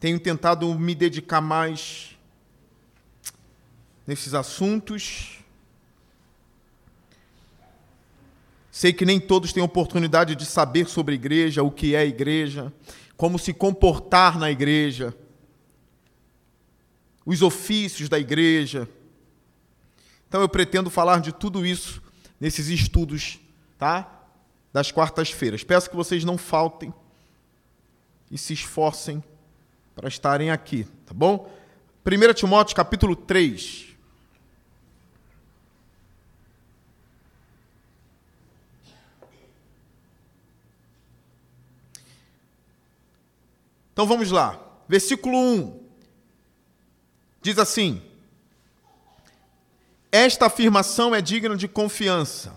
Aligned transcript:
Tenho 0.00 0.20
tentado 0.20 0.72
me 0.78 0.94
dedicar 0.94 1.40
mais 1.40 2.16
nesses 4.06 4.32
assuntos. 4.32 5.38
Sei 8.70 8.92
que 8.92 9.04
nem 9.04 9.18
todos 9.18 9.52
têm 9.52 9.62
oportunidade 9.62 10.36
de 10.36 10.46
saber 10.46 10.88
sobre 10.88 11.16
igreja, 11.16 11.64
o 11.64 11.70
que 11.70 11.96
é 11.96 12.06
igreja, 12.06 12.72
como 13.16 13.40
se 13.40 13.52
comportar 13.52 14.38
na 14.38 14.50
igreja, 14.52 15.12
os 17.26 17.42
ofícios 17.42 18.08
da 18.08 18.20
igreja. 18.20 18.88
Então 20.28 20.40
eu 20.40 20.48
pretendo 20.48 20.90
falar 20.90 21.20
de 21.20 21.32
tudo 21.32 21.66
isso 21.66 22.00
nesses 22.38 22.68
estudos, 22.68 23.40
tá? 23.76 24.26
Das 24.72 24.92
quartas-feiras. 24.92 25.64
Peço 25.64 25.90
que 25.90 25.96
vocês 25.96 26.22
não 26.22 26.38
faltem 26.38 26.94
e 28.30 28.38
se 28.38 28.52
esforcem 28.52 29.24
para 29.98 30.06
estarem 30.06 30.48
aqui, 30.48 30.86
tá 31.04 31.12
bom? 31.12 31.52
1 32.06 32.32
Timóteo 32.32 32.76
capítulo 32.76 33.16
3. 33.16 33.88
Então 43.92 44.06
vamos 44.06 44.30
lá. 44.30 44.56
Versículo 44.88 45.36
1. 45.36 45.88
Diz 47.42 47.58
assim: 47.58 48.00
Esta 50.12 50.46
afirmação 50.46 51.12
é 51.12 51.20
digna 51.20 51.56
de 51.56 51.66
confiança. 51.66 52.56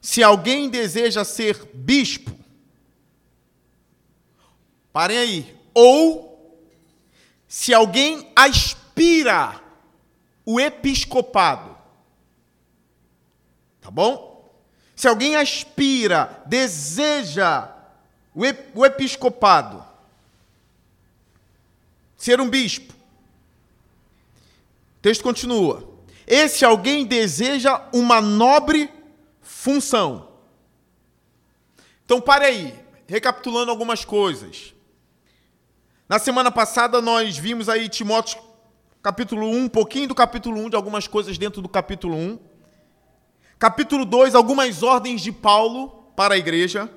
Se 0.00 0.22
alguém 0.22 0.70
deseja 0.70 1.24
ser 1.24 1.68
bispo, 1.74 2.45
parem 4.96 5.18
aí, 5.18 5.56
ou 5.74 6.58
se 7.46 7.74
alguém 7.74 8.32
aspira 8.34 9.60
o 10.42 10.58
episcopado, 10.58 11.76
tá 13.78 13.90
bom? 13.90 14.50
Se 14.94 15.06
alguém 15.06 15.36
aspira, 15.36 16.42
deseja 16.46 17.70
o 18.34 18.86
episcopado, 18.86 19.84
ser 22.16 22.40
um 22.40 22.48
bispo. 22.48 22.94
O 22.94 25.02
texto 25.02 25.22
continua. 25.22 25.86
Esse 26.26 26.64
alguém 26.64 27.04
deseja 27.04 27.86
uma 27.92 28.22
nobre 28.22 28.90
função. 29.42 30.30
Então, 32.06 32.18
pare 32.18 32.46
aí, 32.46 32.74
recapitulando 33.06 33.70
algumas 33.70 34.02
coisas. 34.02 34.74
Na 36.08 36.18
semana 36.18 36.50
passada 36.50 37.00
nós 37.00 37.36
vimos 37.36 37.68
aí 37.68 37.88
Timóteo 37.88 38.40
capítulo 39.02 39.46
1, 39.46 39.56
um 39.56 39.68
pouquinho 39.68 40.08
do 40.08 40.14
capítulo 40.14 40.60
1, 40.62 40.70
de 40.70 40.76
algumas 40.76 41.06
coisas 41.06 41.38
dentro 41.38 41.62
do 41.62 41.68
capítulo 41.68 42.16
1. 42.16 42.38
Capítulo 43.58 44.04
2, 44.04 44.34
algumas 44.34 44.82
ordens 44.82 45.20
de 45.20 45.32
Paulo 45.32 45.88
para 46.16 46.34
a 46.34 46.38
igreja 46.38 46.90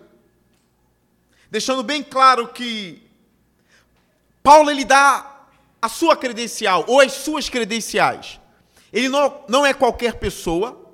deixando 1.50 1.84
bem 1.84 2.04
claro 2.04 2.50
que 2.50 3.02
Paulo 4.44 4.70
ele 4.70 4.86
dá 4.86 5.48
a 5.82 5.90
sua 5.90 6.16
credencial 6.16 6.86
ou 6.88 7.00
as 7.00 7.14
suas 7.14 7.50
credenciais. 7.50 8.40
Ele 8.92 9.10
não, 9.10 9.44
não 9.48 9.66
é 9.66 9.74
qualquer 9.74 10.16
pessoa. 10.16 10.88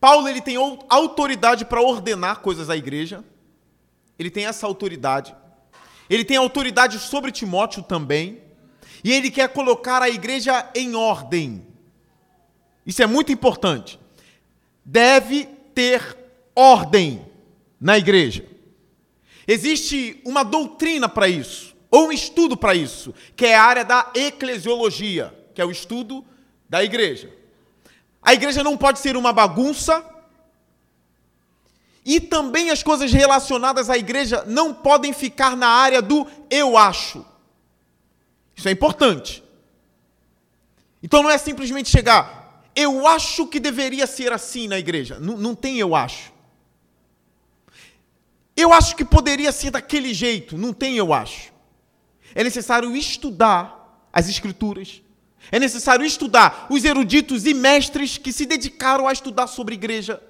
Paulo 0.00 0.28
ele 0.28 0.40
tem 0.40 0.56
autoridade 0.88 1.64
para 1.64 1.80
ordenar 1.80 2.40
coisas 2.40 2.68
à 2.68 2.76
igreja. 2.76 3.24
Ele 4.18 4.30
tem 4.30 4.46
essa 4.46 4.66
autoridade. 4.66 5.34
Ele 6.08 6.24
tem 6.24 6.36
autoridade 6.36 6.98
sobre 6.98 7.32
Timóteo 7.32 7.82
também. 7.82 8.42
E 9.02 9.12
ele 9.12 9.30
quer 9.30 9.48
colocar 9.50 10.02
a 10.02 10.08
igreja 10.08 10.70
em 10.74 10.94
ordem. 10.94 11.66
Isso 12.86 13.02
é 13.02 13.06
muito 13.06 13.32
importante. 13.32 13.98
Deve 14.84 15.44
ter 15.74 16.16
ordem 16.54 17.24
na 17.80 17.98
igreja. 17.98 18.46
Existe 19.46 20.20
uma 20.24 20.42
doutrina 20.42 21.08
para 21.08 21.28
isso, 21.28 21.76
ou 21.90 22.08
um 22.08 22.12
estudo 22.12 22.56
para 22.56 22.74
isso, 22.74 23.14
que 23.36 23.44
é 23.44 23.56
a 23.56 23.62
área 23.62 23.84
da 23.84 24.10
eclesiologia, 24.14 25.34
que 25.54 25.60
é 25.60 25.64
o 25.64 25.70
estudo 25.70 26.24
da 26.68 26.82
igreja. 26.82 27.30
A 28.22 28.32
igreja 28.32 28.64
não 28.64 28.76
pode 28.76 29.00
ser 29.00 29.16
uma 29.18 29.32
bagunça, 29.34 30.02
e 32.04 32.20
também 32.20 32.70
as 32.70 32.82
coisas 32.82 33.12
relacionadas 33.12 33.88
à 33.88 33.96
igreja 33.96 34.44
não 34.46 34.74
podem 34.74 35.12
ficar 35.12 35.56
na 35.56 35.68
área 35.68 36.02
do 36.02 36.26
eu 36.50 36.76
acho. 36.76 37.24
Isso 38.54 38.68
é 38.68 38.72
importante. 38.72 39.42
Então 41.02 41.22
não 41.22 41.30
é 41.30 41.38
simplesmente 41.38 41.88
chegar, 41.88 42.62
eu 42.74 43.06
acho 43.06 43.46
que 43.46 43.60
deveria 43.60 44.06
ser 44.06 44.32
assim 44.32 44.66
na 44.66 44.78
igreja. 44.78 45.18
Não, 45.20 45.36
não 45.36 45.54
tem 45.54 45.78
eu 45.78 45.94
acho. 45.94 46.32
Eu 48.56 48.72
acho 48.72 48.94
que 48.94 49.04
poderia 49.04 49.50
ser 49.52 49.70
daquele 49.70 50.14
jeito. 50.14 50.56
Não 50.56 50.72
tem, 50.72 50.96
eu 50.96 51.12
acho. 51.12 51.52
É 52.34 52.44
necessário 52.44 52.94
estudar 52.96 54.08
as 54.12 54.28
Escrituras. 54.28 55.02
É 55.52 55.58
necessário 55.58 56.06
estudar 56.06 56.66
os 56.70 56.84
eruditos 56.84 57.44
e 57.44 57.52
mestres 57.52 58.16
que 58.16 58.32
se 58.32 58.46
dedicaram 58.46 59.06
a 59.06 59.12
estudar 59.12 59.46
sobre 59.46 59.74
igreja. 59.74 60.22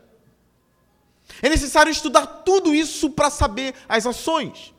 É 1.43 1.49
necessário 1.49 1.91
estudar 1.91 2.27
tudo 2.27 2.75
isso 2.75 3.11
para 3.11 3.31
saber 3.31 3.75
as 3.89 4.07
ações. 4.07 4.73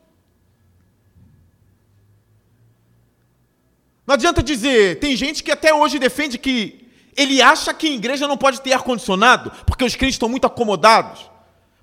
Não 4.05 4.13
adianta 4.13 4.43
dizer, 4.43 4.99
tem 4.99 5.15
gente 5.15 5.43
que 5.43 5.51
até 5.51 5.73
hoje 5.73 5.97
defende 5.97 6.37
que 6.37 6.87
ele 7.15 7.41
acha 7.41 7.73
que 7.73 7.87
a 7.87 7.91
igreja 7.91 8.27
não 8.27 8.37
pode 8.37 8.61
ter 8.61 8.73
ar-condicionado, 8.73 9.51
porque 9.65 9.83
os 9.83 9.95
crentes 9.95 10.15
estão 10.15 10.29
muito 10.29 10.45
acomodados. 10.45 11.29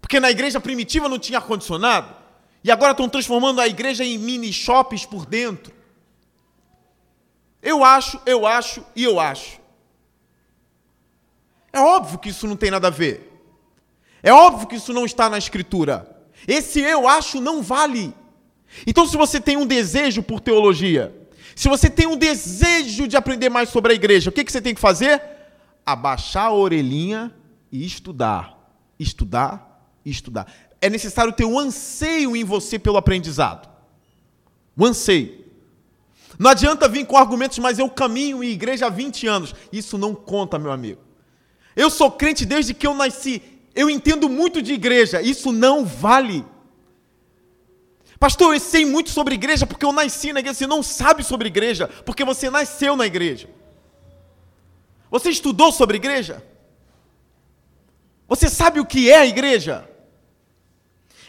Porque 0.00 0.21
na 0.21 0.31
igreja 0.31 0.61
primitiva 0.61 1.09
não 1.09 1.19
tinha 1.19 1.39
ar-condicionado. 1.39 2.15
E 2.62 2.71
agora 2.71 2.93
estão 2.93 3.09
transformando 3.09 3.61
a 3.61 3.67
igreja 3.67 4.05
em 4.05 4.19
mini 4.19 4.53
shoppings 4.53 5.05
por 5.05 5.27
dentro. 5.27 5.73
Eu 7.61 7.83
acho, 7.83 8.21
eu 8.27 8.47
acho 8.47 8.84
e 8.94 9.03
eu 9.03 9.19
acho. 9.19 9.61
É 11.73 11.81
óbvio 11.81 12.19
que 12.19 12.29
isso 12.29 12.47
não 12.47 12.56
tem 12.56 12.71
nada 12.71 12.89
a 12.89 12.91
ver. 12.91 13.31
É 14.22 14.33
óbvio 14.33 14.69
que 14.69 14.77
isso 14.77 14.93
não 14.93 15.05
está 15.05 15.28
na 15.28 15.38
escritura. 15.38 16.09
Esse 16.47 16.81
eu 16.81 17.09
acho 17.09 17.41
não 17.41 17.62
vale. 17.62 18.15
Então, 18.87 19.06
se 19.06 19.16
você 19.16 19.41
tem 19.41 19.56
um 19.56 19.66
desejo 19.66 20.22
por 20.22 20.41
teologia, 20.41 21.15
se 21.55 21.69
você 21.69 21.91
tem 21.91 22.06
um 22.06 22.16
desejo 22.16 23.06
de 23.06 23.16
aprender 23.16 23.49
mais 23.49 23.69
sobre 23.69 23.93
a 23.93 23.94
igreja, 23.94 24.31
o 24.31 24.32
que, 24.32 24.44
que 24.44 24.53
você 24.53 24.61
tem 24.61 24.75
que 24.75 24.81
fazer? 24.81 25.21
Abaixar 25.84 26.47
a 26.47 26.53
orelhinha 26.53 27.34
e 27.71 27.84
estudar. 27.84 28.59
Estudar 28.99 29.72
estudar. 30.05 30.53
É 30.81 30.91
necessário 30.91 31.32
ter 31.32 31.44
um 31.44 31.59
anseio 31.59 32.37
em 32.37 32.44
você 32.44 32.78
pelo 32.78 32.97
aprendizado. 32.97 33.69
Um 34.77 34.87
anseio. 34.87 35.43
Não 36.38 36.50
adianta 36.50 36.88
vir 36.88 37.06
com 37.06 37.16
argumentos, 37.16 37.59
mas 37.59 37.78
eu 37.78 37.88
caminho 37.88 38.43
em 38.43 38.49
igreja 38.49 38.87
há 38.87 38.91
20 38.91 39.27
anos. 39.27 39.55
Isso 39.72 39.97
não 39.97 40.15
conta, 40.15 40.59
meu 40.59 40.72
amigo. 40.72 41.00
Eu 41.77 41.88
sou 41.88 42.11
crente 42.11 42.44
desde 42.44 42.75
que 42.75 42.87
eu 42.87 42.94
nasci. 42.94 43.43
Eu 43.75 43.88
entendo 43.88 44.28
muito 44.28 44.60
de 44.60 44.72
igreja. 44.72 45.22
Isso 45.22 45.53
não 45.53 45.84
vale. 45.84 46.44
Pastor, 48.19 48.55
eu 48.55 48.60
sei 48.60 48.84
muito 48.84 49.10
sobre 49.10 49.34
igreja 49.34 49.66
porque 49.66 49.84
eu 49.84 49.93
nasci 49.93 50.33
na 50.33 50.41
igreja. 50.41 50.59
Você 50.59 50.66
não 50.66 50.83
sabe 50.83 51.25
sobre 51.25 51.49
igreja 51.49 51.88
porque 52.05 52.25
você 52.25 52.50
nasceu 52.50 52.97
na 52.97 53.06
igreja. 53.06 53.49
Você 55.11 55.31
estudou 55.31 55.72
sobre 55.72 55.97
igreja? 55.97 56.43
Você 58.29 58.49
sabe 58.49 58.81
o 58.81 58.87
que 58.87 59.11
é 59.11 59.19
a 59.19 59.26
igreja? 59.26 59.88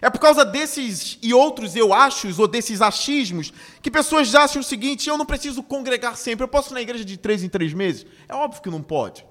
É 0.01 0.09
por 0.09 0.19
causa 0.19 0.44
desses 0.44 1.18
e 1.21 1.33
outros 1.33 1.75
eu 1.75 1.94
achos 1.94 2.38
ou 2.38 2.47
desses 2.47 2.81
achismos 2.81 3.53
que 3.81 3.89
pessoas 3.89 4.35
acham 4.35 4.62
o 4.62 4.63
seguinte: 4.63 5.07
eu 5.07 5.18
não 5.18 5.25
preciso 5.25 5.63
congregar 5.63 6.18
sempre, 6.18 6.44
eu 6.44 6.47
posso 6.47 6.71
ir 6.71 6.75
na 6.75 6.81
igreja 6.81 7.06
de 7.06 7.18
três 7.18 7.41
em 7.41 7.50
três 7.50 7.73
meses? 7.73 8.06
É 8.27 8.35
óbvio 8.35 8.62
que 8.62 8.69
não 8.69 8.81
pode. 8.81 9.25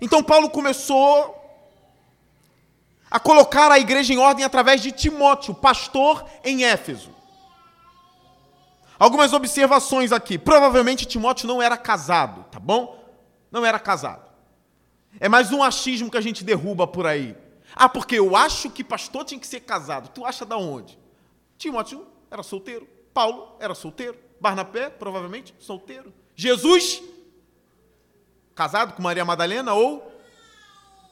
Então 0.00 0.22
Paulo 0.22 0.50
começou 0.50 1.40
a 3.10 3.20
colocar 3.20 3.70
a 3.70 3.78
igreja 3.78 4.12
em 4.12 4.18
ordem 4.18 4.44
através 4.44 4.80
de 4.80 4.90
Timóteo, 4.90 5.54
pastor 5.54 6.24
em 6.42 6.64
Éfeso. 6.64 7.14
Algumas 8.98 9.32
observações 9.32 10.12
aqui. 10.12 10.38
Provavelmente 10.38 11.06
Timóteo 11.06 11.46
não 11.46 11.62
era 11.62 11.76
casado, 11.76 12.44
tá 12.50 12.58
bom? 12.58 13.02
Não 13.50 13.64
era 13.64 13.78
casado. 13.78 14.30
É 15.20 15.28
mais 15.28 15.52
um 15.52 15.62
achismo 15.62 16.10
que 16.10 16.16
a 16.16 16.20
gente 16.20 16.42
derruba 16.42 16.86
por 16.86 17.06
aí. 17.06 17.36
Ah, 17.74 17.88
porque 17.88 18.18
eu 18.18 18.36
acho 18.36 18.70
que 18.70 18.82
pastor 18.84 19.24
tinha 19.24 19.38
que 19.38 19.46
ser 19.46 19.60
casado. 19.60 20.08
Tu 20.08 20.24
acha 20.24 20.44
da 20.44 20.56
onde? 20.56 20.98
Timóteo 21.56 22.06
era 22.30 22.42
solteiro. 22.42 22.88
Paulo 23.12 23.56
era 23.60 23.74
solteiro. 23.74 24.18
Barnabé, 24.40 24.90
provavelmente, 24.90 25.54
solteiro. 25.58 26.12
Jesus, 26.34 27.00
casado 28.54 28.94
com 28.94 29.02
Maria 29.02 29.24
Madalena 29.24 29.74
ou 29.74 30.12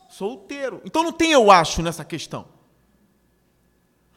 solteiro. 0.08 0.80
Então 0.84 1.02
não 1.02 1.12
tem 1.12 1.32
eu 1.32 1.50
acho 1.50 1.82
nessa 1.82 2.04
questão. 2.04 2.46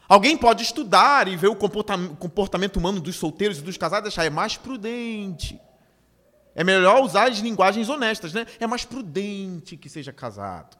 Alguém 0.08 0.36
pode 0.36 0.62
estudar 0.62 1.26
e 1.26 1.36
ver 1.36 1.48
o 1.48 1.56
comportamento 1.56 2.76
humano 2.76 3.00
dos 3.00 3.16
solteiros 3.16 3.58
e 3.58 3.62
dos 3.62 3.76
casados 3.76 4.06
e 4.06 4.10
achar 4.12 4.24
é 4.24 4.30
mais 4.30 4.56
prudente. 4.56 5.60
É 6.54 6.62
melhor 6.62 7.02
usar 7.02 7.28
as 7.28 7.38
linguagens 7.38 7.88
honestas, 7.88 8.32
né? 8.32 8.46
É 8.60 8.66
mais 8.66 8.84
prudente 8.84 9.76
que 9.76 9.88
seja 9.88 10.12
casado. 10.12 10.76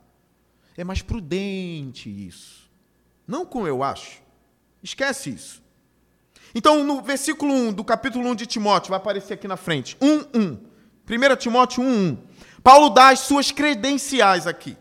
É 0.76 0.84
mais 0.84 1.02
prudente 1.02 2.08
isso. 2.08 2.70
Não 3.26 3.44
como 3.44 3.66
eu 3.66 3.82
acho. 3.82 4.22
Esquece 4.82 5.30
isso. 5.30 5.62
Então, 6.54 6.84
no 6.84 7.02
versículo 7.02 7.52
1 7.52 7.72
do 7.72 7.84
capítulo 7.84 8.26
1 8.30 8.34
de 8.36 8.46
Timóteo, 8.46 8.90
vai 8.90 8.98
aparecer 8.98 9.34
aqui 9.34 9.48
na 9.48 9.56
frente. 9.56 9.96
1, 10.00 10.38
1. 10.38 10.58
1 11.32 11.36
Timóteo 11.36 11.82
1, 11.82 11.86
1. 11.86 12.18
Paulo 12.66 12.90
dá 12.90 13.10
as 13.10 13.20
suas 13.20 13.52
credenciais 13.52 14.44
aqui. 14.44 14.76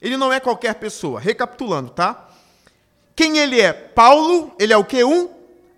Ele 0.00 0.16
não 0.16 0.32
é 0.32 0.40
qualquer 0.40 0.76
pessoa. 0.76 1.20
Recapitulando, 1.20 1.90
tá? 1.90 2.26
Quem 3.14 3.36
ele 3.36 3.60
é? 3.60 3.70
Paulo, 3.70 4.50
ele 4.58 4.72
é 4.72 4.76
o 4.78 4.82
que? 4.82 5.04
Um 5.04 5.28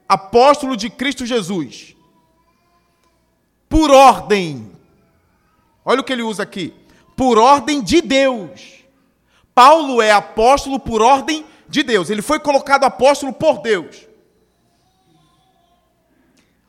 apóstolo 0.09 0.77
de 0.77 0.89
Cristo 0.89 1.27
Jesus. 1.27 1.97
Por 3.69 3.91
ordem. 3.91 4.71
Olha 5.85 6.03
o 6.03 6.05
que 6.05 6.13
ele 6.13 6.23
usa 6.23 6.45
aqui. 6.45 6.73
Por 7.17 7.37
ordem 7.37 7.83
de 7.83 8.01
Deus. 8.01 8.85
Paulo 9.53 10.01
é 10.01 10.13
apóstolo 10.13 10.79
por 10.79 11.03
ordem 11.03 11.45
de 11.69 11.83
Deus. 11.83 12.11
Ele 12.11 12.23
foi 12.23 12.39
colocado 12.39 12.85
apóstolo 12.85 13.33
por 13.33 13.61
Deus. 13.61 14.07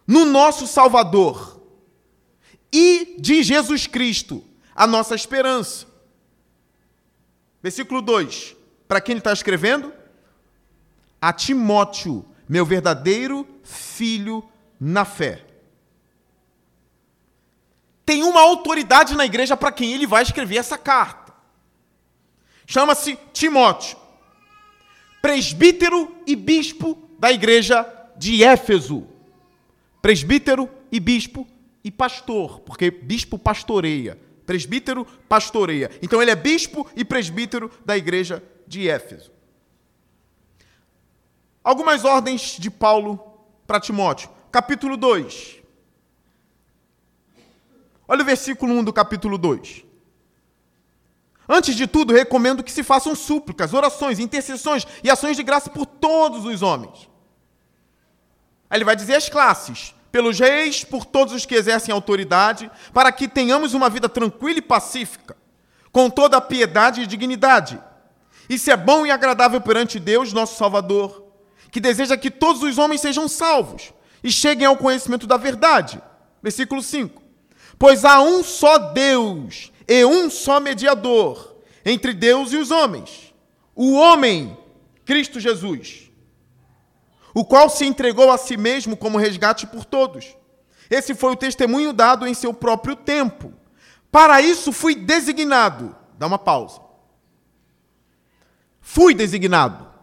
No 0.08 0.26
nosso 0.26 0.66
Salvador 0.66 1.62
e 2.74 3.16
de 3.20 3.44
Jesus 3.44 3.86
Cristo, 3.86 4.44
a 4.76 4.86
nossa 4.86 5.16
esperança. 5.16 5.88
Versículo 7.64 8.02
2. 8.02 8.56
Para 8.88 9.02
quem 9.02 9.14
ele 9.14 9.20
está 9.20 9.34
escrevendo? 9.34 9.92
a 11.26 11.34
Timóteo, 11.34 12.24
meu 12.48 12.64
verdadeiro 12.64 13.48
filho 13.64 14.48
na 14.80 15.04
fé. 15.04 15.44
Tem 18.06 18.22
uma 18.22 18.42
autoridade 18.42 19.16
na 19.16 19.26
igreja 19.26 19.58
para 19.58 19.72
quem 19.72 19.92
ele 19.92 20.06
vai 20.06 20.22
escrever 20.22 20.58
essa 20.58 20.78
carta. 20.78 21.34
Chama-se 22.68 23.18
Timóteo, 23.34 23.98
presbítero 25.20 26.16
e 26.28 26.36
bispo 26.36 27.10
da 27.18 27.32
igreja 27.32 27.92
de 28.16 28.44
Éfeso. 28.44 29.08
Presbítero 30.04 30.70
e 30.92 31.00
bispo 31.00 31.48
e 31.84 31.90
pastor, 31.90 32.60
porque 32.60 32.92
bispo 32.92 33.40
pastoreia. 33.40 34.20
Presbítero 34.46 35.06
pastoreia. 35.28 35.90
Então 36.02 36.22
ele 36.22 36.32
é 36.32 36.36
bispo 36.36 36.88
e 36.96 37.04
presbítero 37.04 37.72
da 37.86 37.98
igreja 37.98 38.44
de 38.68 38.88
Éfeso. 38.88 39.32
Algumas 41.64 42.06
ordens 42.06 42.58
de 42.60 42.70
Paulo 42.70 43.20
para 43.66 43.80
Timóteo. 43.80 44.30
Capítulo 44.52 44.96
2. 44.96 45.62
Olha 48.08 48.22
o 48.22 48.26
versículo 48.26 48.74
1 48.74 48.84
do 48.84 48.94
capítulo 48.94 49.38
2. 49.38 49.84
Antes 51.48 51.76
de 51.76 51.86
tudo, 51.88 52.14
recomendo 52.14 52.64
que 52.64 52.72
se 52.72 52.84
façam 52.84 53.16
súplicas, 53.16 53.74
orações, 53.74 54.20
intercessões 54.20 54.86
e 55.04 55.10
ações 55.10 55.38
de 55.38 55.44
graça 55.44 55.70
por 55.70 55.86
todos 55.86 56.46
os 56.46 56.62
homens. 56.62 57.10
Aí 58.70 58.78
ele 58.78 58.86
vai 58.86 58.96
dizer 58.96 59.16
as 59.16 59.30
classes: 59.30 59.94
pelos 60.16 60.40
reis, 60.40 60.82
por 60.82 61.04
todos 61.04 61.34
os 61.34 61.46
que 61.46 61.56
exercem 61.56 61.94
autoridade, 61.94 62.72
para 62.94 63.12
que 63.12 63.28
tenhamos 63.28 63.74
uma 63.74 63.90
vida 63.90 64.08
tranquila 64.08 64.60
e 64.60 64.62
pacífica, 64.62 65.36
com 65.92 66.10
toda 66.10 66.38
a 66.38 66.42
piedade 66.42 67.02
e 67.02 67.06
dignidade. 67.06 67.78
Isso 68.50 68.72
é 68.72 68.78
bom 68.78 69.06
e 69.06 69.12
agradável 69.12 69.60
perante 69.60 70.00
Deus, 70.00 70.32
nosso 70.32 70.58
Salvador 70.58 71.26
que 71.76 71.82
deseja 71.82 72.16
que 72.16 72.32
todos 72.32 72.64
os 72.64 72.78
homens 72.78 73.02
sejam 73.02 73.28
salvos 73.28 73.92
e 74.24 74.32
cheguem 74.32 74.66
ao 74.66 74.78
conhecimento 74.78 75.28
da 75.28 75.36
verdade. 75.36 76.02
Versículo 76.42 76.82
5. 76.82 77.22
Pois 77.78 78.06
há 78.06 78.22
um 78.22 78.42
só 78.42 78.78
Deus 78.78 79.74
e 79.86 80.06
um 80.06 80.30
só 80.30 80.62
mediador 80.62 81.58
entre 81.86 82.14
Deus 82.14 82.54
e 82.54 82.56
os 82.56 82.72
homens, 82.72 83.34
o 83.76 83.92
homem, 83.96 84.58
Cristo 85.04 85.38
Jesus, 85.38 86.05
o 87.36 87.46
qual 87.46 87.70
se 87.70 87.86
entregou 87.86 88.32
a 88.32 88.38
si 88.40 88.58
mesmo 88.58 88.98
como 88.98 89.20
resgate 89.20 89.68
por 89.68 89.86
todos. 89.86 90.36
Esse 90.90 91.14
foi 91.14 91.34
o 91.34 91.36
testemunho 91.36 91.94
dado 91.94 92.26
em 92.26 92.34
seu 92.34 92.52
próprio 92.52 92.96
tempo. 92.96 93.54
Para 94.12 94.42
isso 94.42 94.72
fui 94.72 94.96
designado. 94.96 95.96
Dá 96.18 96.26
uma 96.26 96.40
pausa. 96.40 96.82
Fui 98.82 99.14
designado 99.14 99.94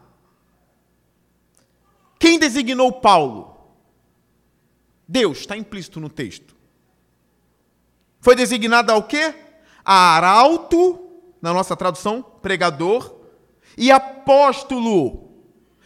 quem 2.23 2.39
designou 2.39 2.93
Paulo? 2.93 3.57
Deus, 5.09 5.39
está 5.39 5.57
implícito 5.57 5.99
no 5.99 6.09
texto. 6.09 6.55
Foi 8.21 8.37
designado 8.37 8.93
ao 8.93 9.03
quê? 9.03 9.35
A 9.85 10.15
arauto, 10.15 11.01
na 11.43 11.53
nossa 11.53 11.75
tradução, 11.75 12.23
pregador, 12.23 13.13
e 13.77 13.91
apóstolo. 13.91 15.32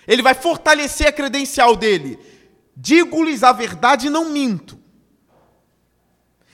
Ele 0.07 0.23
vai 0.23 0.35
fortalecer 0.35 1.09
a 1.09 1.13
credencial 1.13 1.75
dele. 1.75 2.19
Digo-lhes 2.77 3.43
a 3.43 3.53
verdade 3.53 4.07
e 4.07 4.11
não 4.11 4.31
minto. 4.31 4.79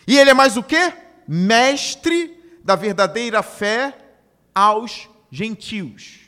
E 0.06 0.19
ele 0.19 0.31
é 0.31 0.34
mais 0.34 0.56
o 0.56 0.62
quê? 0.62 0.93
Mestre 1.26 2.38
da 2.64 2.76
verdadeira 2.76 3.43
fé 3.43 3.96
aos 4.54 5.08
gentios. 5.31 6.20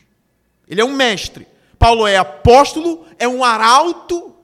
Ele 0.69 0.81
é 0.81 0.85
um 0.85 0.95
mestre. 0.95 1.47
Paulo 1.79 2.07
é 2.07 2.17
apóstolo, 2.17 3.07
é 3.19 3.29
um 3.29 3.45
arauto, 3.45 4.35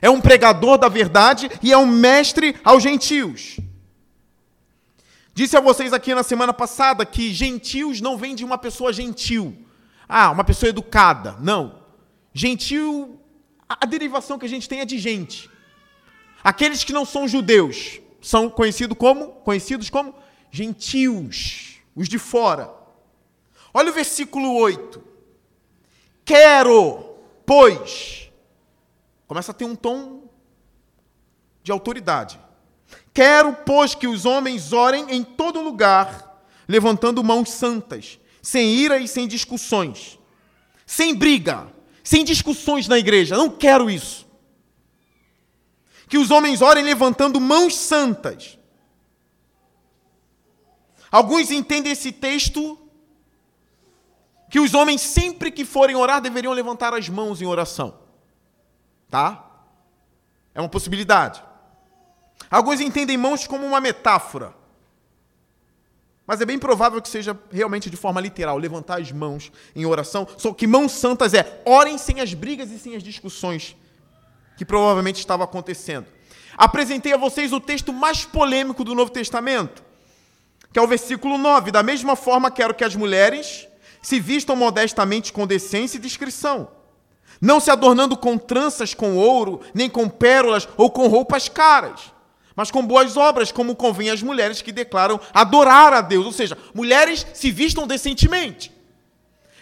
é 0.00 0.10
um 0.10 0.20
pregador 0.20 0.78
da 0.78 0.88
verdade 0.88 1.50
e 1.62 1.72
é 1.72 1.78
um 1.78 1.86
mestre 1.86 2.56
aos 2.64 2.82
gentios. 2.82 3.58
Disse 5.34 5.56
a 5.56 5.60
vocês 5.60 5.92
aqui 5.92 6.14
na 6.14 6.22
semana 6.22 6.52
passada 6.52 7.06
que 7.06 7.32
gentios 7.32 8.00
não 8.00 8.18
vem 8.18 8.34
de 8.34 8.44
uma 8.44 8.58
pessoa 8.58 8.92
gentil. 8.92 9.56
Ah, 10.06 10.30
uma 10.30 10.44
pessoa 10.44 10.68
educada. 10.68 11.36
Não. 11.40 11.81
Gentil, 12.32 13.20
a 13.68 13.84
derivação 13.86 14.38
que 14.38 14.46
a 14.46 14.48
gente 14.48 14.68
tem 14.68 14.80
é 14.80 14.84
de 14.84 14.98
gente. 14.98 15.50
Aqueles 16.42 16.82
que 16.82 16.92
não 16.92 17.04
são 17.04 17.28
judeus 17.28 18.00
são 18.20 18.48
conhecidos 18.48 18.96
como, 18.96 19.28
conhecidos 19.28 19.90
como 19.90 20.14
gentios, 20.50 21.76
os 21.94 22.08
de 22.08 22.18
fora. 22.18 22.72
Olha 23.72 23.90
o 23.90 23.94
versículo 23.94 24.54
8. 24.54 25.02
Quero, 26.24 27.16
pois. 27.46 28.30
Começa 29.26 29.52
a 29.52 29.54
ter 29.54 29.64
um 29.64 29.74
tom 29.74 30.28
de 31.62 31.72
autoridade. 31.72 32.40
Quero, 33.14 33.54
pois, 33.66 33.94
que 33.94 34.06
os 34.06 34.24
homens 34.24 34.72
orem 34.72 35.10
em 35.10 35.22
todo 35.22 35.60
lugar, 35.60 36.44
levantando 36.66 37.22
mãos 37.22 37.50
santas, 37.50 38.18
sem 38.40 38.70
ira 38.74 38.98
e 38.98 39.06
sem 39.06 39.28
discussões, 39.28 40.18
sem 40.86 41.14
briga, 41.14 41.72
sem 42.12 42.24
discussões 42.24 42.86
na 42.86 42.98
igreja. 42.98 43.38
Não 43.38 43.48
quero 43.48 43.88
isso. 43.88 44.28
Que 46.06 46.18
os 46.18 46.30
homens 46.30 46.60
orem 46.60 46.84
levantando 46.84 47.40
mãos 47.40 47.74
santas. 47.74 48.58
Alguns 51.10 51.50
entendem 51.50 51.90
esse 51.90 52.12
texto 52.12 52.78
que 54.50 54.60
os 54.60 54.74
homens, 54.74 55.00
sempre 55.00 55.50
que 55.50 55.64
forem 55.64 55.96
orar, 55.96 56.20
deveriam 56.20 56.52
levantar 56.52 56.92
as 56.92 57.08
mãos 57.08 57.40
em 57.40 57.46
oração. 57.46 57.98
Tá? 59.08 59.50
É 60.54 60.60
uma 60.60 60.68
possibilidade. 60.68 61.42
Alguns 62.50 62.78
entendem 62.78 63.16
mãos 63.16 63.46
como 63.46 63.64
uma 63.64 63.80
metáfora. 63.80 64.54
Mas 66.26 66.40
é 66.40 66.46
bem 66.46 66.58
provável 66.58 67.02
que 67.02 67.08
seja 67.08 67.38
realmente 67.50 67.90
de 67.90 67.96
forma 67.96 68.20
literal, 68.20 68.56
levantar 68.56 69.00
as 69.00 69.10
mãos 69.10 69.50
em 69.74 69.84
oração. 69.84 70.26
Só 70.36 70.52
que 70.52 70.66
mãos 70.66 70.92
santas 70.92 71.34
é 71.34 71.62
orem 71.66 71.98
sem 71.98 72.20
as 72.20 72.32
brigas 72.32 72.70
e 72.70 72.78
sem 72.78 72.94
as 72.94 73.02
discussões 73.02 73.76
que 74.56 74.64
provavelmente 74.64 75.18
estavam 75.18 75.44
acontecendo. 75.44 76.06
Apresentei 76.56 77.12
a 77.12 77.16
vocês 77.16 77.52
o 77.52 77.60
texto 77.60 77.92
mais 77.92 78.24
polêmico 78.24 78.84
do 78.84 78.94
Novo 78.94 79.10
Testamento, 79.10 79.82
que 80.72 80.78
é 80.78 80.82
o 80.82 80.86
versículo 80.86 81.38
9. 81.38 81.70
Da 81.70 81.82
mesma 81.82 82.14
forma, 82.14 82.50
quero 82.50 82.74
que 82.74 82.84
as 82.84 82.94
mulheres 82.94 83.66
se 84.00 84.20
vistam 84.20 84.54
modestamente 84.54 85.32
com 85.32 85.46
decência 85.46 85.96
e 85.96 86.00
discrição, 86.00 86.68
não 87.40 87.58
se 87.60 87.70
adornando 87.70 88.16
com 88.16 88.36
tranças 88.36 88.94
com 88.94 89.16
ouro, 89.16 89.60
nem 89.74 89.88
com 89.88 90.08
pérolas 90.08 90.68
ou 90.76 90.90
com 90.90 91.08
roupas 91.08 91.48
caras, 91.48 92.12
mas 92.54 92.70
com 92.70 92.86
boas 92.86 93.16
obras, 93.16 93.50
como 93.52 93.76
convém 93.76 94.10
às 94.10 94.22
mulheres 94.22 94.62
que 94.62 94.72
declaram 94.72 95.20
adorar 95.32 95.92
a 95.92 96.00
Deus. 96.00 96.26
Ou 96.26 96.32
seja, 96.32 96.56
mulheres 96.74 97.26
se 97.34 97.50
vistam 97.50 97.86
decentemente. 97.86 98.72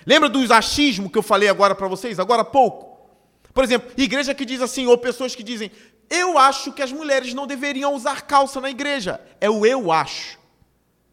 Lembra 0.07 0.29
do 0.29 0.53
achismo 0.53 1.11
que 1.11 1.19
eu 1.19 1.23
falei 1.23 1.49
agora 1.49 1.75
para 1.75 1.89
vocês, 1.89 2.19
agora 2.19 2.43
há 2.43 2.45
pouco? 2.45 3.09
Por 3.53 3.65
exemplo, 3.65 3.91
igreja 3.97 4.35
que 4.35 4.45
diz 4.45 4.63
assim, 4.63 4.87
ou 4.87 4.97
pessoas 4.97 5.35
que 5.35 5.43
dizem, 5.43 5.71
eu 6.09 6.39
acho 6.39 6.73
que 6.73 6.83
as 6.83 6.93
mulheres 6.93 7.35
não 7.35 7.47
deveriam 7.47 7.95
usar 7.95 8.23
calça 8.23 8.61
na 8.61 8.71
igreja. 8.71 9.21
É 9.41 9.49
o 9.51 9.65
eu 9.67 9.93
acho. 9.93 10.39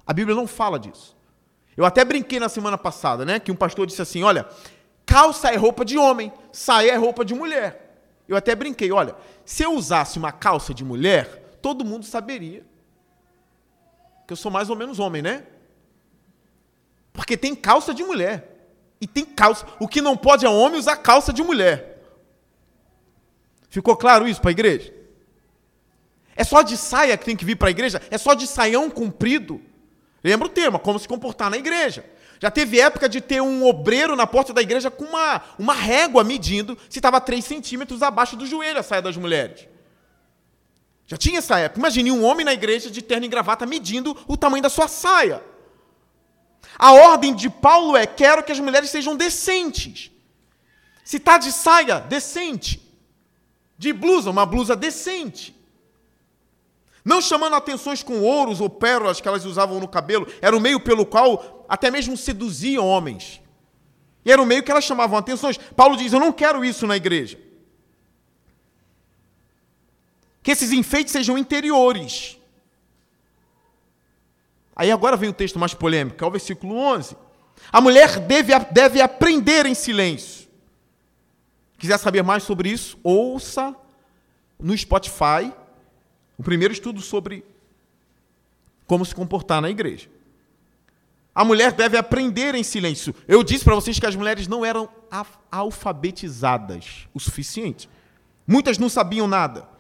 A 0.05 0.13
Bíblia 0.13 0.36
não 0.36 0.48
fala 0.48 0.79
disso. 0.79 1.15
Eu 1.75 1.86
até 1.86 2.03
brinquei 2.03 2.39
na 2.39 2.50
semana 2.50 2.77
passada, 2.77 3.24
né? 3.24 3.39
Que 3.39 3.51
um 3.51 3.55
pastor 3.55 3.86
disse 3.86 4.01
assim: 4.01 4.24
olha, 4.24 4.48
Calça 5.07 5.50
é 5.50 5.55
roupa 5.55 5.86
de 5.86 5.98
homem, 5.98 6.34
saia 6.51 6.91
é 6.91 6.98
roupa 6.98 7.24
de 7.24 7.34
mulher. 7.34 7.96
Eu 8.27 8.36
até 8.36 8.53
brinquei, 8.53 8.91
olha, 8.91 9.15
se 9.46 9.63
eu 9.63 9.72
usasse 9.72 10.19
uma 10.19 10.34
calça 10.34 10.74
de 10.74 10.84
mulher, 10.84 11.47
todo 11.62 11.86
mundo 11.86 12.06
saberia 12.06 12.66
que 14.26 14.34
eu 14.34 14.38
sou 14.38 14.52
mais 14.52 14.70
ou 14.70 14.76
menos 14.76 15.00
homem, 15.00 15.22
né? 15.22 15.44
Porque 17.14 17.38
tem 17.38 17.56
calça 17.56 17.94
de 17.94 18.04
mulher. 18.04 18.56
E 19.00 19.08
tem 19.08 19.24
calça. 19.26 19.66
O 19.80 19.88
que 19.88 20.02
não 20.02 20.18
pode 20.18 20.46
é 20.46 20.50
homem 20.50 20.80
usar 20.80 20.98
calça 20.98 21.32
de 21.32 21.42
mulher. 21.42 22.04
Ficou 23.70 23.96
claro 23.96 24.28
isso 24.28 24.42
para 24.42 24.50
a 24.50 24.52
igreja? 24.52 24.94
É 26.36 26.44
só 26.44 26.62
de 26.62 26.78
saia 26.78 27.18
que 27.18 27.26
tem 27.26 27.36
que 27.36 27.46
vir 27.46 27.56
para 27.56 27.70
a 27.70 27.72
igreja? 27.72 28.02
É 28.12 28.18
só 28.18 28.34
de 28.34 28.46
saião 28.46 28.90
comprido? 28.90 29.62
Lembra 30.24 30.48
o 30.48 30.52
tema, 30.52 30.78
como 30.78 31.00
se 31.00 31.08
comportar 31.08 31.50
na 31.50 31.58
igreja. 31.58 32.06
Já 32.40 32.52
teve 32.52 32.80
época 32.80 33.10
de 33.10 33.20
ter 33.22 33.42
um 33.42 33.66
obreiro 33.66 34.16
na 34.16 34.28
porta 34.28 34.54
da 34.54 34.62
igreja 34.62 34.92
com 34.92 35.06
uma, 35.06 35.42
uma 35.58 35.74
régua 35.74 36.24
medindo 36.24 36.78
se 36.90 37.00
estava 37.00 37.20
3 37.20 37.44
centímetros 37.44 38.04
abaixo 38.04 38.36
do 38.36 38.46
joelho 38.46 38.80
a 38.80 38.84
saia 38.84 39.02
das 39.02 39.18
mulheres. 39.18 39.68
Já 41.08 41.16
tinha 41.16 41.40
essa 41.40 41.58
época. 41.58 41.80
Imagine 41.80 42.12
um 42.12 42.24
homem 42.24 42.46
na 42.46 42.54
igreja 42.54 42.92
de 42.92 43.02
terno 43.02 43.26
e 43.26 43.30
gravata 43.30 43.66
medindo 43.66 44.16
o 44.28 44.36
tamanho 44.36 44.62
da 44.62 44.70
sua 44.70 44.90
saia. 44.90 45.42
A 46.78 46.92
ordem 46.92 47.34
de 47.34 47.50
Paulo 47.50 47.96
é: 47.96 48.06
quero 48.06 48.44
que 48.44 48.52
as 48.52 48.60
mulheres 48.60 48.90
sejam 48.90 49.16
decentes. 49.16 50.12
Se 51.04 51.16
está 51.16 51.38
de 51.38 51.52
saia, 51.54 52.02
decente. 52.02 52.84
De 53.78 53.94
blusa, 53.94 54.30
uma 54.30 54.46
blusa 54.46 54.76
decente. 54.76 55.56
Não 57.06 57.22
chamando 57.22 57.56
atenções 57.56 58.04
com 58.04 58.22
ouros 58.22 58.60
ou 58.60 58.70
pérolas 58.70 59.22
que 59.22 59.28
elas 59.30 59.46
usavam 59.46 59.80
no 59.80 59.88
cabelo, 59.88 60.28
era 60.42 60.58
o 60.58 60.60
meio 60.60 60.82
pelo 60.82 61.06
qual 61.06 61.66
até 61.70 61.90
mesmo 61.90 62.18
seduziam 62.18 62.86
homens. 62.86 63.40
E 64.26 64.32
era 64.32 64.42
o 64.42 64.46
meio 64.46 64.62
que 64.62 64.70
elas 64.70 64.84
chamavam 64.84 65.18
atenções. 65.18 65.58
Paulo 65.58 65.96
diz: 65.96 66.12
Eu 66.12 66.20
não 66.20 66.34
quero 66.34 66.66
isso 66.66 66.86
na 66.86 66.98
igreja. 66.98 67.47
Que 70.48 70.51
esses 70.51 70.72
enfeites 70.72 71.12
sejam 71.12 71.38
interiores. 71.38 72.38
Aí 74.74 74.89
agora 74.89 75.18
vem 75.18 75.30
o 75.30 75.34
texto 75.34 75.60
mais 75.60 75.74
polêmico, 75.74 76.24
é 76.24 76.25
o 76.25 76.32
versículo 76.32 76.74
11. 76.74 77.18
A 77.70 77.82
mulher 77.82 78.18
deve, 78.22 78.58
deve 78.72 79.01
aprender 79.01 79.66
em 79.66 79.75
silêncio. 79.75 80.48
Quiser 81.77 81.98
saber 81.98 82.24
mais 82.24 82.44
sobre 82.44 82.70
isso, 82.70 82.98
ouça 83.04 83.75
no 84.58 84.77
Spotify 84.77 85.51
o 86.38 86.44
primeiro 86.44 86.74
estudo 86.74 87.01
sobre 87.01 87.44
como 88.86 89.06
se 89.06 89.13
comportar 89.13 89.62
na 89.62 89.70
igreja. 89.70 90.08
A 91.36 91.44
mulher 91.44 91.74
deve 91.74 91.98
aprender 91.98 92.56
em 92.56 92.63
silêncio. 92.63 93.13
Eu 93.27 93.44
disse 93.44 93.66
para 93.66 93.75
vocês 93.75 94.00
que 94.00 94.06
as 94.06 94.16
mulheres 94.16 94.48
não 94.48 94.63
eram 94.63 94.88
alfabetizadas 95.51 97.06
o 97.13 97.20
suficiente. 97.20 97.89
Muitas 98.48 98.77
não 98.77 98.88
sabiam 98.88 99.27
nada. 99.27 99.75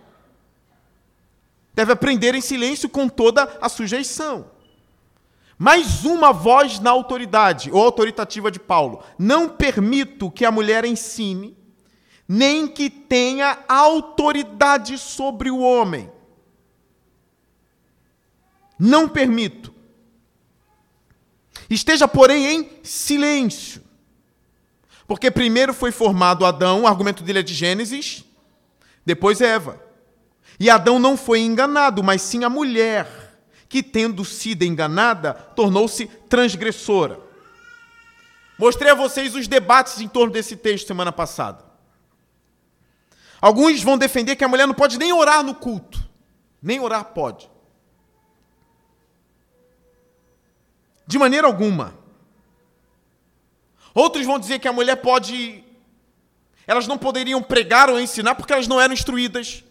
Deve 1.77 1.91
aprender 1.91 2.33
em 2.33 2.41
silêncio 2.41 2.89
com 2.89 3.07
toda 3.07 3.55
a 3.61 3.69
sujeição. 3.69 4.49
Mais 5.59 6.05
uma 6.05 6.33
voz 6.33 6.79
na 6.79 6.89
autoridade, 6.89 7.69
ou 7.71 7.83
autoritativa 7.83 8.49
de 8.49 8.59
Paulo. 8.59 9.03
Não 9.15 9.47
permito 9.47 10.31
que 10.31 10.43
a 10.43 10.49
mulher 10.49 10.85
ensine, 10.85 11.55
nem 12.27 12.67
que 12.67 12.89
tenha 12.89 13.59
autoridade 13.67 14.97
sobre 14.97 15.51
o 15.51 15.59
homem. 15.59 16.11
Não 18.79 19.07
permito. 19.07 19.71
Esteja, 21.69 22.07
porém, 22.07 22.47
em 22.47 22.69
silêncio. 22.81 23.83
Porque 25.05 25.29
primeiro 25.29 25.75
foi 25.75 25.91
formado 25.91 26.43
Adão, 26.43 26.81
o 26.81 26.87
argumento 26.87 27.21
dele 27.21 27.39
é 27.39 27.43
de 27.43 27.53
Gênesis, 27.53 28.25
depois 29.05 29.41
Eva. 29.41 29.85
E 30.59 30.69
Adão 30.69 30.97
não 30.97 31.15
foi 31.15 31.39
enganado, 31.41 32.03
mas 32.03 32.21
sim 32.21 32.43
a 32.43 32.49
mulher, 32.49 33.07
que, 33.69 33.83
tendo 33.83 34.25
sido 34.25 34.63
enganada, 34.63 35.33
tornou-se 35.33 36.07
transgressora. 36.27 37.19
Mostrei 38.57 38.91
a 38.91 38.95
vocês 38.95 39.35
os 39.35 39.47
debates 39.47 39.99
em 39.99 40.07
torno 40.07 40.33
desse 40.33 40.55
texto 40.55 40.87
semana 40.87 41.11
passada. 41.11 41.63
Alguns 43.39 43.83
vão 43.83 43.97
defender 43.97 44.35
que 44.35 44.43
a 44.43 44.47
mulher 44.47 44.65
não 44.65 44.73
pode 44.73 44.97
nem 44.97 45.13
orar 45.13 45.43
no 45.43 45.53
culto. 45.53 46.03
Nem 46.61 46.79
orar 46.79 47.05
pode. 47.05 47.49
De 51.05 51.19
maneira 51.19 51.45
alguma. 51.45 51.93
Outros 53.93 54.25
vão 54.25 54.39
dizer 54.39 54.57
que 54.59 54.67
a 54.67 54.73
mulher 54.73 54.95
pode. 54.97 55.63
Elas 56.65 56.87
não 56.87 56.97
poderiam 56.97 57.41
pregar 57.41 57.89
ou 57.89 57.99
ensinar 57.99 58.33
porque 58.35 58.53
elas 58.53 58.67
não 58.67 58.81
eram 58.81 58.93
instruídas. 58.93 59.63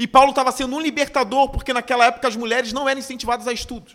E 0.00 0.06
Paulo 0.06 0.30
estava 0.30 0.50
sendo 0.50 0.74
um 0.74 0.80
libertador 0.80 1.50
porque 1.50 1.74
naquela 1.74 2.06
época 2.06 2.26
as 2.26 2.34
mulheres 2.34 2.72
não 2.72 2.88
eram 2.88 2.98
incentivadas 2.98 3.46
a 3.46 3.52
estudo. 3.52 3.92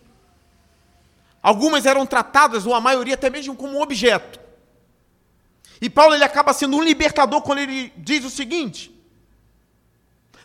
Algumas 1.41 1.87
eram 1.87 2.05
tratadas, 2.05 2.67
ou 2.67 2.75
a 2.75 2.79
maioria 2.79 3.15
até 3.15 3.27
mesmo, 3.27 3.55
como 3.55 3.81
objeto. 3.81 4.39
E 5.81 5.89
Paulo 5.89 6.13
ele 6.13 6.23
acaba 6.23 6.53
sendo 6.53 6.77
um 6.77 6.83
libertador 6.83 7.41
quando 7.41 7.57
ele 7.57 7.91
diz 7.97 8.23
o 8.23 8.29
seguinte: 8.29 8.95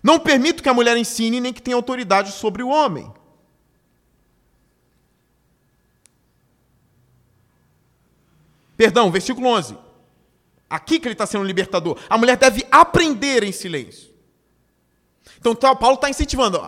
Não 0.02 0.19
permito 0.19 0.62
que 0.62 0.69
a 0.71 0.73
mulher 0.73 0.97
ensine 0.97 1.40
nem 1.40 1.52
que 1.52 1.61
tenha 1.61 1.76
autoridade 1.76 2.33
sobre 2.33 2.62
o 2.62 2.71
homem. 2.71 3.12
Perdão, 8.79 9.11
versículo 9.11 9.47
11. 9.47 9.76
Aqui 10.71 10.99
que 10.99 11.07
ele 11.07 11.12
está 11.12 11.26
sendo 11.26 11.43
um 11.43 11.47
libertador. 11.47 11.99
A 12.09 12.17
mulher 12.17 12.38
deve 12.38 12.67
aprender 12.71 13.43
em 13.43 13.52
silêncio. 13.52 14.10
Então, 15.40 15.54
tá, 15.54 15.75
Paulo 15.75 15.94
está 15.94 16.09
incentivando. 16.09 16.61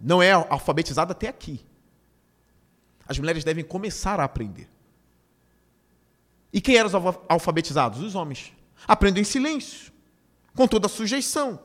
Não 0.00 0.22
é 0.22 0.30
alfabetizada 0.32 1.12
até 1.12 1.28
aqui. 1.28 1.66
As 3.06 3.18
mulheres 3.18 3.44
devem 3.44 3.64
começar 3.64 4.20
a 4.20 4.24
aprender. 4.24 4.70
E 6.52 6.60
quem 6.60 6.76
eram 6.76 6.88
os 6.88 7.18
alfabetizados? 7.28 8.00
Os 8.00 8.14
homens. 8.14 8.52
Aprendem 8.86 9.22
em 9.22 9.24
silêncio, 9.24 9.92
com 10.54 10.66
toda 10.66 10.86
a 10.86 10.88
sujeição. 10.88 11.58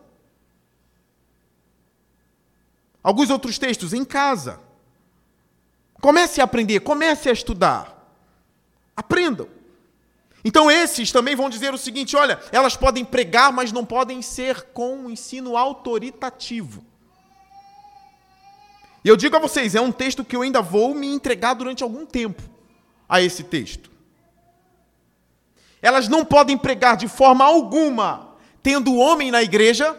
Alguns 3.04 3.30
outros 3.30 3.58
textos, 3.58 3.94
em 3.94 4.04
casa. 4.04 4.60
Comece 6.02 6.42
a 6.42 6.46
aprender, 6.46 6.80
comece 6.80 7.30
a 7.30 7.32
estudar. 7.32 8.12
Aprendam. 8.96 9.48
Então, 10.44 10.72
esses 10.72 11.12
também 11.12 11.36
vão 11.36 11.50
dizer 11.50 11.74
o 11.74 11.78
seguinte: 11.78 12.16
olha, 12.16 12.40
elas 12.52 12.76
podem 12.76 13.06
pregar, 13.06 13.52
mas 13.52 13.72
não 13.72 13.86
podem 13.86 14.22
ser 14.22 14.64
com 14.74 14.98
um 14.98 15.10
ensino 15.10 15.56
autoritativo. 15.56 16.86
E 19.04 19.08
eu 19.10 19.18
digo 19.18 19.36
a 19.36 19.40
vocês, 19.40 19.74
é 19.74 19.82
um 19.82 19.92
texto 19.92 20.24
que 20.24 20.36
eu 20.36 20.42
ainda 20.42 20.62
vou 20.62 20.94
me 20.94 21.08
entregar 21.08 21.54
durante 21.56 21.82
algum 21.82 22.06
tempo 22.06 22.42
a 23.10 23.22
esse 23.22 23.44
texto. 23.44 23.90
Elas 25.82 26.08
não 26.08 26.24
podem 26.24 26.58
pregar 26.58 26.96
de 26.96 27.08
forma 27.08 27.44
alguma, 27.44 28.36
tendo 28.62 28.96
homem 28.96 29.32
na 29.32 29.42
igreja, 29.42 29.98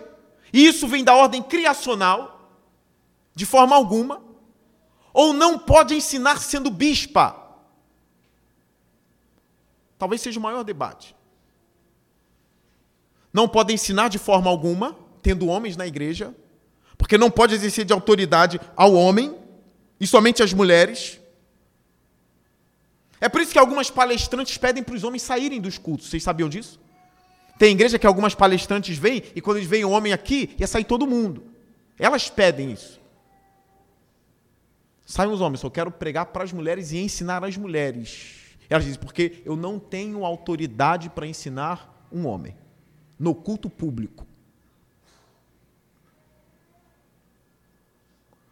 e 0.52 0.64
isso 0.64 0.87
vem 0.87 1.02
da 1.02 1.14
ordem 1.14 1.42
criacional, 1.42 2.49
de 3.34 3.44
forma 3.44 3.75
alguma, 3.75 4.22
ou 5.12 5.32
não 5.32 5.58
pode 5.58 5.94
ensinar 5.94 6.38
sendo 6.38 6.70
bispa. 6.70 7.41
Talvez 10.02 10.21
seja 10.21 10.40
o 10.40 10.42
maior 10.42 10.64
debate. 10.64 11.14
Não 13.32 13.47
pode 13.47 13.73
ensinar 13.73 14.09
de 14.09 14.18
forma 14.18 14.50
alguma, 14.50 14.97
tendo 15.23 15.47
homens 15.47 15.76
na 15.76 15.87
igreja, 15.87 16.35
porque 16.99 17.16
não 17.16 17.30
pode 17.30 17.54
exercer 17.54 17.85
de 17.85 17.92
autoridade 17.92 18.61
ao 18.75 18.94
homem 18.94 19.38
e 20.00 20.06
somente 20.09 20.42
às 20.42 20.52
mulheres. 20.52 21.21
É 23.21 23.28
por 23.28 23.40
isso 23.40 23.52
que 23.52 23.61
algumas 23.61 23.92
palestrantes 23.92 24.59
pedem 24.59 24.82
para 24.82 24.97
os 24.97 25.04
homens 25.04 25.23
saírem 25.23 25.61
dos 25.61 25.78
cultos. 25.78 26.09
Vocês 26.09 26.25
sabiam 26.25 26.49
disso? 26.49 26.80
Tem 27.56 27.71
igreja 27.71 27.97
que 27.97 28.06
algumas 28.09 28.35
palestrantes 28.35 28.99
vêm 28.99 29.23
e 29.37 29.40
quando 29.40 29.59
eles 29.59 29.68
veem 29.68 29.85
o 29.85 29.90
homem 29.90 30.12
aqui, 30.12 30.52
ia 30.59 30.66
sair 30.66 30.82
todo 30.82 31.06
mundo. 31.06 31.44
Elas 31.97 32.28
pedem 32.28 32.73
isso. 32.73 33.00
Saiam 35.06 35.32
os 35.32 35.40
homens, 35.40 35.61
só 35.61 35.71
quero 35.71 35.92
pregar 35.92 36.26
para 36.26 36.42
as 36.42 36.52
mulheres 36.52 36.90
e 36.90 36.99
ensinar 36.99 37.44
as 37.44 37.56
mulheres. 37.56 38.41
Ela 38.73 38.83
diz, 38.83 38.97
porque 38.97 39.43
eu 39.45 39.55
não 39.55 39.79
tenho 39.79 40.25
autoridade 40.25 41.11
para 41.11 41.26
ensinar 41.26 42.09
um 42.11 42.26
homem 42.26 42.57
no 43.19 43.35
culto 43.35 43.69
público. 43.69 44.26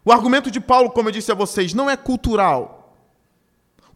O 0.05 0.13
argumento 0.13 0.51
de 0.51 0.61
Paulo, 0.61 0.91
como 0.91 1.09
eu 1.09 1.13
disse 1.13 1.33
a 1.33 1.35
vocês, 1.35 1.73
não 1.73 1.89
é 1.89 1.97
cultural. 1.97 2.95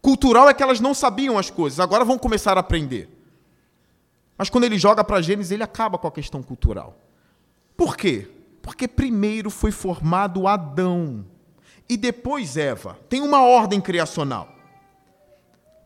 Cultural 0.01 0.49
é 0.49 0.53
que 0.55 0.63
elas 0.63 0.79
não 0.79 0.95
sabiam 0.95 1.37
as 1.37 1.51
coisas, 1.51 1.79
agora 1.79 2.03
vão 2.03 2.17
começar 2.17 2.57
a 2.57 2.61
aprender. 2.61 3.07
Mas 4.35 4.49
quando 4.49 4.63
ele 4.63 4.79
joga 4.79 5.03
para 5.03 5.21
Gênesis, 5.21 5.51
ele 5.51 5.61
acaba 5.61 5.99
com 5.99 6.07
a 6.07 6.11
questão 6.11 6.41
cultural. 6.41 6.97
Por 7.77 7.95
quê? 7.95 8.27
Porque 8.63 8.87
primeiro 8.87 9.51
foi 9.51 9.71
formado 9.71 10.47
Adão 10.47 11.23
e 11.87 11.95
depois 11.95 12.57
Eva. 12.57 12.97
Tem 13.07 13.21
uma 13.21 13.43
ordem 13.43 13.79
criacional. 13.79 14.54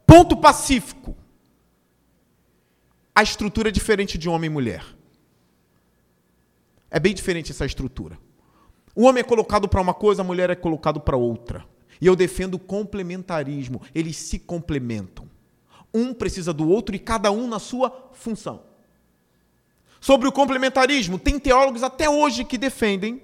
Ponto 0.09 0.35
pacífico. 0.35 1.15
a 3.13 3.21
estrutura 3.21 3.69
é 3.69 3.71
diferente 3.71 4.17
de 4.17 4.27
homem 4.27 4.47
e 4.47 4.53
mulher. 4.53 4.83
É 6.89 6.99
bem 6.99 7.13
diferente 7.13 7.51
essa 7.51 7.63
estrutura. 7.63 8.17
O 8.95 9.03
homem 9.03 9.21
é 9.21 9.23
colocado 9.23 9.69
para 9.69 9.79
uma 9.79 9.93
coisa, 9.93 10.23
a 10.23 10.25
mulher 10.25 10.49
é 10.49 10.55
colocado 10.55 10.99
para 10.99 11.15
outra. 11.15 11.63
E 12.01 12.07
eu 12.07 12.15
defendo 12.15 12.55
o 12.55 12.59
complementarismo. 12.59 13.83
Eles 13.93 14.17
se 14.17 14.39
complementam. 14.39 15.29
Um 15.93 16.11
precisa 16.11 16.51
do 16.51 16.67
outro 16.67 16.95
e 16.95 16.99
cada 16.99 17.29
um 17.31 17.47
na 17.47 17.59
sua 17.59 18.09
função. 18.13 18.63
Sobre 20.01 20.27
o 20.27 20.31
complementarismo, 20.31 21.19
tem 21.19 21.37
teólogos 21.37 21.83
até 21.83 22.09
hoje 22.09 22.43
que 22.43 22.57
defendem 22.57 23.21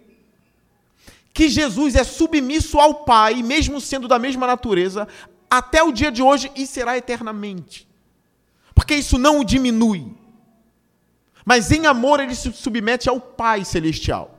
que 1.34 1.50
Jesus 1.50 1.96
é 1.96 2.04
submisso 2.04 2.80
ao 2.80 3.06
Pai, 3.06 3.42
mesmo 3.42 3.82
sendo 3.82 4.08
da 4.08 4.20
mesma 4.20 4.46
natureza, 4.46 5.08
até 5.50 5.84
o 5.84 5.92
dia 5.92 6.12
de 6.12 6.22
hoje 6.22 6.52
e 6.56 6.66
será 6.66 6.98
eternamente. 6.98 7.88
Porque 8.74 8.96
isso 8.96 9.18
não 9.18 9.40
o 9.40 9.46
diminui. 9.46 10.14
Mas 11.46 11.72
em 11.72 11.86
amor 11.86 12.20
ele 12.20 12.36
se 12.36 12.52
submete 12.52 13.08
ao 13.08 13.20
Pai 13.22 13.64
celestial. 13.64 14.36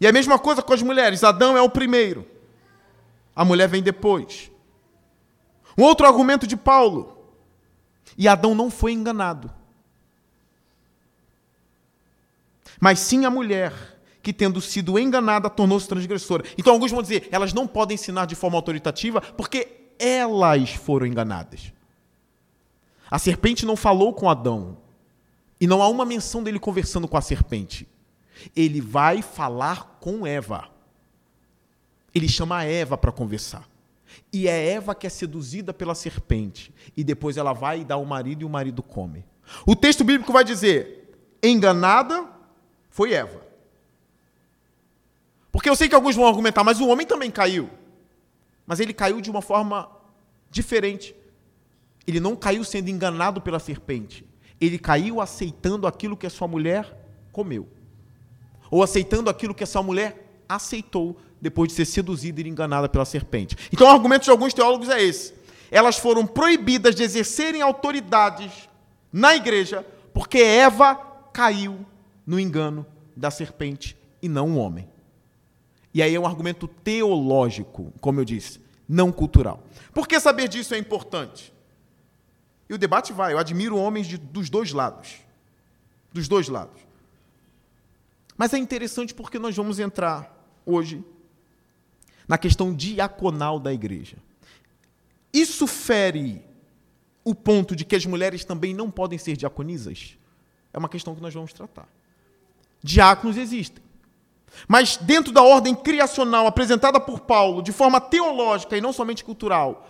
E 0.00 0.06
a 0.06 0.12
mesma 0.12 0.38
coisa 0.38 0.62
com 0.62 0.72
as 0.72 0.82
mulheres. 0.82 1.24
Adão 1.24 1.56
é 1.56 1.62
o 1.62 1.70
primeiro. 1.70 2.28
A 3.34 3.44
mulher 3.44 3.68
vem 3.68 3.82
depois. 3.82 4.50
Um 5.76 5.82
outro 5.82 6.06
argumento 6.06 6.46
de 6.46 6.56
Paulo. 6.56 7.16
E 8.16 8.28
Adão 8.28 8.54
não 8.54 8.70
foi 8.70 8.92
enganado. 8.92 9.50
Mas 12.80 12.98
sim 12.98 13.24
a 13.24 13.30
mulher, 13.30 13.95
que 14.26 14.32
tendo 14.32 14.60
sido 14.60 14.98
enganada, 14.98 15.48
tornou-se 15.48 15.86
transgressora. 15.86 16.42
Então 16.58 16.72
alguns 16.72 16.90
vão 16.90 17.00
dizer, 17.00 17.28
elas 17.30 17.52
não 17.52 17.64
podem 17.64 17.94
ensinar 17.94 18.26
de 18.26 18.34
forma 18.34 18.58
autoritativa 18.58 19.20
porque 19.20 19.92
elas 20.00 20.70
foram 20.70 21.06
enganadas. 21.06 21.72
A 23.08 23.20
serpente 23.20 23.64
não 23.64 23.76
falou 23.76 24.12
com 24.12 24.28
Adão. 24.28 24.78
E 25.60 25.66
não 25.68 25.80
há 25.80 25.86
uma 25.86 26.04
menção 26.04 26.42
dele 26.42 26.58
conversando 26.58 27.06
com 27.06 27.16
a 27.16 27.20
serpente. 27.20 27.86
Ele 28.56 28.80
vai 28.80 29.22
falar 29.22 29.96
com 30.00 30.26
Eva. 30.26 30.70
Ele 32.12 32.28
chama 32.28 32.56
a 32.58 32.64
Eva 32.64 32.98
para 32.98 33.12
conversar. 33.12 33.64
E 34.32 34.48
é 34.48 34.72
Eva 34.72 34.92
que 34.92 35.06
é 35.06 35.10
seduzida 35.10 35.72
pela 35.72 35.94
serpente. 35.94 36.74
E 36.96 37.04
depois 37.04 37.36
ela 37.36 37.52
vai 37.52 37.82
e 37.82 37.84
dá 37.84 37.94
ao 37.94 38.04
marido 38.04 38.42
e 38.42 38.44
o 38.44 38.50
marido 38.50 38.82
come. 38.82 39.24
O 39.64 39.76
texto 39.76 40.02
bíblico 40.02 40.32
vai 40.32 40.42
dizer: 40.42 41.16
enganada 41.40 42.26
foi 42.90 43.12
Eva. 43.12 43.45
Porque 45.56 45.70
eu 45.70 45.74
sei 45.74 45.88
que 45.88 45.94
alguns 45.94 46.14
vão 46.14 46.26
argumentar, 46.26 46.62
mas 46.62 46.80
o 46.80 46.86
homem 46.86 47.06
também 47.06 47.30
caiu. 47.30 47.70
Mas 48.66 48.78
ele 48.78 48.92
caiu 48.92 49.22
de 49.22 49.30
uma 49.30 49.40
forma 49.40 49.90
diferente. 50.50 51.16
Ele 52.06 52.20
não 52.20 52.36
caiu 52.36 52.62
sendo 52.62 52.90
enganado 52.90 53.40
pela 53.40 53.58
serpente. 53.58 54.28
Ele 54.60 54.78
caiu 54.78 55.18
aceitando 55.18 55.86
aquilo 55.86 56.14
que 56.14 56.26
a 56.26 56.30
sua 56.30 56.46
mulher 56.46 56.94
comeu. 57.32 57.66
Ou 58.70 58.82
aceitando 58.82 59.30
aquilo 59.30 59.54
que 59.54 59.62
essa 59.62 59.82
mulher 59.82 60.42
aceitou 60.46 61.16
depois 61.40 61.70
de 61.70 61.74
ser 61.74 61.86
seduzida 61.86 62.42
e 62.42 62.48
enganada 62.50 62.86
pela 62.86 63.06
serpente. 63.06 63.56
Então, 63.72 63.86
o 63.86 63.90
argumento 63.90 64.24
de 64.24 64.30
alguns 64.30 64.52
teólogos 64.52 64.90
é 64.90 65.02
esse. 65.02 65.32
Elas 65.70 65.96
foram 65.96 66.26
proibidas 66.26 66.94
de 66.94 67.02
exercerem 67.02 67.62
autoridades 67.62 68.68
na 69.10 69.34
igreja 69.34 69.86
porque 70.12 70.36
Eva 70.36 70.96
caiu 71.32 71.78
no 72.26 72.38
engano 72.38 72.84
da 73.16 73.30
serpente 73.30 73.96
e 74.20 74.28
não 74.28 74.50
o 74.50 74.58
homem. 74.58 74.94
E 75.96 76.02
aí 76.02 76.14
é 76.14 76.20
um 76.20 76.26
argumento 76.26 76.68
teológico, 76.68 77.90
como 78.02 78.20
eu 78.20 78.24
disse, 78.26 78.60
não 78.86 79.10
cultural. 79.10 79.64
Por 79.94 80.06
que 80.06 80.20
saber 80.20 80.46
disso 80.46 80.74
é 80.74 80.78
importante? 80.78 81.50
E 82.68 82.74
o 82.74 82.76
debate 82.76 83.14
vai. 83.14 83.32
Eu 83.32 83.38
admiro 83.38 83.78
homens 83.78 84.06
de, 84.06 84.18
dos 84.18 84.50
dois 84.50 84.72
lados. 84.72 85.14
Dos 86.12 86.28
dois 86.28 86.48
lados. 86.48 86.82
Mas 88.36 88.52
é 88.52 88.58
interessante 88.58 89.14
porque 89.14 89.38
nós 89.38 89.56
vamos 89.56 89.78
entrar 89.78 90.46
hoje 90.66 91.02
na 92.28 92.36
questão 92.36 92.74
diaconal 92.74 93.58
da 93.58 93.72
igreja. 93.72 94.18
Isso 95.32 95.66
fere 95.66 96.44
o 97.24 97.34
ponto 97.34 97.74
de 97.74 97.86
que 97.86 97.96
as 97.96 98.04
mulheres 98.04 98.44
também 98.44 98.74
não 98.74 98.90
podem 98.90 99.18
ser 99.18 99.34
diaconisas? 99.34 100.18
É 100.74 100.78
uma 100.78 100.90
questão 100.90 101.14
que 101.14 101.22
nós 101.22 101.32
vamos 101.32 101.54
tratar. 101.54 101.88
Diáconos 102.82 103.38
existem. 103.38 103.85
Mas 104.66 104.96
dentro 104.96 105.32
da 105.32 105.42
ordem 105.42 105.74
criacional 105.74 106.46
apresentada 106.46 106.98
por 106.98 107.20
Paulo, 107.20 107.62
de 107.62 107.72
forma 107.72 108.00
teológica 108.00 108.76
e 108.76 108.80
não 108.80 108.92
somente 108.92 109.24
cultural, 109.24 109.88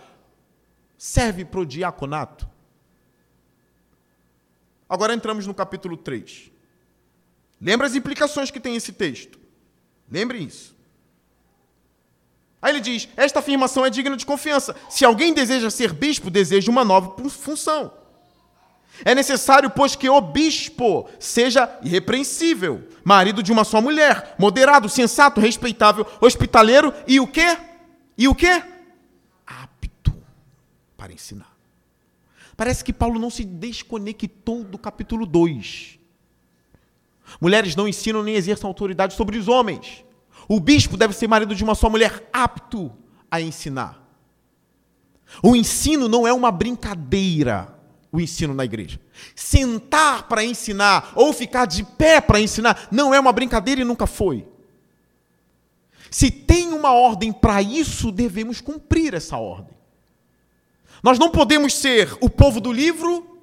serve 0.97 1.45
para 1.45 1.59
o 1.59 1.65
diaconato? 1.65 2.47
Agora 4.89 5.13
entramos 5.13 5.45
no 5.45 5.53
capítulo 5.53 5.97
3. 5.97 6.51
Lembra 7.59 7.87
as 7.87 7.95
implicações 7.95 8.51
que 8.51 8.59
tem 8.59 8.75
esse 8.75 8.93
texto. 8.93 9.39
Lembre 10.09 10.37
isso. 10.39 10.75
Aí 12.61 12.71
ele 12.71 12.79
diz: 12.79 13.09
Esta 13.15 13.39
afirmação 13.39 13.85
é 13.85 13.89
digna 13.89 14.15
de 14.15 14.25
confiança. 14.25 14.75
Se 14.89 15.03
alguém 15.03 15.33
deseja 15.33 15.69
ser 15.69 15.93
bispo, 15.93 16.29
deseja 16.29 16.71
uma 16.71 16.85
nova 16.85 17.15
função. 17.29 17.91
É 19.05 19.13
necessário, 19.13 19.69
pois, 19.69 19.95
que 19.95 20.09
o 20.09 20.19
bispo 20.19 21.09
seja 21.19 21.77
irrepreensível, 21.83 22.87
marido 23.03 23.43
de 23.43 23.51
uma 23.51 23.63
só 23.63 23.81
mulher, 23.81 24.35
moderado, 24.37 24.89
sensato, 24.89 25.39
respeitável, 25.39 26.05
hospitaleiro 26.19 26.93
e 27.07 27.19
o 27.19 27.27
quê? 27.27 27.57
E 28.17 28.27
o 28.27 28.35
quê? 28.35 28.63
Apto 29.45 30.13
para 30.95 31.13
ensinar. 31.13 31.55
Parece 32.55 32.83
que 32.83 32.91
Paulo 32.91 33.19
não 33.19 33.29
se 33.29 33.43
desconectou 33.43 34.63
do 34.63 34.79
capítulo 34.79 35.25
2. 35.25 35.99
Mulheres 37.39 37.75
não 37.75 37.87
ensinam 37.87 38.23
nem 38.23 38.35
exerçam 38.35 38.67
autoridade 38.67 39.13
sobre 39.13 39.37
os 39.37 39.47
homens. 39.47 40.03
O 40.47 40.59
bispo 40.59 40.97
deve 40.97 41.13
ser 41.13 41.27
marido 41.27 41.53
de 41.53 41.63
uma 41.63 41.75
só 41.75 41.89
mulher, 41.89 42.27
apto 42.33 42.91
a 43.29 43.39
ensinar. 43.39 44.01
O 45.43 45.55
ensino 45.55 46.07
não 46.07 46.25
é 46.25 46.31
uma 46.31 46.51
brincadeira, 46.51 47.76
o 48.11 48.19
ensino 48.19 48.53
na 48.53 48.65
igreja. 48.65 48.99
Sentar 49.35 50.27
para 50.27 50.43
ensinar 50.43 51.11
ou 51.15 51.33
ficar 51.33 51.65
de 51.65 51.83
pé 51.83 52.21
para 52.21 52.39
ensinar 52.39 52.87
não 52.91 53.13
é 53.13 53.19
uma 53.19 53.31
brincadeira 53.31 53.81
e 53.81 53.85
nunca 53.85 54.07
foi. 54.07 54.47
Se 56.09 56.31
tem 56.31 56.73
uma 56.73 56.91
ordem 56.91 57.33
para 57.33 57.61
isso, 57.61 58.11
devemos 58.11 58.61
cumprir 58.61 59.13
essa 59.13 59.37
ordem. 59.37 59.75
Nós 61.03 61.19
não 61.19 61.29
podemos 61.29 61.73
ser 61.73 62.17
o 62.21 62.29
povo 62.29 62.59
do 62.59 62.71
livro 62.71 63.37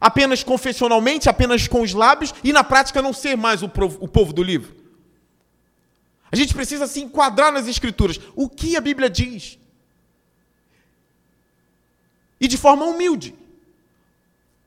apenas 0.00 0.42
confessionalmente, 0.42 1.28
apenas 1.28 1.66
com 1.66 1.82
os 1.82 1.92
lábios, 1.92 2.34
e 2.44 2.52
na 2.52 2.62
prática 2.62 3.00
não 3.00 3.12
ser 3.12 3.36
mais 3.36 3.62
o 3.62 3.68
povo 3.68 4.32
do 4.32 4.42
livro. 4.42 4.74
A 6.30 6.36
gente 6.36 6.54
precisa 6.54 6.86
se 6.86 7.00
enquadrar 7.00 7.52
nas 7.52 7.66
Escrituras. 7.68 8.20
O 8.34 8.48
que 8.48 8.76
a 8.76 8.80
Bíblia 8.80 9.08
diz? 9.08 9.58
E 12.40 12.46
de 12.46 12.56
forma 12.56 12.84
humilde. 12.84 13.34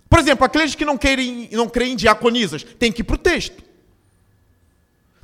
Por 0.09 0.19
exemplo, 0.19 0.43
aqueles 0.43 0.73
que 0.73 0.83
não, 0.83 0.97
querem, 0.97 1.49
não 1.51 1.69
creem 1.69 1.93
em 1.93 1.95
diaconisas, 1.95 2.63
têm 2.63 2.91
que 2.91 3.01
ir 3.01 3.03
para 3.03 3.15
o 3.15 3.19
texto. 3.19 3.63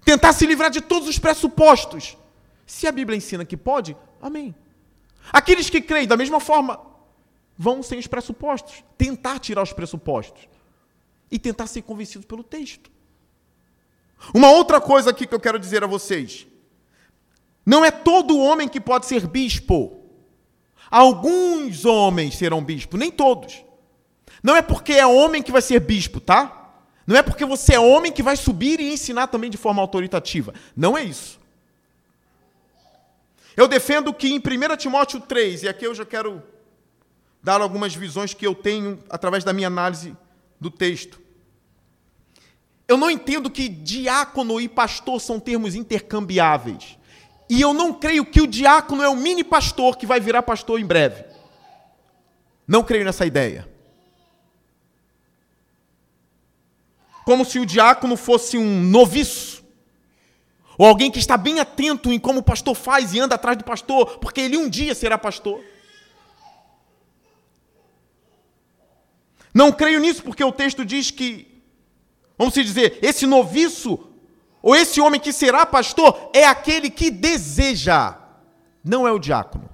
Tentar 0.03 0.33
se 0.33 0.45
livrar 0.45 0.69
de 0.69 0.81
todos 0.81 1.09
os 1.09 1.17
pressupostos. 1.17 2.15
Se 2.67 2.85
a 2.85 2.91
Bíblia 2.91 3.17
ensina 3.17 3.43
que 3.43 3.57
pode, 3.57 3.97
amém. 4.21 4.53
Aqueles 5.33 5.69
que 5.69 5.81
creem 5.81 6.07
da 6.07 6.15
mesma 6.15 6.39
forma 6.39 6.79
vão 7.57 7.81
sem 7.81 7.97
os 7.97 8.05
pressupostos, 8.05 8.83
tentar 8.97 9.39
tirar 9.39 9.63
os 9.63 9.73
pressupostos 9.73 10.47
e 11.31 11.39
tentar 11.39 11.67
ser 11.67 11.81
convencidos 11.81 12.27
pelo 12.27 12.43
texto. 12.43 12.91
Uma 14.33 14.51
outra 14.51 14.79
coisa 14.79 15.09
aqui 15.09 15.25
que 15.25 15.33
eu 15.33 15.39
quero 15.39 15.59
dizer 15.59 15.83
a 15.83 15.87
vocês: 15.87 16.45
não 17.65 17.83
é 17.83 17.91
todo 17.91 18.37
homem 18.37 18.67
que 18.67 18.79
pode 18.79 19.07
ser 19.07 19.25
bispo. 19.27 20.04
Alguns 20.95 21.83
homens 21.83 22.37
serão 22.37 22.63
bispo, 22.63 22.95
nem 22.95 23.11
todos. 23.11 23.65
Não 24.41 24.55
é 24.55 24.61
porque 24.61 24.93
é 24.93 25.05
homem 25.05 25.43
que 25.43 25.51
vai 25.51 25.61
ser 25.61 25.81
bispo, 25.81 26.21
tá? 26.21 26.71
Não 27.05 27.17
é 27.17 27.21
porque 27.21 27.43
você 27.43 27.73
é 27.73 27.79
homem 27.81 28.13
que 28.13 28.23
vai 28.23 28.37
subir 28.37 28.79
e 28.79 28.93
ensinar 28.93 29.27
também 29.27 29.49
de 29.49 29.57
forma 29.57 29.81
autoritativa. 29.81 30.53
Não 30.73 30.97
é 30.97 31.03
isso. 31.03 31.37
Eu 33.57 33.67
defendo 33.67 34.13
que 34.13 34.29
em 34.29 34.37
1 34.37 34.77
Timóteo 34.77 35.19
3, 35.19 35.63
e 35.63 35.67
aqui 35.67 35.85
eu 35.85 35.93
já 35.93 36.05
quero 36.05 36.41
dar 37.43 37.59
algumas 37.59 37.93
visões 37.93 38.33
que 38.33 38.47
eu 38.47 38.55
tenho 38.55 39.03
através 39.09 39.43
da 39.43 39.51
minha 39.51 39.67
análise 39.67 40.15
do 40.61 40.71
texto. 40.71 41.19
Eu 42.87 42.95
não 42.95 43.11
entendo 43.11 43.49
que 43.49 43.67
diácono 43.67 44.61
e 44.61 44.69
pastor 44.69 45.19
são 45.19 45.41
termos 45.41 45.75
intercambiáveis. 45.75 46.97
E 47.49 47.61
eu 47.61 47.73
não 47.73 47.93
creio 47.93 48.25
que 48.25 48.41
o 48.41 48.47
diácono 48.47 49.03
é 49.03 49.09
o 49.09 49.15
mini 49.15 49.43
pastor 49.43 49.97
que 49.97 50.05
vai 50.05 50.19
virar 50.19 50.41
pastor 50.41 50.79
em 50.79 50.85
breve. 50.85 51.25
Não 52.67 52.83
creio 52.83 53.05
nessa 53.05 53.25
ideia. 53.25 53.67
Como 57.23 57.45
se 57.45 57.59
o 57.59 57.65
diácono 57.65 58.17
fosse 58.17 58.57
um 58.57 58.81
noviço, 58.81 59.63
ou 60.77 60.87
alguém 60.87 61.09
que 61.09 61.19
está 61.19 61.37
bem 61.37 61.59
atento 61.59 62.11
em 62.11 62.19
como 62.19 62.39
o 62.39 62.43
pastor 62.43 62.75
faz 62.75 63.13
e 63.13 63.19
anda 63.19 63.35
atrás 63.35 63.57
do 63.57 63.63
pastor, 63.63 64.17
porque 64.19 64.41
ele 64.41 64.57
um 64.57 64.69
dia 64.69 64.93
será 64.93 65.17
pastor. 65.17 65.63
Não 69.53 69.71
creio 69.71 69.99
nisso 69.99 70.21
porque 70.21 70.43
o 70.43 70.51
texto 70.51 70.83
diz 70.83 71.11
que, 71.11 71.61
vamos 72.37 72.53
dizer, 72.53 72.99
esse 73.01 73.25
noviço 73.25 74.14
ou 74.65 74.75
esse 74.75 74.99
homem 74.99 75.21
que 75.21 75.31
será 75.31 75.63
pastor, 75.63 76.31
é 76.33 76.43
aquele 76.43 76.89
que 76.89 77.11
deseja, 77.11 78.17
não 78.83 79.07
é 79.07 79.11
o 79.11 79.19
diácono, 79.19 79.69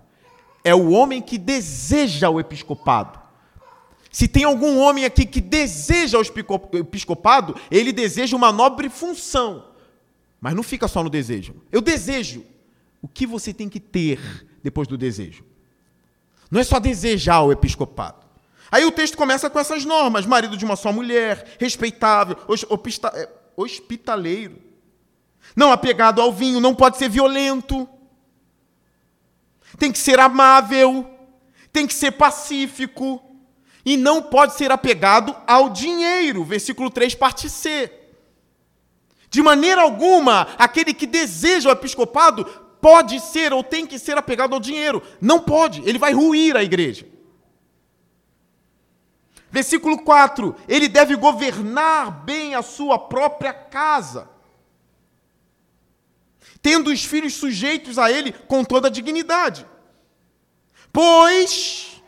é 0.66 0.76
o 0.76 0.90
homem 0.90 1.22
que 1.22 1.38
deseja 1.38 2.30
o 2.30 2.42
episcopado. 2.42 3.18
Se 4.12 4.28
tem 4.28 4.44
algum 4.44 4.78
homem 4.80 5.06
aqui 5.06 5.26
que 5.26 5.40
deseja 5.40 6.18
o 6.18 6.78
episcopado, 6.78 7.56
ele 7.72 7.94
deseja 7.94 8.36
uma 8.36 8.52
nobre 8.52 8.90
função. 8.90 9.66
Mas 10.42 10.54
não 10.54 10.62
fica 10.62 10.90
só 10.90 11.02
no 11.02 11.10
desejo. 11.10 11.56
Eu 11.72 11.80
desejo. 11.80 12.44
O 13.02 13.08
que 13.08 13.26
você 13.26 13.54
tem 13.54 13.70
que 13.70 13.80
ter 13.80 14.20
depois 14.62 14.90
do 14.90 14.98
desejo? 14.98 15.46
Não 16.52 16.60
é 16.60 16.66
só 16.66 16.82
desejar 16.82 17.42
o 17.44 17.54
episcopado. 17.54 18.26
Aí 18.70 18.84
o 18.84 18.92
texto 18.92 19.16
começa 19.16 19.50
com 19.50 19.58
essas 19.58 19.86
normas: 19.86 20.26
marido 20.26 20.58
de 20.58 20.66
uma 20.66 20.76
só 20.76 20.92
mulher, 20.92 21.56
respeitável, 21.58 22.36
é, 23.14 23.30
hospitaleiro, 23.56 24.71
não 25.56 25.72
apegado 25.72 26.22
ao 26.22 26.32
vinho, 26.32 26.60
não 26.60 26.74
pode 26.74 26.98
ser 26.98 27.10
violento, 27.10 27.88
tem 29.78 29.92
que 29.92 29.98
ser 29.98 30.20
amável, 30.20 31.10
tem 31.72 31.88
que 31.88 31.94
ser 31.94 32.12
pacífico 32.12 33.22
e 33.86 33.98
não 33.98 34.22
pode 34.22 34.54
ser 34.54 34.72
apegado 34.72 35.36
ao 35.48 35.70
dinheiro. 35.70 36.44
Versículo 36.44 36.90
3, 36.90 37.16
parte 37.16 37.50
C. 37.50 37.92
De 39.30 39.42
maneira 39.42 39.82
alguma, 39.82 40.48
aquele 40.58 40.94
que 40.94 41.08
deseja 41.08 41.70
o 41.70 41.72
episcopado 41.72 42.46
pode 42.82 43.20
ser 43.20 43.54
ou 43.54 43.64
tem 43.64 43.86
que 43.86 43.98
ser 43.98 44.18
apegado 44.18 44.54
ao 44.54 44.60
dinheiro. 44.60 45.02
Não 45.22 45.40
pode, 45.40 45.82
ele 45.88 45.98
vai 45.98 46.14
ruir 46.14 46.56
a 46.56 46.64
igreja. 46.64 47.08
Versículo 49.50 50.00
4: 50.00 50.56
ele 50.68 50.88
deve 50.88 51.16
governar 51.16 52.24
bem 52.24 52.56
a 52.56 52.62
sua 52.62 52.98
própria 52.98 53.54
casa, 53.54 54.30
tendo 56.62 56.92
os 56.92 57.04
filhos 57.04 57.34
sujeitos 57.34 57.98
a 57.98 58.12
ele 58.12 58.32
com 58.32 58.64
toda 58.64 58.88
a 58.88 58.92
dignidade. 58.92 59.66
Pois, 60.94 62.02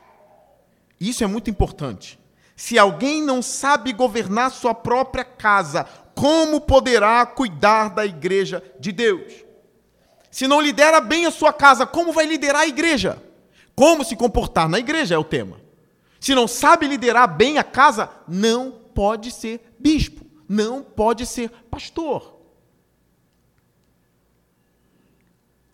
isso 0.99 1.23
é 1.23 1.27
muito 1.27 1.49
importante, 1.49 2.19
se 2.55 2.77
alguém 2.77 3.21
não 3.21 3.41
sabe 3.41 3.91
governar 3.93 4.51
sua 4.51 4.73
própria 4.73 5.23
casa, 5.23 5.85
como 6.13 6.61
poderá 6.61 7.25
cuidar 7.25 7.89
da 7.89 8.05
igreja 8.05 8.63
de 8.79 8.91
Deus? 8.91 9.33
Se 10.29 10.47
não 10.47 10.61
lidera 10.61 11.01
bem 11.01 11.25
a 11.25 11.31
sua 11.31 11.51
casa, 11.51 11.85
como 11.85 12.11
vai 12.11 12.25
liderar 12.25 12.61
a 12.61 12.67
igreja? 12.67 13.21
Como 13.75 14.03
se 14.03 14.15
comportar 14.15 14.69
na 14.69 14.79
igreja 14.79 15.15
é 15.15 15.17
o 15.17 15.23
tema. 15.23 15.61
Se 16.19 16.33
não 16.33 16.47
sabe 16.47 16.87
liderar 16.87 17.35
bem 17.35 17.57
a 17.57 17.63
casa, 17.63 18.09
não 18.27 18.71
pode 18.71 19.31
ser 19.31 19.73
bispo, 19.79 20.25
não 20.47 20.81
pode 20.81 21.25
ser 21.25 21.49
pastor. 21.69 22.32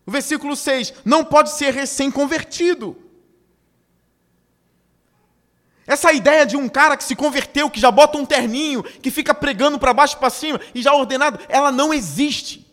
O 0.09 0.11
versículo 0.11 0.55
6: 0.55 0.91
não 1.05 1.23
pode 1.23 1.51
ser 1.51 1.71
recém-convertido. 1.71 2.97
Essa 5.85 6.11
ideia 6.11 6.47
de 6.47 6.57
um 6.57 6.67
cara 6.67 6.97
que 6.97 7.03
se 7.03 7.15
converteu, 7.15 7.69
que 7.69 7.79
já 7.79 7.91
bota 7.91 8.17
um 8.17 8.25
terninho, 8.25 8.81
que 8.81 9.11
fica 9.11 9.35
pregando 9.35 9.77
para 9.77 9.93
baixo 9.93 10.15
e 10.15 10.19
para 10.19 10.31
cima 10.31 10.59
e 10.73 10.81
já 10.81 10.95
ordenado, 10.95 11.39
ela 11.47 11.71
não 11.71 11.93
existe. 11.93 12.65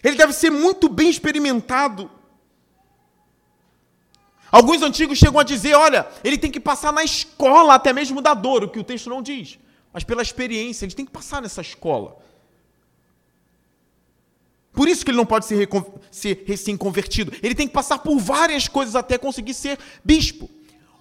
Ele 0.00 0.14
deve 0.14 0.32
ser 0.32 0.50
muito 0.50 0.88
bem 0.88 1.10
experimentado. 1.10 2.08
Alguns 4.52 4.80
antigos 4.80 5.18
chegam 5.18 5.40
a 5.40 5.42
dizer: 5.42 5.74
olha, 5.74 6.06
ele 6.22 6.38
tem 6.38 6.52
que 6.52 6.60
passar 6.60 6.92
na 6.92 7.02
escola 7.02 7.74
até 7.74 7.92
mesmo 7.92 8.22
da 8.22 8.32
dor, 8.32 8.62
o 8.62 8.68
que 8.68 8.78
o 8.78 8.84
texto 8.84 9.10
não 9.10 9.20
diz, 9.20 9.58
mas 9.92 10.04
pela 10.04 10.22
experiência, 10.22 10.84
ele 10.84 10.94
tem 10.94 11.04
que 11.04 11.10
passar 11.10 11.42
nessa 11.42 11.62
escola. 11.62 12.22
Por 14.74 14.88
isso 14.88 15.04
que 15.04 15.10
ele 15.10 15.16
não 15.16 15.24
pode 15.24 15.46
ser, 15.46 15.68
ser 16.10 16.44
recém-convertido. 16.46 17.32
Ele 17.42 17.54
tem 17.54 17.66
que 17.66 17.72
passar 17.72 17.98
por 17.98 18.18
várias 18.18 18.68
coisas 18.68 18.94
até 18.94 19.16
conseguir 19.16 19.54
ser 19.54 19.78
bispo. 20.04 20.50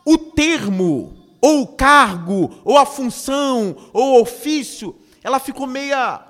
O 0.06 0.18
termo, 0.18 1.28
ou 1.42 1.64
o 1.64 1.68
cargo, 1.68 2.62
ou 2.64 2.78
a 2.78 2.86
função, 2.86 3.76
ou 3.92 4.20
o 4.20 4.22
ofício, 4.22 4.96
ela 5.22 5.40
ficou 5.40 5.68
meia 5.68 6.26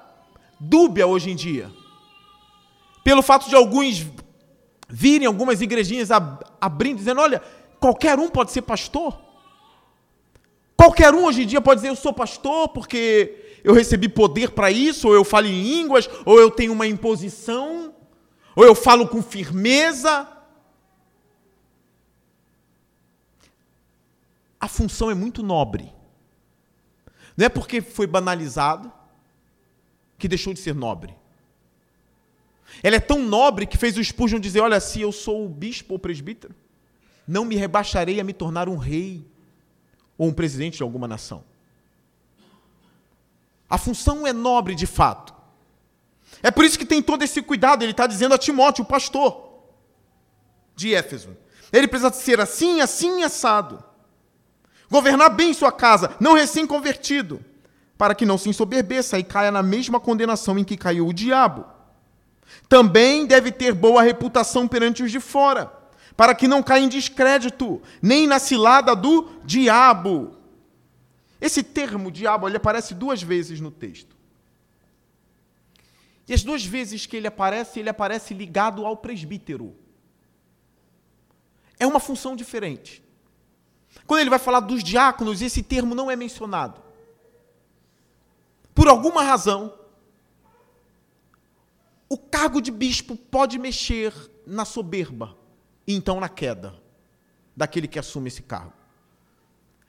dúbia 0.60 1.06
hoje 1.06 1.30
em 1.30 1.36
dia 1.36 1.70
pelo 3.04 3.22
fato 3.22 3.50
de 3.50 3.56
alguns 3.56 4.06
virem 4.90 5.28
algumas 5.28 5.62
igrejinhas 5.62 6.10
abrindo, 6.62 6.98
dizendo: 6.98 7.22
olha, 7.22 7.42
qualquer 7.80 8.18
um 8.18 8.30
pode 8.30 8.52
ser 8.52 8.62
pastor. 8.62 9.20
Qualquer 10.76 11.14
um 11.14 11.26
hoje 11.26 11.44
em 11.44 11.48
dia 11.48 11.62
pode 11.62 11.82
dizer: 11.82 11.90
eu 11.90 11.96
sou 11.96 12.14
pastor 12.14 12.70
porque 12.70 13.43
eu 13.64 13.74
recebi 13.74 14.10
poder 14.10 14.52
para 14.52 14.70
isso, 14.70 15.08
ou 15.08 15.14
eu 15.14 15.24
falo 15.24 15.48
em 15.48 15.64
línguas, 15.64 16.10
ou 16.26 16.40
eu 16.40 16.52
tenho 16.52 16.74
uma 16.74 16.86
imposição, 16.86 17.96
ou 18.56 18.66
eu 18.66 18.76
falo 18.76 19.08
com 19.08 19.22
firmeza. 19.22 20.28
A 24.60 24.68
função 24.68 25.10
é 25.10 25.14
muito 25.14 25.42
nobre. 25.42 25.94
Não 27.38 27.46
é 27.46 27.50
porque 27.50 27.82
foi 27.82 28.06
banalizado 28.06 28.92
que 30.18 30.28
deixou 30.28 30.54
de 30.54 30.60
ser 30.60 30.76
nobre. 30.76 31.16
Ela 32.82 32.98
é 32.98 33.00
tão 33.00 33.20
nobre 33.20 33.66
que 33.66 33.78
fez 33.78 33.98
o 33.98 34.04
Spurgeon 34.04 34.40
dizer: 34.40 34.62
Olha, 34.62 34.80
se 34.80 35.02
eu 35.02 35.12
sou 35.12 35.46
o 35.46 35.50
bispo 35.50 35.94
ou 35.94 36.00
presbítero, 36.00 36.56
não 37.28 37.46
me 37.46 37.56
rebaixarei 37.56 38.20
a 38.20 38.24
me 38.24 38.34
tornar 38.34 38.68
um 38.68 38.78
rei 38.78 39.26
ou 40.18 40.28
um 40.28 40.34
presidente 40.34 40.78
de 40.78 40.84
alguma 40.84 41.08
nação. 41.08 41.44
A 43.74 43.78
função 43.80 44.28
é 44.28 44.32
nobre 44.32 44.76
de 44.76 44.86
fato. 44.86 45.34
É 46.44 46.52
por 46.52 46.64
isso 46.64 46.78
que 46.78 46.86
tem 46.86 47.02
todo 47.02 47.24
esse 47.24 47.42
cuidado. 47.42 47.82
Ele 47.82 47.90
está 47.90 48.06
dizendo 48.06 48.36
a 48.36 48.38
Timóteo, 48.38 48.84
o 48.84 48.88
pastor 48.88 49.64
de 50.76 50.94
Éfeso. 50.94 51.36
Ele 51.72 51.88
precisa 51.88 52.14
ser 52.14 52.40
assim, 52.40 52.82
assim, 52.82 53.24
assado. 53.24 53.84
Governar 54.92 55.32
bem 55.32 55.56
sua 55.56 55.72
casa, 55.72 56.16
não 56.20 56.34
recém-convertido, 56.34 57.44
para 57.98 58.14
que 58.14 58.28
não 58.28 58.38
se 58.38 58.48
ensoberbeça 58.48 59.18
e 59.18 59.24
caia 59.24 59.50
na 59.50 59.64
mesma 59.64 60.00
condenação 60.00 60.60
em 60.60 60.64
que 60.64 60.78
caiu 60.78 61.08
o 61.08 61.14
diabo. 61.14 61.66
Também 62.70 63.26
deve 63.26 63.52
ter 63.52 63.74
boa 63.74 64.04
reputação 64.04 64.68
perante 64.68 65.02
os 65.02 65.12
de 65.12 65.20
fora, 65.20 65.74
para 66.16 66.36
que 66.36 66.48
não 66.48 66.62
caia 66.62 66.84
em 66.84 66.88
descrédito, 66.90 67.82
nem 68.04 68.28
na 68.28 68.38
cilada 68.38 68.96
do 68.96 69.32
diabo. 69.44 70.43
Esse 71.44 71.62
termo 71.62 72.10
diabo 72.10 72.48
ele 72.48 72.56
aparece 72.56 72.94
duas 72.94 73.22
vezes 73.22 73.60
no 73.60 73.70
texto. 73.70 74.16
E 76.26 76.34
as 76.34 76.42
duas 76.42 76.64
vezes 76.64 77.06
que 77.06 77.18
ele 77.18 77.28
aparece, 77.28 77.82
ele 77.82 77.90
aparece 77.90 78.34
ligado 78.34 78.86
ao 78.86 78.96
presbítero. 78.96 79.76
É 81.78 81.86
uma 81.86 82.00
função 82.00 82.34
diferente. 82.34 83.04
Quando 84.08 84.22
ele 84.22 84.30
vai 84.30 84.40
falar 84.40 84.62
dos 84.62 84.82
diáconos, 84.82 85.42
esse 85.42 85.62
termo 85.62 85.94
não 85.94 86.10
é 86.10 86.16
mencionado. 86.16 86.82
Por 88.74 88.88
alguma 88.88 89.22
razão, 89.22 89.78
o 92.08 92.18
cargo 92.18 92.62
de 92.62 92.72
bispo 92.72 93.18
pode 93.18 93.60
mexer 93.60 94.14
na 94.48 94.64
soberba 94.64 95.38
e 95.86 95.94
então 95.94 96.22
na 96.22 96.30
queda 96.30 96.74
daquele 97.54 97.90
que 97.90 98.00
assume 98.00 98.30
esse 98.30 98.44
cargo. 98.44 98.83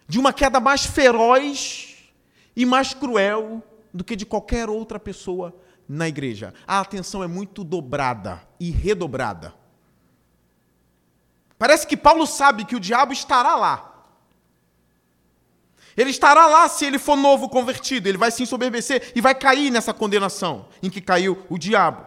De 0.06 0.18
uma 0.18 0.32
queda 0.32 0.60
mais 0.60 0.84
feroz 0.84 1.96
e 2.54 2.64
mais 2.64 2.92
cruel 2.94 3.62
do 3.92 4.04
que 4.04 4.16
de 4.16 4.26
qualquer 4.26 4.68
outra 4.68 4.98
pessoa 4.98 5.54
na 5.88 6.08
igreja. 6.08 6.52
A 6.66 6.80
atenção 6.80 7.22
é 7.22 7.26
muito 7.26 7.62
dobrada 7.62 8.42
e 8.58 8.70
redobrada. 8.70 9.54
Parece 11.58 11.86
que 11.86 11.96
Paulo 11.96 12.26
sabe 12.26 12.64
que 12.64 12.76
o 12.76 12.80
diabo 12.80 13.12
estará 13.12 13.54
lá. 13.54 13.92
Ele 15.96 16.10
estará 16.10 16.46
lá 16.46 16.68
se 16.68 16.84
ele 16.84 16.98
for 16.98 17.16
novo 17.16 17.48
convertido, 17.48 18.08
ele 18.08 18.18
vai 18.18 18.30
se 18.30 18.42
ensoberbecer 18.42 19.12
e 19.14 19.20
vai 19.20 19.34
cair 19.34 19.70
nessa 19.70 19.94
condenação 19.94 20.68
em 20.82 20.90
que 20.90 21.00
caiu 21.00 21.46
o 21.48 21.56
diabo. 21.56 22.04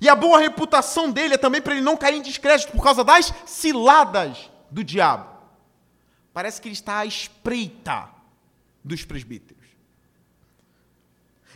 E 0.00 0.08
a 0.08 0.14
boa 0.14 0.38
reputação 0.38 1.10
dele 1.10 1.34
é 1.34 1.38
também 1.38 1.62
para 1.62 1.74
ele 1.74 1.82
não 1.82 1.96
cair 1.96 2.16
em 2.16 2.22
descrédito 2.22 2.72
por 2.72 2.82
causa 2.82 3.04
das 3.04 3.32
ciladas 3.46 4.50
do 4.70 4.84
diabo. 4.84 5.36
Parece 6.32 6.60
que 6.60 6.68
ele 6.68 6.74
está 6.74 6.98
à 6.98 7.06
espreita 7.06 8.10
dos 8.84 9.04
presbíteros. 9.04 9.64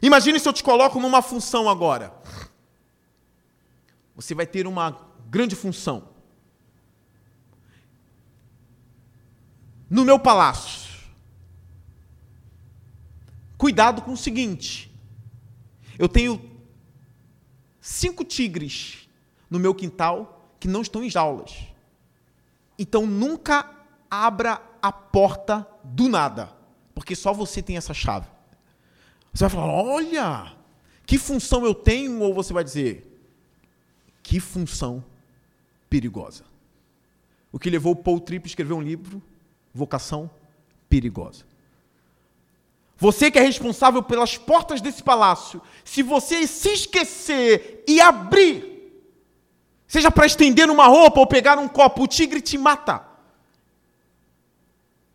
Imagine 0.03 0.41
se 0.41 0.49
eu 0.49 0.53
te 0.53 0.63
coloco 0.63 0.99
numa 0.99 1.21
função 1.21 1.69
agora. 1.69 2.15
Você 4.17 4.35
vai 4.35 4.47
ter 4.47 4.67
uma 4.67 4.99
grande 5.29 5.55
função. 5.55 6.09
No 9.89 10.05
meu 10.05 10.19
palácio. 10.19 10.89
Cuidado 13.59 14.01
com 14.01 14.13
o 14.13 14.17
seguinte: 14.17 14.91
eu 15.99 16.09
tenho 16.09 16.51
cinco 17.81 18.25
tigres 18.25 19.09
no 19.51 19.59
meu 19.59 19.75
quintal 19.75 20.55
que 20.59 20.67
não 20.67 20.81
estão 20.81 21.05
em 21.05 21.11
jaulas. 21.11 21.70
Então 22.81 23.07
nunca 23.07 23.71
abra 24.11 24.59
a 24.81 24.91
porta 24.91 25.69
do 25.85 26.09
nada, 26.09 26.51
porque 26.95 27.15
só 27.15 27.31
você 27.31 27.63
tem 27.63 27.77
essa 27.77 27.93
chave. 27.93 28.27
Você 29.35 29.45
vai 29.45 29.51
falar: 29.51 29.71
olha, 29.71 30.57
que 31.05 31.19
função 31.19 31.63
eu 31.67 31.75
tenho? 31.75 32.23
Ou 32.23 32.33
você 32.33 32.55
vai 32.55 32.65
dizer: 32.65 33.23
que 34.23 34.41
função 34.41 35.05
perigosa. 35.91 36.45
O 37.53 37.59
que 37.59 37.69
levou 37.69 37.95
Paul 37.95 38.19
Tripp 38.19 38.47
a 38.47 38.49
escrever 38.49 38.73
um 38.73 38.81
livro, 38.81 39.23
Vocação 39.75 40.31
Perigosa. 40.89 41.45
Você 42.97 43.31
que 43.31 43.39
é 43.39 43.43
responsável 43.43 44.03
pelas 44.03 44.39
portas 44.39 44.81
desse 44.81 45.03
palácio, 45.03 45.61
se 45.85 46.03
você 46.03 46.47
se 46.47 46.71
esquecer 46.71 47.85
e 47.87 48.01
abrir, 48.01 48.70
seja 49.91 50.11
para 50.11 50.27
estender 50.27 50.71
uma 50.71 50.87
roupa 50.87 51.21
ou 51.21 51.27
pegar 51.27 51.59
um 51.59 51.69
copo, 51.69 52.05
o 52.05 52.07
tigre 52.07 52.41
te 52.41 52.57
mata. 52.57 53.05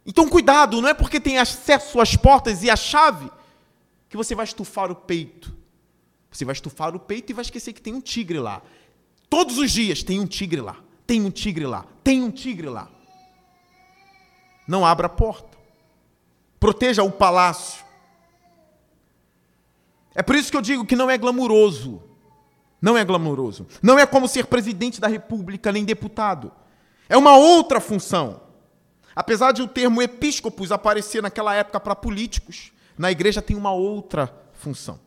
Então, 0.05 0.27
cuidado, 0.27 0.81
não 0.81 0.89
é 0.89 0.93
porque 0.93 1.19
tem 1.19 1.37
acesso 1.37 1.99
às 1.99 2.15
portas 2.15 2.61
e 2.61 2.69
a 2.69 2.75
chave 2.75 3.31
que 4.09 4.17
você 4.17 4.35
vai 4.35 4.43
estufar 4.43 4.91
o 4.91 4.95
peito. 4.95 5.55
Você 6.29 6.43
vai 6.45 6.53
estufar 6.53 6.95
o 6.95 6.99
peito 6.99 7.31
e 7.31 7.33
vai 7.33 7.43
esquecer 7.43 7.73
que 7.73 7.81
tem 7.81 7.93
um 7.93 8.01
tigre 8.01 8.37
lá. 8.37 8.61
Todos 9.29 9.57
os 9.57 9.71
dias 9.71 10.03
tem 10.03 10.19
um 10.19 10.27
tigre 10.27 10.61
lá, 10.61 10.75
tem 11.07 11.23
um 11.23 11.31
tigre 11.31 11.65
lá, 11.65 11.85
tem 12.03 12.21
um 12.21 12.29
tigre 12.29 12.67
lá. 12.67 12.89
Não 14.67 14.85
abra 14.85 15.07
a 15.07 15.09
porta 15.09 15.55
proteja 16.65 17.03
o 17.03 17.11
palácio. 17.11 17.85
É 20.15 20.23
por 20.23 20.35
isso 20.35 20.49
que 20.49 20.57
eu 20.57 20.63
digo 20.63 20.83
que 20.83 20.95
não 20.95 21.11
é 21.11 21.15
glamuroso. 21.15 22.01
Não 22.81 22.97
é 22.97 23.03
glamuroso. 23.03 23.67
Não 23.81 23.97
é 23.97 24.05
como 24.05 24.27
ser 24.27 24.45
presidente 24.45 25.01
da 25.01 25.07
república 25.07 25.71
nem 25.71 25.85
deputado. 25.85 26.51
É 27.07 27.17
uma 27.17 27.35
outra 27.35 27.79
função. 27.79 28.41
Apesar 29.15 29.51
de 29.51 29.61
o 29.61 29.67
termo 29.67 30.01
episcopos 30.01 30.71
aparecer 30.71 31.21
naquela 31.21 31.53
época 31.55 31.79
para 31.79 31.95
políticos, 31.95 32.73
na 32.97 33.11
igreja 33.11 33.41
tem 33.41 33.55
uma 33.55 33.71
outra 33.71 34.33
função. 34.53 34.99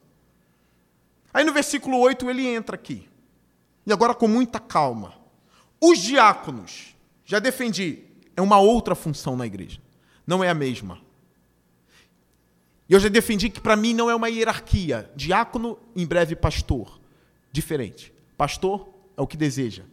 Aí 1.33 1.45
no 1.45 1.53
versículo 1.53 1.99
8 1.99 2.29
ele 2.31 2.47
entra 2.47 2.75
aqui. 2.75 3.09
E 3.87 3.93
agora 3.93 4.15
com 4.15 4.27
muita 4.27 4.59
calma. 4.59 5.15
Os 5.81 5.99
diáconos, 5.99 6.97
já 7.25 7.39
defendi, 7.39 8.05
é 8.37 8.43
uma 8.43 8.59
outra 8.59 8.95
função 8.95 9.37
na 9.37 9.47
igreja. 9.47 9.81
Não 10.27 10.43
é 10.43 10.49
a 10.49 10.55
mesma. 10.55 10.99
E 12.89 12.95
eu 12.95 13.01
já 13.01 13.09
defendi 13.09 13.51
que 13.51 13.61
para 13.61 13.77
mim 13.77 13.93
não 13.93 14.09
é 14.09 14.15
uma 14.15 14.31
hierarquia. 14.31 15.11
Diácono, 15.15 15.79
em 15.95 16.07
breve 16.07 16.35
pastor. 16.35 16.99
Diferente. 17.53 18.13
Pastor 18.37 18.89
é 19.17 19.23
o 19.23 19.27
que 19.27 19.37
deseja. 19.37 19.85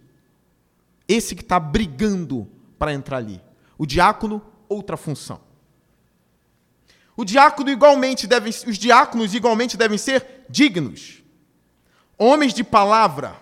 Esse 1.08 1.36
que 1.36 1.42
está 1.42 1.60
brigando 1.60 2.48
para 2.78 2.94
entrar 2.94 3.18
ali. 3.18 3.42
O 3.78 3.86
diácono, 3.86 4.42
outra 4.68 4.98
função. 4.98 5.42
O 7.18 7.24
diácono 7.24 7.70
igualmente 7.70 8.28
deve, 8.28 8.50
os 8.50 8.78
diáconos 8.78 9.34
igualmente 9.34 9.78
devem 9.78 9.98
ser 9.98 10.46
dignos, 10.50 11.24
homens 12.18 12.54
de 12.54 12.62
palavra, 12.62 13.42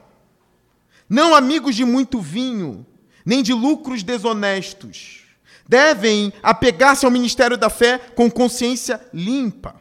não 1.09 1.33
amigos 1.33 1.75
de 1.75 1.83
muito 1.83 2.21
vinho, 2.21 2.85
nem 3.25 3.41
de 3.41 3.51
lucros 3.51 4.03
desonestos 4.03 5.23
devem 5.67 6.33
apegar-se 6.41 7.05
ao 7.05 7.11
ministério 7.11 7.57
da 7.57 7.69
fé 7.69 7.97
com 7.97 8.29
consciência 8.29 9.01
limpa. 9.13 9.75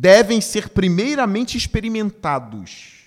Devem 0.00 0.40
ser 0.40 0.70
primeiramente 0.70 1.58
experimentados. 1.58 3.04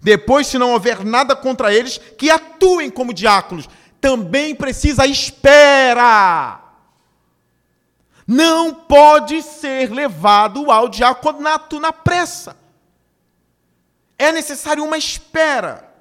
Depois, 0.00 0.46
se 0.46 0.58
não 0.58 0.70
houver 0.70 1.04
nada 1.04 1.34
contra 1.34 1.74
eles, 1.74 1.98
que 1.98 2.30
atuem 2.30 2.88
como 2.88 3.12
diáconos. 3.12 3.68
Também 4.00 4.54
precisa 4.54 5.04
espera. 5.06 6.62
Não 8.24 8.72
pode 8.72 9.42
ser 9.42 9.90
levado 9.90 10.70
ao 10.70 10.88
diaconato 10.88 11.80
na 11.80 11.92
pressa. 11.92 12.56
É 14.16 14.30
necessário 14.30 14.84
uma 14.84 14.96
espera. 14.96 15.92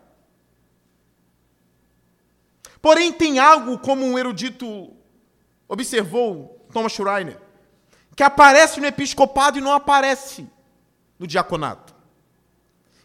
Porém, 2.79 3.11
tem 3.11 3.39
algo, 3.39 3.79
como 3.79 4.05
um 4.05 4.15
erudito 4.15 4.93
observou, 5.67 6.67
Thomas 6.71 6.91
Schreiner, 6.91 7.48
que 8.19 8.23
aparece 8.23 8.81
no 8.81 8.85
episcopado 8.85 9.57
e 9.57 9.61
não 9.61 9.71
aparece 9.71 10.45
no 11.17 11.25
diaconato, 11.25 11.95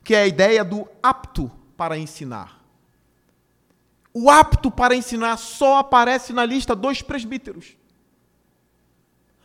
que 0.02 0.12
é 0.12 0.22
a 0.22 0.26
ideia 0.26 0.64
do 0.64 0.88
apto 1.00 1.48
para 1.76 1.96
ensinar. 1.96 2.60
O 4.12 4.28
apto 4.28 4.72
para 4.72 4.96
ensinar 4.96 5.36
só 5.36 5.78
aparece 5.78 6.32
na 6.32 6.44
lista 6.44 6.74
dos 6.74 7.00
presbíteros. 7.00 7.76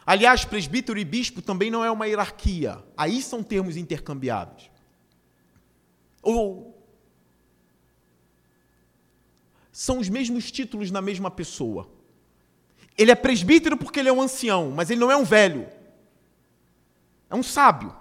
Aliás, 0.03 0.43
presbítero 0.43 0.97
e 0.97 1.05
bispo 1.05 1.39
também 1.39 1.69
não 1.69 1.86
é 1.86 1.91
uma 1.91 2.08
hierarquia. 2.08 2.84
Aí 2.97 3.21
são 3.21 3.43
termos 3.43 3.77
intercambiáveis. 3.77 4.71
Ou 6.23 6.84
são 9.71 9.99
os 9.99 10.10
mesmos 10.10 10.51
títulos 10.51 10.89
na 10.89 10.99
mesma 10.99 11.29
pessoa. 11.29 11.88
Ele 13.00 13.12
é 13.12 13.16
presbítero 13.16 13.78
porque 13.78 13.98
ele 13.98 14.10
é 14.10 14.14
um 14.14 14.22
ancião, 14.22 14.74
mas 14.76 14.90
ele 14.90 15.00
não 15.00 15.10
é 15.10 15.16
um 15.16 15.24
velho. 15.24 15.66
É 17.30 17.36
um 17.36 17.42
sábio. 17.42 17.96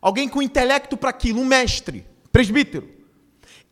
Alguém 0.00 0.28
com 0.28 0.40
intelecto 0.40 0.96
para 0.96 1.10
aquilo, 1.10 1.40
um 1.40 1.44
mestre, 1.44 2.06
presbítero. 2.30 2.88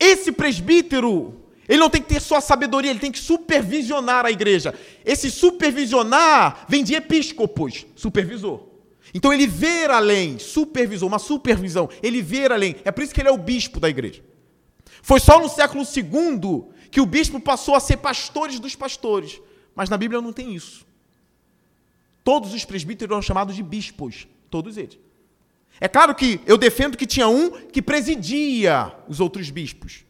Esse 0.00 0.32
presbítero, 0.32 1.44
ele 1.68 1.78
não 1.78 1.88
tem 1.88 2.02
que 2.02 2.08
ter 2.08 2.20
só 2.20 2.40
sabedoria, 2.40 2.90
ele 2.90 2.98
tem 2.98 3.12
que 3.12 3.20
supervisionar 3.20 4.26
a 4.26 4.32
igreja. 4.32 4.74
Esse 5.04 5.30
supervisionar 5.30 6.66
vem 6.68 6.82
de 6.82 6.96
episcopos, 6.96 7.86
supervisor. 7.94 8.66
Então 9.14 9.32
ele 9.32 9.46
vê 9.46 9.84
além, 9.84 10.40
supervisor, 10.40 11.06
uma 11.06 11.20
supervisão, 11.20 11.88
ele 12.02 12.20
vê 12.20 12.46
além. 12.46 12.74
É 12.84 12.90
por 12.90 13.04
isso 13.04 13.14
que 13.14 13.20
ele 13.20 13.28
é 13.28 13.32
o 13.32 13.38
bispo 13.38 13.78
da 13.78 13.88
igreja. 13.88 14.24
Foi 15.02 15.20
só 15.20 15.38
no 15.38 15.48
século 15.48 15.84
II 15.84 16.64
que 16.90 17.00
o 17.00 17.06
bispo 17.06 17.38
passou 17.38 17.76
a 17.76 17.80
ser 17.80 17.98
pastores 17.98 18.58
dos 18.58 18.74
pastores. 18.74 19.40
Mas 19.74 19.88
na 19.88 19.96
Bíblia 19.96 20.20
não 20.20 20.32
tem 20.32 20.54
isso. 20.54 20.86
Todos 22.24 22.52
os 22.54 22.64
presbíteros 22.64 23.12
eram 23.12 23.22
chamados 23.22 23.56
de 23.56 23.62
bispos, 23.62 24.28
todos 24.50 24.76
eles. 24.76 24.98
É 25.80 25.88
claro 25.88 26.14
que 26.14 26.40
eu 26.46 26.56
defendo 26.56 26.96
que 26.96 27.06
tinha 27.06 27.28
um 27.28 27.50
que 27.68 27.82
presidia 27.82 28.94
os 29.08 29.20
outros 29.20 29.50
bispos. 29.50 30.04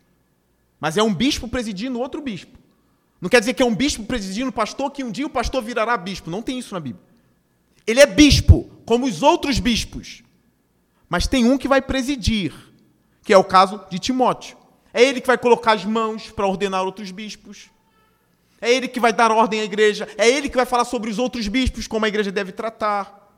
Mas 0.80 0.96
é 0.96 1.02
um 1.02 1.14
bispo 1.14 1.48
presidindo 1.48 2.00
outro 2.00 2.20
bispo. 2.20 2.58
Não 3.20 3.28
quer 3.28 3.38
dizer 3.38 3.54
que 3.54 3.62
é 3.62 3.66
um 3.66 3.74
bispo 3.74 4.02
presidindo 4.04 4.50
o 4.50 4.52
pastor, 4.52 4.90
que 4.90 5.04
um 5.04 5.10
dia 5.10 5.24
o 5.24 5.30
pastor 5.30 5.62
virará 5.62 5.96
bispo. 5.96 6.28
Não 6.28 6.42
tem 6.42 6.58
isso 6.58 6.74
na 6.74 6.80
Bíblia. 6.80 7.04
Ele 7.86 8.00
é 8.00 8.06
bispo, 8.06 8.68
como 8.84 9.06
os 9.06 9.22
outros 9.22 9.60
bispos. 9.60 10.22
Mas 11.08 11.26
tem 11.26 11.44
um 11.44 11.56
que 11.56 11.68
vai 11.68 11.80
presidir, 11.80 12.52
que 13.22 13.32
é 13.32 13.38
o 13.38 13.44
caso 13.44 13.80
de 13.88 13.98
Timóteo. 13.98 14.56
É 14.92 15.02
ele 15.02 15.20
que 15.20 15.26
vai 15.26 15.38
colocar 15.38 15.72
as 15.72 15.84
mãos 15.84 16.30
para 16.30 16.46
ordenar 16.46 16.84
outros 16.84 17.10
bispos. 17.10 17.70
É 18.62 18.72
ele 18.72 18.88
que 18.88 18.98
vai 18.98 19.12
dar 19.12 19.30
ordem 19.30 19.60
à 19.60 19.64
igreja. 19.64 20.08
É 20.16 20.26
ele 20.26 20.48
que 20.48 20.56
vai 20.56 20.64
falar 20.64 20.84
sobre 20.84 21.10
os 21.10 21.18
outros 21.18 21.48
bispos, 21.48 21.86
como 21.86 22.06
a 22.06 22.08
igreja 22.08 22.32
deve 22.32 22.52
tratar. 22.52 23.30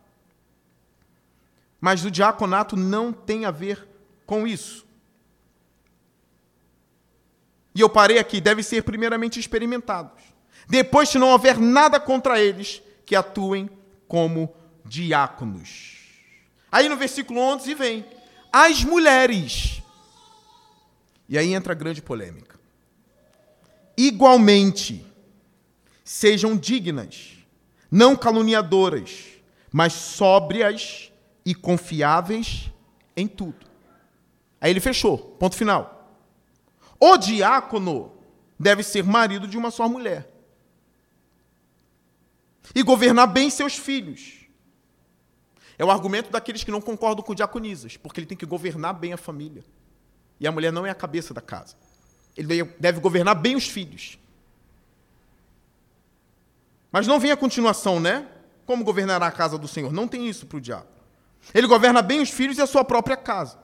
Mas 1.80 2.04
o 2.04 2.10
diaconato 2.10 2.76
não 2.76 3.12
tem 3.12 3.44
a 3.44 3.50
ver 3.50 3.88
com 4.24 4.46
isso. 4.46 4.86
E 7.74 7.80
eu 7.80 7.88
parei 7.88 8.18
aqui, 8.18 8.40
deve 8.40 8.62
ser 8.62 8.82
primeiramente 8.82 9.40
experimentados. 9.40 10.22
Depois, 10.68 11.08
se 11.08 11.18
não 11.18 11.30
houver 11.30 11.58
nada 11.58 11.98
contra 11.98 12.40
eles, 12.40 12.80
que 13.04 13.16
atuem 13.16 13.68
como 14.06 14.54
diáconos. 14.84 15.98
Aí 16.70 16.88
no 16.88 16.96
versículo 16.96 17.40
11 17.40 17.74
vem: 17.74 18.04
as 18.52 18.84
mulheres 18.84 19.82
e 21.28 21.38
aí 21.38 21.54
entra 21.54 21.72
a 21.72 21.76
grande 21.76 22.02
polêmica. 22.02 22.58
Igualmente, 23.96 25.04
sejam 26.04 26.56
dignas, 26.56 27.38
não 27.90 28.14
caluniadoras, 28.14 29.24
mas 29.72 29.94
sóbrias 29.94 31.10
e 31.44 31.54
confiáveis 31.54 32.70
em 33.16 33.26
tudo. 33.26 33.66
Aí 34.60 34.70
ele 34.70 34.80
fechou, 34.80 35.18
ponto 35.18 35.56
final. 35.56 36.22
O 37.00 37.16
diácono 37.16 38.12
deve 38.58 38.82
ser 38.82 39.02
marido 39.02 39.48
de 39.48 39.56
uma 39.58 39.70
só 39.70 39.88
mulher. 39.88 40.30
E 42.74 42.82
governar 42.82 43.26
bem 43.26 43.50
seus 43.50 43.76
filhos. 43.76 44.44
É 45.76 45.84
o 45.84 45.90
argumento 45.90 46.30
daqueles 46.30 46.62
que 46.62 46.70
não 46.70 46.80
concordam 46.80 47.24
com 47.24 47.34
diaconisas, 47.34 47.96
porque 47.96 48.20
ele 48.20 48.26
tem 48.26 48.38
que 48.38 48.46
governar 48.46 48.94
bem 48.94 49.12
a 49.12 49.16
família. 49.16 49.64
E 50.38 50.46
a 50.46 50.52
mulher 50.52 50.72
não 50.72 50.86
é 50.86 50.90
a 50.90 50.94
cabeça 50.94 51.34
da 51.34 51.40
casa. 51.40 51.76
Ele 52.36 52.64
deve 52.78 53.00
governar 53.00 53.34
bem 53.34 53.56
os 53.56 53.68
filhos. 53.68 54.18
Mas 56.94 57.08
não 57.08 57.18
vem 57.18 57.32
a 57.32 57.36
continuação, 57.36 57.98
né? 57.98 58.24
Como 58.64 58.84
governará 58.84 59.26
a 59.26 59.32
casa 59.32 59.58
do 59.58 59.66
Senhor? 59.66 59.92
Não 59.92 60.06
tem 60.06 60.28
isso 60.28 60.46
para 60.46 60.58
o 60.58 60.60
diabo. 60.60 60.86
Ele 61.52 61.66
governa 61.66 62.00
bem 62.00 62.20
os 62.20 62.30
filhos 62.30 62.56
e 62.56 62.62
a 62.62 62.68
sua 62.68 62.84
própria 62.84 63.16
casa. 63.16 63.58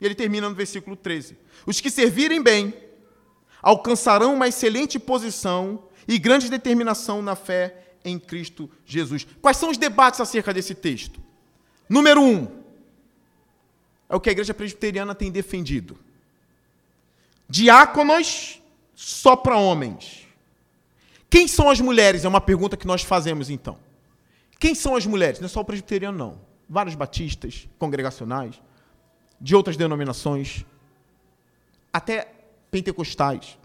E 0.00 0.04
ele 0.04 0.16
termina 0.16 0.48
no 0.48 0.54
versículo 0.56 0.96
13: 0.96 1.38
Os 1.64 1.80
que 1.80 1.88
servirem 1.88 2.42
bem, 2.42 2.74
alcançarão 3.62 4.34
uma 4.34 4.48
excelente 4.48 4.98
posição 4.98 5.84
e 6.08 6.18
grande 6.18 6.50
determinação 6.50 7.22
na 7.22 7.36
fé 7.36 7.94
em 8.04 8.18
Cristo 8.18 8.68
Jesus. 8.84 9.24
Quais 9.40 9.56
são 9.56 9.70
os 9.70 9.78
debates 9.78 10.20
acerca 10.20 10.52
desse 10.52 10.74
texto? 10.74 11.22
Número 11.88 12.20
um, 12.20 12.64
é 14.08 14.16
o 14.16 14.20
que 14.20 14.28
a 14.28 14.32
igreja 14.32 14.52
presbiteriana 14.52 15.14
tem 15.14 15.30
defendido. 15.30 15.96
Diáconos 17.48 18.60
só 18.92 19.36
para 19.36 19.56
homens. 19.56 20.31
Quem 21.32 21.48
são 21.48 21.70
as 21.70 21.80
mulheres? 21.80 22.26
É 22.26 22.28
uma 22.28 22.42
pergunta 22.42 22.76
que 22.76 22.86
nós 22.86 23.02
fazemos 23.02 23.48
então. 23.48 23.78
Quem 24.60 24.74
são 24.74 24.94
as 24.94 25.06
mulheres? 25.06 25.40
Não 25.40 25.46
é 25.46 25.48
só 25.48 25.62
o 25.62 25.64
presbiteriano, 25.64 26.18
não. 26.18 26.38
Vários 26.68 26.94
batistas, 26.94 27.66
congregacionais, 27.78 28.60
de 29.40 29.56
outras 29.56 29.74
denominações, 29.74 30.66
até 31.90 32.28
pentecostais. 32.70 33.58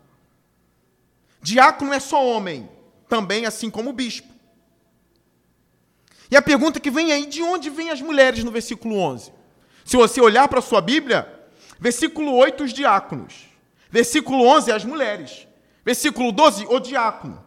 Diácono 1.42 1.92
é 1.92 2.00
só 2.00 2.26
homem, 2.26 2.70
também 3.10 3.46
assim 3.46 3.70
como 3.70 3.90
o 3.90 3.94
bispo. 3.94 4.34
E 6.32 6.38
a 6.38 6.42
pergunta 6.42 6.80
que 6.80 6.90
vem 6.90 7.12
aí, 7.12 7.26
de 7.26 7.44
onde 7.44 7.70
vêm 7.70 7.90
as 7.90 8.02
mulheres 8.02 8.46
no 8.46 8.52
versículo 8.52 8.98
11? 8.98 9.34
Se 9.84 9.98
você 9.98 10.22
olhar 10.22 10.48
para 10.48 10.60
a 10.60 10.62
sua 10.62 10.80
Bíblia, 10.80 11.28
versículo 11.78 12.34
8, 12.34 12.64
os 12.64 12.72
diáconos. 12.72 13.50
Versículo 13.92 14.48
11, 14.48 14.72
as 14.72 14.86
mulheres. 14.86 15.46
Versículo 15.84 16.32
12, 16.32 16.66
o 16.70 16.80
diácono. 16.80 17.46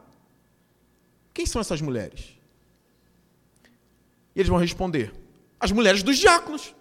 Quem 1.32 1.46
são 1.46 1.60
essas 1.60 1.80
mulheres? 1.80 2.38
E 4.34 4.40
eles 4.40 4.48
vão 4.48 4.58
responder: 4.58 5.12
as 5.58 5.72
mulheres 5.72 6.02
dos 6.02 6.18
diáconos. 6.18 6.74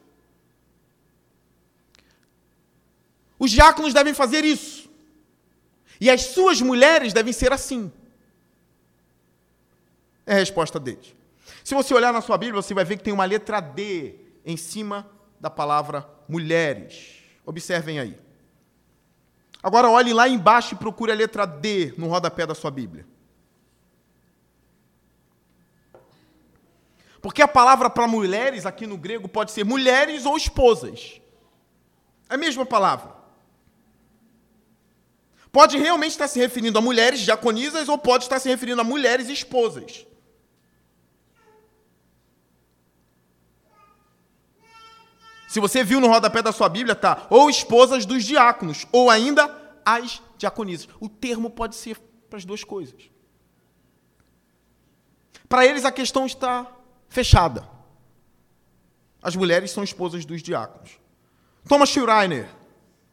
Os 3.38 3.52
diáconos 3.52 3.94
devem 3.94 4.14
fazer 4.14 4.44
isso. 4.44 4.90
E 6.00 6.10
as 6.10 6.22
suas 6.22 6.62
mulheres 6.62 7.14
devem 7.14 7.34
ser 7.34 7.52
assim. 7.52 7.92
É 10.26 10.34
a 10.34 10.38
resposta 10.38 10.80
deles. 10.80 11.16
Se 11.64 11.74
você 11.74 11.94
olhar 11.94 12.14
na 12.14 12.22
sua 12.22 12.38
Bíblia, 12.38 12.62
você 12.62 12.74
vai 12.74 12.86
ver 12.86 12.98
que 12.98 13.04
tem 13.04 13.14
uma 13.14 13.26
letra 13.26 13.60
D 13.60 14.16
em 14.46 14.58
cima 14.58 15.10
da 15.40 15.50
palavra 15.50 16.08
mulheres. 16.28 17.24
Observem 17.46 18.00
aí. 18.00 18.18
Agora 19.62 19.90
olhe 19.90 20.14
lá 20.14 20.28
embaixo 20.28 20.74
e 20.74 20.78
procure 20.78 21.12
a 21.12 21.16
letra 21.16 21.46
D 21.46 21.94
no 21.98 22.08
rodapé 22.08 22.46
da 22.46 22.56
sua 22.56 22.72
Bíblia. 22.72 23.06
Porque 27.22 27.42
a 27.42 27.48
palavra 27.48 27.90
para 27.90 28.08
mulheres 28.08 28.66
aqui 28.66 28.88
no 28.88 28.98
grego 28.98 29.28
pode 29.28 29.52
ser 29.52 29.66
mulheres 29.66 30.26
ou 30.26 30.38
esposas. 30.38 31.20
É 32.30 32.36
a 32.36 32.38
mesma 32.38 32.66
palavra. 32.66 33.20
Pode 35.52 35.78
realmente 35.78 36.12
estar 36.12 36.28
se 36.28 36.40
referindo 36.40 36.78
a 36.78 36.82
mulheres 36.82 37.20
diaconisas 37.22 37.90
ou 37.90 37.98
pode 37.98 38.26
estar 38.26 38.40
se 38.40 38.48
referindo 38.48 38.82
a 38.82 38.84
mulheres 38.84 39.28
esposas. 39.30 40.06
Se 45.50 45.60
você 45.60 45.84
viu 45.84 46.00
no 46.00 46.08
rodapé 46.08 46.44
da 46.44 46.52
sua 46.52 46.70
Bíblia, 46.70 46.96
tá 46.96 47.26
ou 47.32 47.50
esposas 47.50 48.06
dos 48.06 48.24
diáconos, 48.24 48.86
ou 48.92 49.10
ainda 49.10 49.50
as 49.84 50.22
diaconisas. 50.38 50.88
O 51.00 51.10
termo 51.10 51.50
pode 51.50 51.76
ser 51.76 51.98
para 52.30 52.38
as 52.38 52.46
duas 52.46 52.64
coisas. 52.64 53.10
Para 55.50 55.66
eles 55.66 55.84
a 55.84 55.92
questão 55.92 56.28
está 56.28 56.68
fechada. 57.10 57.68
As 59.22 59.36
mulheres 59.36 59.72
são 59.72 59.84
esposas 59.84 60.24
dos 60.24 60.42
diáconos. 60.42 60.92
Thomas 61.68 61.90
Schreiner 61.90 62.48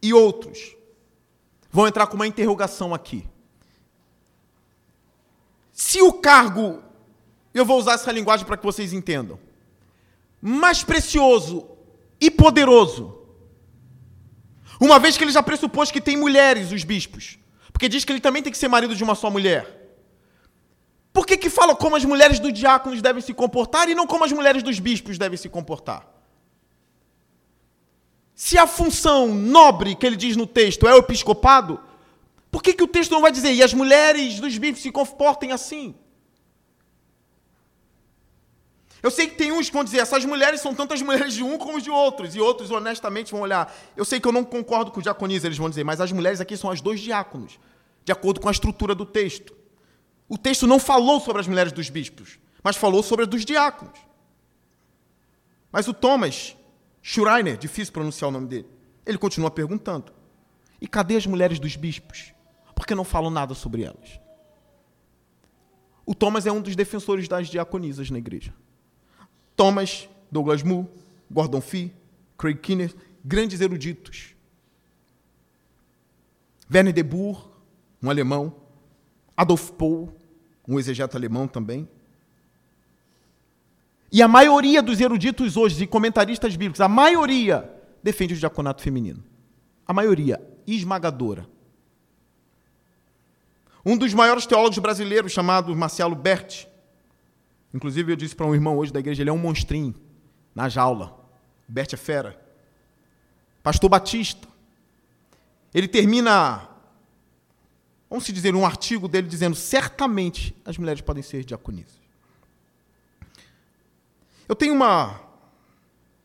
e 0.01 0.13
outros 0.13 0.75
vão 1.69 1.87
entrar 1.87 2.07
com 2.07 2.15
uma 2.15 2.27
interrogação 2.27 2.93
aqui. 2.93 3.27
Se 5.73 6.01
o 6.01 6.13
cargo, 6.13 6.81
eu 7.53 7.65
vou 7.65 7.77
usar 7.77 7.93
essa 7.93 8.11
linguagem 8.11 8.45
para 8.45 8.57
que 8.57 8.65
vocês 8.65 8.93
entendam, 8.93 9.39
mais 10.41 10.83
precioso 10.83 11.67
e 12.19 12.31
poderoso, 12.31 13.17
uma 14.79 14.99
vez 14.99 15.17
que 15.17 15.23
ele 15.23 15.31
já 15.31 15.43
pressupôs 15.43 15.91
que 15.91 15.99
tem 15.99 16.15
mulheres, 16.15 16.71
os 16.71 16.83
bispos, 16.83 17.37
porque 17.71 17.89
diz 17.89 18.05
que 18.05 18.11
ele 18.11 18.19
também 18.19 18.41
tem 18.41 18.51
que 18.51 18.57
ser 18.57 18.67
marido 18.67 18.95
de 18.95 19.03
uma 19.03 19.15
só 19.15 19.29
mulher. 19.29 19.86
Por 21.17 21.25
que, 21.25 21.35
que 21.35 21.49
fala 21.49 21.75
como 21.75 21.95
as 21.95 22.05
mulheres 22.05 22.37
dos 22.37 22.53
diáconos 22.53 23.01
devem 23.01 23.23
se 23.23 23.33
comportar 23.33 23.89
e 23.89 23.95
não 23.95 24.05
como 24.05 24.23
as 24.23 24.31
mulheres 24.31 24.61
dos 24.61 24.79
bispos 24.79 25.17
devem 25.17 25.35
se 25.35 25.49
comportar? 25.49 26.05
Se 28.35 28.55
a 28.55 28.67
função 28.67 29.33
nobre 29.33 29.95
que 29.95 30.05
ele 30.05 30.15
diz 30.15 30.37
no 30.37 30.45
texto 30.45 30.87
é 30.87 30.93
o 30.93 30.99
episcopado, 30.99 31.79
por 32.51 32.61
que, 32.61 32.71
que 32.71 32.83
o 32.83 32.87
texto 32.87 33.09
não 33.09 33.19
vai 33.19 33.31
dizer 33.31 33.51
e 33.51 33.63
as 33.63 33.73
mulheres 33.73 34.39
dos 34.39 34.55
bispos 34.59 34.83
se 34.83 34.91
comportem 34.91 35.51
assim? 35.51 35.95
Eu 39.01 39.09
sei 39.09 39.25
que 39.25 39.37
tem 39.37 39.51
uns 39.51 39.69
que 39.69 39.73
vão 39.73 39.83
dizer, 39.83 39.97
essas 39.97 40.23
mulheres 40.23 40.61
são 40.61 40.75
tantas 40.75 41.01
mulheres 41.01 41.33
de 41.33 41.41
um 41.41 41.57
como 41.57 41.81
de 41.81 41.89
outros, 41.89 42.35
e 42.35 42.39
outros 42.39 42.69
honestamente 42.69 43.31
vão 43.31 43.41
olhar. 43.41 43.75
Eu 43.95 44.05
sei 44.05 44.19
que 44.19 44.27
eu 44.27 44.31
não 44.31 44.43
concordo 44.43 44.91
com 44.91 44.99
o 44.99 45.03
diaconismo, 45.03 45.47
eles 45.47 45.57
vão 45.57 45.67
dizer, 45.67 45.83
mas 45.83 45.99
as 45.99 46.11
mulheres 46.11 46.39
aqui 46.39 46.55
são 46.55 46.69
as 46.69 46.79
dois 46.79 46.99
diáconos, 46.99 47.59
de 48.05 48.11
acordo 48.11 48.39
com 48.39 48.49
a 48.49 48.51
estrutura 48.51 48.93
do 48.93 49.03
texto. 49.03 49.56
O 50.29 50.37
texto 50.37 50.67
não 50.67 50.79
falou 50.79 51.19
sobre 51.19 51.41
as 51.41 51.47
mulheres 51.47 51.71
dos 51.71 51.89
bispos, 51.89 52.37
mas 52.63 52.75
falou 52.75 53.01
sobre 53.01 53.23
as 53.23 53.29
dos 53.29 53.45
diáconos. 53.45 53.99
Mas 55.71 55.87
o 55.87 55.93
Thomas 55.93 56.55
Schreiner, 57.01 57.57
difícil 57.57 57.93
pronunciar 57.93 58.29
o 58.29 58.31
nome 58.31 58.47
dele, 58.47 58.67
ele 59.05 59.17
continua 59.17 59.49
perguntando: 59.49 60.11
e 60.81 60.87
cadê 60.87 61.15
as 61.15 61.25
mulheres 61.25 61.59
dos 61.59 61.75
bispos? 61.75 62.33
Por 62.75 62.85
que 62.85 62.93
não 62.93 63.03
falam 63.03 63.31
nada 63.31 63.53
sobre 63.53 63.83
elas? 63.83 64.19
O 66.05 66.13
Thomas 66.13 66.45
é 66.45 66.51
um 66.51 66.61
dos 66.61 66.75
defensores 66.75 67.27
das 67.27 67.47
diaconisas 67.47 68.09
na 68.09 68.17
igreja. 68.17 68.53
Thomas, 69.55 70.07
Douglas 70.31 70.63
Moo, 70.63 70.89
Gordon 71.29 71.59
Fee, 71.59 71.93
Craig 72.37 72.59
Kinner, 72.59 72.95
grandes 73.23 73.59
eruditos. 73.59 74.35
Werner 76.71 76.93
de 76.93 77.03
Boer, 77.03 77.37
um 78.01 78.09
alemão, 78.09 78.55
Adolf 79.35 79.71
Pohl, 79.71 80.13
um 80.67 80.77
exegeta 80.79 81.17
alemão 81.17 81.47
também. 81.47 81.87
E 84.11 84.21
a 84.21 84.27
maioria 84.27 84.81
dos 84.81 84.99
eruditos 84.99 85.57
hoje 85.57 85.83
e 85.83 85.87
comentaristas 85.87 86.55
bíblicos, 86.55 86.81
a 86.81 86.87
maioria 86.87 87.71
defende 88.01 88.33
o 88.33 88.37
diaconato 88.37 88.81
feminino. 88.81 89.23
A 89.85 89.93
maioria 89.93 90.41
esmagadora. 90.65 91.47
Um 93.85 93.97
dos 93.97 94.13
maiores 94.13 94.45
teólogos 94.45 94.77
brasileiros, 94.79 95.31
chamado 95.31 95.73
Marcelo 95.75 96.15
Berti, 96.15 96.67
inclusive 97.73 98.11
eu 98.11 98.15
disse 98.17 98.35
para 98.35 98.45
um 98.45 98.53
irmão 98.53 98.77
hoje 98.77 98.91
da 98.91 98.99
igreja, 98.99 99.23
ele 99.23 99.29
é 99.29 99.33
um 99.33 99.37
monstrinho 99.37 99.95
na 100.53 100.67
jaula. 100.67 101.17
Berti 101.67 101.95
é 101.95 101.97
fera. 101.97 102.39
Pastor 103.63 103.89
Batista. 103.89 104.47
Ele 105.73 105.87
termina 105.87 106.67
vamos 108.09 108.25
se 108.25 108.31
dizer, 108.31 108.55
um 108.55 108.65
artigo 108.65 109.07
dele 109.07 109.27
dizendo: 109.27 109.55
certamente 109.55 110.55
as 110.65 110.77
mulheres 110.77 111.01
podem 111.01 111.23
ser 111.23 111.43
diaconisas. 111.43 111.95
Eu 114.47 114.55
tenho 114.55 114.73
uma 114.73 115.19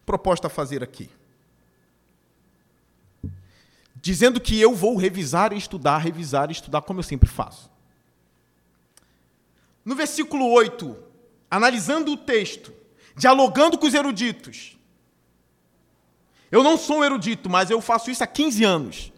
proposta 0.06 0.46
a 0.46 0.50
fazer 0.50 0.82
aqui. 0.82 1.10
Dizendo 3.96 4.40
que 4.40 4.60
eu 4.60 4.74
vou 4.74 4.96
revisar 4.96 5.52
e 5.52 5.56
estudar, 5.56 5.98
revisar 5.98 6.48
e 6.48 6.52
estudar, 6.52 6.82
como 6.82 7.00
eu 7.00 7.04
sempre 7.04 7.28
faço. 7.28 7.70
No 9.84 9.94
versículo 9.94 10.48
8, 10.50 10.96
analisando 11.50 12.12
o 12.12 12.16
texto, 12.16 12.72
dialogando 13.16 13.76
com 13.76 13.86
os 13.86 13.94
eruditos. 13.94 14.76
Eu 16.50 16.62
não 16.62 16.76
sou 16.76 16.98
um 16.98 17.04
erudito, 17.04 17.48
mas 17.48 17.70
eu 17.70 17.80
faço 17.80 18.10
isso 18.10 18.22
há 18.22 18.26
15 18.26 18.64
anos. 18.64 19.11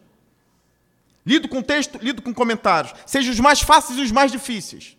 Lido 1.27 1.49
com 1.49 1.63
texto, 1.63 1.99
lido 2.03 2.21
com 2.21 2.35
comentários, 2.35 2.95
seja 3.07 3.31
os 3.31 3.41
mais 3.41 3.61
fáceis 3.61 3.99
e 3.99 4.03
os 4.03 4.13
mais 4.13 4.31
difíceis. 4.31 4.97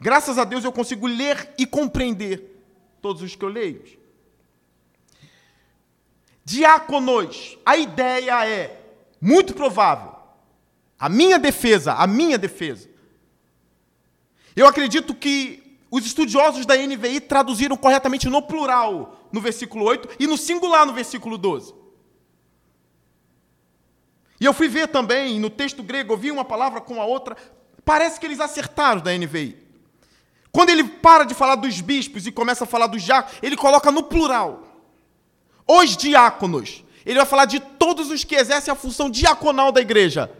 Graças 0.00 0.36
a 0.36 0.44
Deus 0.44 0.64
eu 0.64 0.72
consigo 0.72 1.06
ler 1.06 1.54
e 1.56 1.64
compreender 1.64 2.60
todos 3.00 3.22
os 3.22 3.36
que 3.36 3.44
eu 3.44 3.48
leio. 3.48 3.82
Diáconos, 6.44 7.56
a 7.64 7.76
ideia 7.76 8.46
é, 8.46 8.80
muito 9.20 9.54
provável, 9.54 10.14
a 10.98 11.08
minha 11.08 11.38
defesa, 11.38 11.94
a 11.94 12.06
minha 12.06 12.36
defesa. 12.36 12.88
Eu 14.56 14.66
acredito 14.66 15.14
que 15.14 15.78
os 15.90 16.04
estudiosos 16.04 16.66
da 16.66 16.76
NVI 16.76 17.20
traduziram 17.20 17.76
corretamente 17.76 18.28
no 18.28 18.42
plural 18.42 19.28
no 19.32 19.40
versículo 19.40 19.84
8 19.84 20.16
e 20.18 20.26
no 20.26 20.36
singular 20.36 20.84
no 20.84 20.92
versículo 20.92 21.38
12. 21.38 21.83
E 24.44 24.46
eu 24.46 24.52
fui 24.52 24.68
ver 24.68 24.88
também, 24.88 25.40
no 25.40 25.48
texto 25.48 25.82
grego, 25.82 26.12
eu 26.12 26.18
vi 26.18 26.30
uma 26.30 26.44
palavra 26.44 26.78
com 26.78 27.00
a 27.00 27.06
outra, 27.06 27.34
parece 27.82 28.20
que 28.20 28.26
eles 28.26 28.40
acertaram 28.40 29.00
da 29.00 29.10
NVI. 29.10 29.56
Quando 30.52 30.68
ele 30.68 30.84
para 30.84 31.24
de 31.24 31.32
falar 31.32 31.54
dos 31.54 31.80
bispos 31.80 32.26
e 32.26 32.30
começa 32.30 32.64
a 32.64 32.66
falar 32.66 32.86
dos 32.88 33.02
diáconos, 33.02 33.38
ele 33.42 33.56
coloca 33.56 33.90
no 33.90 34.02
plural. 34.02 34.62
Os 35.66 35.96
diáconos. 35.96 36.84
Ele 37.06 37.16
vai 37.16 37.24
falar 37.24 37.46
de 37.46 37.58
todos 37.58 38.10
os 38.10 38.22
que 38.22 38.34
exercem 38.34 38.70
a 38.70 38.74
função 38.74 39.08
diaconal 39.08 39.72
da 39.72 39.80
igreja. 39.80 40.30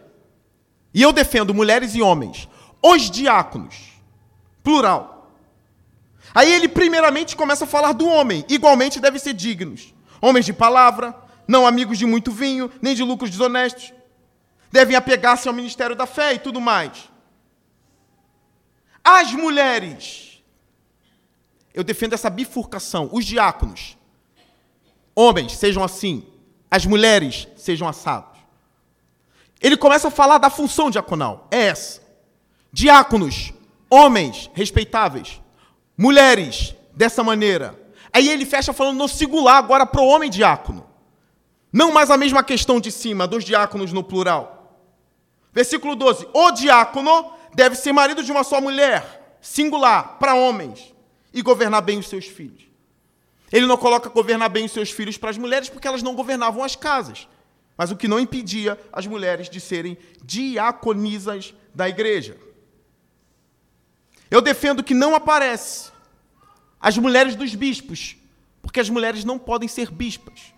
E 0.93 1.01
eu 1.01 1.11
defendo 1.11 1.55
mulheres 1.55 1.95
e 1.95 2.03
homens. 2.03 2.47
Os 2.83 3.11
diáconos, 3.11 3.75
plural. 4.63 5.35
Aí 6.35 6.53
ele 6.53 6.69
primeiramente 6.69 7.35
começa 7.35 7.65
a 7.65 7.67
falar 7.67 7.95
do 7.95 8.07
homem, 8.07 8.45
igualmente 8.51 9.01
devem 9.01 9.19
ser 9.19 9.33
dignos. 9.33 9.95
Homens 10.21 10.45
de 10.45 10.53
palavra, 10.53 11.24
não 11.47 11.67
amigos 11.67 11.99
de 11.99 12.07
muito 12.07 12.31
vinho, 12.31 12.71
nem 12.81 12.95
de 12.95 13.03
lucros 13.03 13.31
desonestos. 13.31 13.93
Devem 14.71 14.97
apegar-se 14.97 15.47
ao 15.47 15.55
ministério 15.55 15.95
da 15.95 16.07
fé 16.07 16.35
e 16.35 16.39
tudo 16.39 16.61
mais. 16.61 17.09
As 19.05 19.33
mulheres, 19.33 20.43
eu 21.73 21.85
defendo 21.85 22.15
essa 22.15 22.31
bifurcação. 22.31 23.09
Os 23.13 23.25
diáconos, 23.25 23.97
homens, 25.15 25.53
sejam 25.53 25.85
assim. 25.85 26.27
As 26.71 26.87
mulheres, 26.87 27.47
sejam 27.57 27.87
assados. 27.87 28.41
Ele 29.61 29.77
começa 29.77 30.09
a 30.09 30.11
falar 30.11 30.39
da 30.39 30.51
função 30.51 30.91
diaconal. 30.91 31.47
É 31.51 31.67
essa. 31.67 32.03
Diáconos, 32.73 33.53
homens 33.89 34.51
respeitáveis. 34.55 35.41
Mulheres, 35.97 36.75
dessa 36.93 37.23
maneira. 37.23 37.81
Aí 38.13 38.29
ele 38.29 38.45
fecha 38.45 38.73
falando 38.73 38.99
no 38.99 39.09
singular 39.09 39.57
agora 39.57 39.87
para 39.87 40.01
o 40.01 40.07
homem 40.07 40.31
diácono. 40.31 40.87
Não 41.75 41.91
mais 41.91 42.09
a 42.09 42.17
mesma 42.17 42.45
questão 42.45 42.79
de 42.79 42.93
cima, 42.93 43.27
dos 43.27 43.43
diáconos 43.43 43.93
no 43.93 44.05
plural. 44.05 44.81
Versículo 45.53 45.97
12: 45.97 46.29
O 46.33 46.53
diácono 46.53 47.33
deve 47.53 47.75
ser 47.75 47.93
marido 47.93 48.23
de 48.23 48.31
uma 48.31 48.45
só 48.45 48.61
mulher, 48.61 49.37
singular, 49.41 50.17
para 50.21 50.37
homens, 50.37 50.95
e 51.33 51.43
governar 51.43 51.83
bem 51.83 51.99
os 51.99 52.09
seus 52.09 52.27
filhos. 52.27 52.63
Ele 53.51 53.67
não 53.67 53.77
coloca 53.77 54.09
governar 54.09 54.51
bem 54.51 54.67
os 54.67 54.71
seus 54.71 54.93
filhos 54.93 55.19
para 55.19 55.31
as 55.31 55.37
mulheres 55.37 55.69
porque 55.69 55.89
elas 55.89 56.01
não 56.01 56.15
governavam 56.15 56.63
as 56.63 56.77
casas. 56.77 57.27
Mas 57.77 57.91
o 57.91 57.97
que 57.97 58.07
não 58.07 58.21
impedia 58.21 58.79
as 58.93 59.05
mulheres 59.05 59.51
de 59.51 59.61
serem 59.61 59.99
diaconisas 60.23 61.55
da 61.75 61.89
igreja. 61.89 62.37
Eu 64.31 64.41
defendo 64.41 64.85
que 64.85 64.95
não 64.95 65.13
aparece 65.13 65.91
as 66.81 66.97
mulheres 66.97 67.35
dos 67.35 67.53
bispos, 67.57 68.17
porque 68.63 68.79
as 68.79 68.89
mulheres 68.89 69.25
não 69.25 69.41
podem 69.41 69.69
ser 69.69 69.91
bispas 69.91 70.54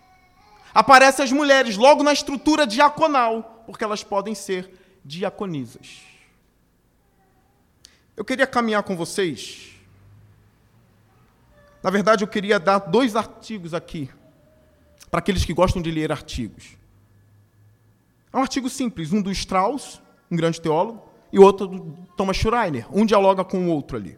aparecem 0.77 1.25
as 1.25 1.31
mulheres 1.31 1.75
logo 1.75 2.03
na 2.03 2.13
estrutura 2.13 2.67
diaconal, 2.67 3.63
porque 3.65 3.83
elas 3.83 4.03
podem 4.03 4.35
ser 4.35 4.71
diaconisas. 5.03 6.03
Eu 8.15 8.23
queria 8.23 8.45
caminhar 8.45 8.83
com 8.83 8.95
vocês. 8.95 9.71
Na 11.81 11.89
verdade, 11.89 12.23
eu 12.23 12.27
queria 12.27 12.59
dar 12.59 12.77
dois 12.77 13.15
artigos 13.15 13.73
aqui, 13.73 14.07
para 15.09 15.17
aqueles 15.17 15.43
que 15.43 15.51
gostam 15.51 15.81
de 15.81 15.89
ler 15.89 16.11
artigos. 16.11 16.77
É 18.31 18.37
um 18.37 18.41
artigo 18.41 18.69
simples, 18.69 19.11
um 19.11 19.19
do 19.19 19.31
Strauss, 19.31 19.99
um 20.29 20.37
grande 20.37 20.61
teólogo, 20.61 21.09
e 21.33 21.39
outro 21.39 21.65
do 21.65 21.97
Thomas 22.15 22.37
Schreiner. 22.37 22.85
Um 22.95 23.03
dialoga 23.03 23.43
com 23.43 23.65
o 23.65 23.71
outro 23.71 23.97
ali. 23.97 24.15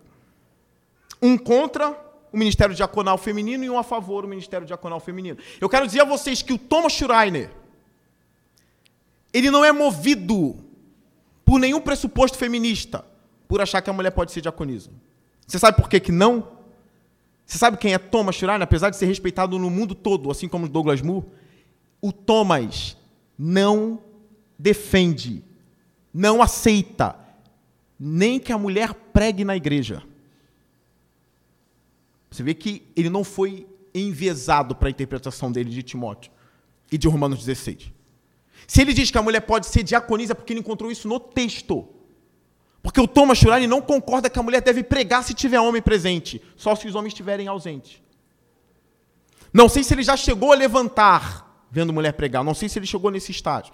Um 1.21 1.37
contra 1.37 1.97
o 2.31 2.37
Ministério 2.37 2.75
Diaconal 2.75 3.17
Feminino 3.17 3.63
e 3.63 3.69
um 3.69 3.77
a 3.77 3.83
favor 3.83 4.21
do 4.23 4.27
Ministério 4.27 4.65
Diaconal 4.65 4.99
Feminino. 4.99 5.37
Eu 5.59 5.69
quero 5.69 5.85
dizer 5.85 6.01
a 6.01 6.05
vocês 6.05 6.41
que 6.41 6.53
o 6.53 6.57
Thomas 6.57 6.93
Schreiner, 6.93 7.51
ele 9.33 9.49
não 9.49 9.63
é 9.63 9.71
movido 9.71 10.57
por 11.43 11.59
nenhum 11.59 11.81
pressuposto 11.81 12.37
feminista, 12.37 13.03
por 13.47 13.61
achar 13.61 13.81
que 13.81 13.89
a 13.89 13.93
mulher 13.93 14.11
pode 14.11 14.31
ser 14.31 14.41
diaconisa. 14.41 14.91
Você 15.47 15.57
sabe 15.57 15.77
por 15.77 15.89
que, 15.89 15.99
que 15.99 16.11
não? 16.11 16.47
Você 17.45 17.57
sabe 17.57 17.77
quem 17.77 17.93
é 17.93 17.97
Thomas 17.97 18.35
Schreiner, 18.35 18.61
apesar 18.61 18.91
de 18.91 18.97
ser 18.97 19.07
respeitado 19.07 19.57
no 19.57 19.69
mundo 19.69 19.95
todo, 19.95 20.29
assim 20.29 20.47
como 20.47 20.69
Douglas 20.69 21.01
Moore? 21.01 21.25
O 21.99 22.11
Thomas 22.11 22.95
não 23.37 23.99
defende, 24.57 25.43
não 26.13 26.41
aceita 26.41 27.15
nem 27.99 28.39
que 28.39 28.53
a 28.53 28.57
mulher 28.57 28.93
pregue 28.93 29.43
na 29.43 29.55
igreja. 29.55 30.03
Você 32.29 32.43
vê 32.43 32.53
que 32.53 32.91
ele 32.95 33.09
não 33.09 33.23
foi 33.23 33.67
enviesado 33.93 34.75
para 34.75 34.87
a 34.87 34.91
interpretação 34.91 35.51
dele 35.51 35.69
de 35.69 35.81
Timóteo 35.81 36.31
e 36.91 36.97
de 36.97 37.07
Romanos 37.07 37.39
16. 37.39 37.91
Se 38.67 38.81
ele 38.81 38.93
diz 38.93 39.09
que 39.09 39.17
a 39.17 39.21
mulher 39.21 39.41
pode 39.41 39.65
ser 39.65 39.83
diaconisa, 39.83 40.33
é 40.33 40.35
porque 40.35 40.53
ele 40.53 40.59
encontrou 40.59 40.91
isso 40.91 41.07
no 41.07 41.19
texto. 41.19 41.87
Porque 42.81 43.01
o 43.01 43.07
Thomas 43.07 43.37
Schreiner 43.37 43.67
não 43.67 43.81
concorda 43.81 44.29
que 44.29 44.39
a 44.39 44.43
mulher 44.43 44.61
deve 44.61 44.83
pregar 44.83 45.23
se 45.23 45.33
tiver 45.33 45.59
homem 45.59 45.81
presente, 45.81 46.41
só 46.55 46.75
se 46.75 46.87
os 46.87 46.95
homens 46.95 47.13
estiverem 47.13 47.47
ausentes. 47.47 48.01
Não 49.51 49.67
sei 49.67 49.83
se 49.83 49.93
ele 49.93 50.03
já 50.03 50.15
chegou 50.15 50.51
a 50.51 50.55
levantar 50.55 51.49
vendo 51.71 51.93
mulher 51.93 52.13
pregar, 52.13 52.43
não 52.43 52.53
sei 52.53 52.67
se 52.67 52.79
ele 52.79 52.85
chegou 52.85 53.11
nesse 53.11 53.31
estágio. 53.31 53.73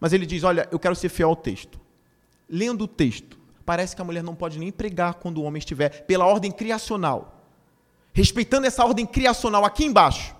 Mas 0.00 0.12
ele 0.12 0.26
diz: 0.26 0.42
Olha, 0.42 0.68
eu 0.70 0.78
quero 0.78 0.94
ser 0.94 1.08
fiel 1.08 1.30
ao 1.30 1.36
texto. 1.36 1.80
Lendo 2.48 2.84
o 2.84 2.88
texto, 2.88 3.38
parece 3.64 3.94
que 3.96 4.02
a 4.02 4.04
mulher 4.04 4.22
não 4.22 4.34
pode 4.34 4.58
nem 4.58 4.70
pregar 4.70 5.14
quando 5.14 5.38
o 5.38 5.42
homem 5.42 5.58
estiver, 5.58 6.04
pela 6.04 6.26
ordem 6.26 6.52
criacional 6.52 7.34
respeitando 8.14 8.66
essa 8.66 8.84
ordem 8.84 9.04
criacional 9.04 9.64
aqui 9.64 9.84
embaixo. 9.84 10.34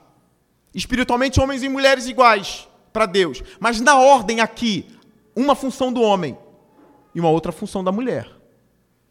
Espiritualmente, 0.72 1.40
homens 1.40 1.62
e 1.62 1.68
mulheres 1.68 2.06
iguais 2.06 2.66
para 2.92 3.04
Deus. 3.04 3.42
Mas 3.58 3.80
na 3.80 3.98
ordem 3.98 4.40
aqui, 4.40 4.88
uma 5.34 5.56
função 5.56 5.92
do 5.92 6.00
homem 6.00 6.38
e 7.14 7.20
uma 7.20 7.28
outra 7.28 7.50
função 7.52 7.82
da 7.82 7.92
mulher. 7.92 8.30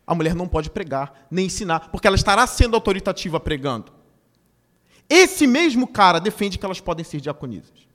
A 0.07 0.15
mulher 0.15 0.33
não 0.33 0.47
pode 0.47 0.69
pregar 0.69 1.27
nem 1.29 1.45
ensinar, 1.45 1.91
porque 1.91 2.07
ela 2.07 2.15
estará 2.15 2.47
sendo 2.47 2.75
autoritativa 2.75 3.39
pregando. 3.39 3.91
Esse 5.09 5.45
mesmo 5.45 5.85
cara 5.85 6.19
defende 6.19 6.57
que 6.57 6.65
elas 6.65 6.79
podem 6.79 7.03
ser 7.03 7.19
diaconisas. 7.19 7.87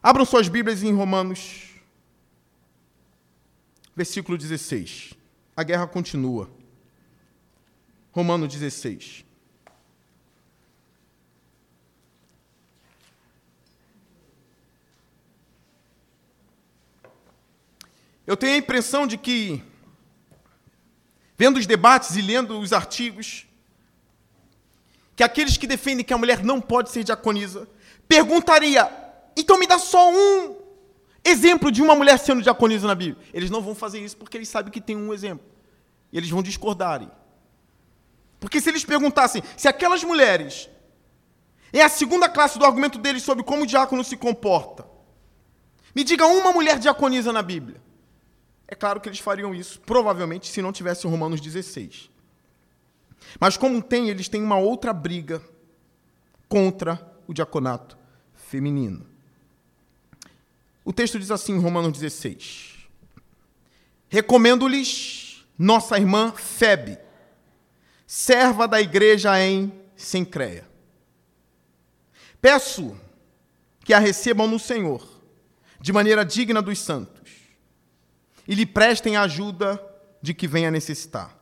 Abram 0.00 0.24
suas 0.24 0.48
Bíblias 0.48 0.82
em 0.82 0.92
Romanos, 0.92 1.70
versículo 3.96 4.38
16. 4.38 5.14
A 5.56 5.62
guerra 5.62 5.86
continua. 5.86 6.48
Romano 8.14 8.46
16. 8.46 9.24
Eu 18.24 18.36
tenho 18.36 18.54
a 18.54 18.56
impressão 18.56 19.04
de 19.04 19.18
que, 19.18 19.60
vendo 21.36 21.56
os 21.56 21.66
debates 21.66 22.14
e 22.14 22.22
lendo 22.22 22.60
os 22.60 22.72
artigos, 22.72 23.48
que 25.16 25.24
aqueles 25.24 25.56
que 25.56 25.66
defendem 25.66 26.04
que 26.04 26.14
a 26.14 26.18
mulher 26.18 26.44
não 26.44 26.60
pode 26.60 26.90
ser 26.90 27.02
diaconisa, 27.02 27.68
perguntaria: 28.06 28.88
então 29.36 29.58
me 29.58 29.66
dá 29.66 29.76
só 29.76 30.08
um 30.08 30.56
exemplo 31.24 31.72
de 31.72 31.82
uma 31.82 31.96
mulher 31.96 32.16
sendo 32.20 32.42
diaconisa 32.42 32.86
na 32.86 32.94
Bíblia. 32.94 33.26
Eles 33.34 33.50
não 33.50 33.60
vão 33.60 33.74
fazer 33.74 33.98
isso 33.98 34.16
porque 34.16 34.36
eles 34.36 34.48
sabem 34.48 34.72
que 34.72 34.80
tem 34.80 34.96
um 34.96 35.12
exemplo. 35.12 35.44
E 36.12 36.16
eles 36.16 36.30
vão 36.30 36.44
discordarem. 36.44 37.10
Porque 38.44 38.60
se 38.60 38.68
eles 38.68 38.84
perguntassem 38.84 39.42
se 39.56 39.66
aquelas 39.66 40.04
mulheres 40.04 40.68
é 41.72 41.80
a 41.80 41.88
segunda 41.88 42.28
classe 42.28 42.58
do 42.58 42.64
argumento 42.66 42.98
deles 42.98 43.22
sobre 43.22 43.42
como 43.42 43.62
o 43.62 43.66
diácono 43.66 44.04
se 44.04 44.18
comporta, 44.18 44.86
me 45.94 46.04
diga 46.04 46.26
uma 46.26 46.52
mulher 46.52 46.78
diaconisa 46.78 47.32
na 47.32 47.40
Bíblia. 47.40 47.80
É 48.68 48.74
claro 48.74 49.00
que 49.00 49.08
eles 49.08 49.18
fariam 49.18 49.54
isso, 49.54 49.80
provavelmente, 49.80 50.50
se 50.50 50.60
não 50.60 50.72
tivesse 50.72 51.06
Romanos 51.06 51.40
16. 51.40 52.10
Mas 53.40 53.56
como 53.56 53.82
tem, 53.82 54.10
eles 54.10 54.28
têm 54.28 54.42
uma 54.42 54.58
outra 54.58 54.92
briga 54.92 55.40
contra 56.46 57.00
o 57.26 57.32
diaconato 57.32 57.96
feminino. 58.34 59.06
O 60.84 60.92
texto 60.92 61.18
diz 61.18 61.30
assim 61.30 61.54
em 61.54 61.60
Romanos 61.60 61.98
16: 61.98 62.74
Recomendo-lhes 64.10 65.46
nossa 65.58 65.96
irmã 65.96 66.30
Febe, 66.32 66.98
serva 68.06 68.66
da 68.68 68.80
igreja 68.80 69.40
em 69.40 69.72
Sincreia. 69.96 70.68
Peço 72.40 72.96
que 73.84 73.94
a 73.94 73.98
recebam 73.98 74.46
no 74.46 74.58
Senhor, 74.58 75.06
de 75.80 75.92
maneira 75.92 76.24
digna 76.24 76.60
dos 76.60 76.78
santos, 76.78 77.30
e 78.46 78.54
lhe 78.54 78.66
prestem 78.66 79.16
a 79.16 79.22
ajuda 79.22 79.82
de 80.20 80.34
que 80.34 80.48
venha 80.48 80.70
necessitar, 80.70 81.36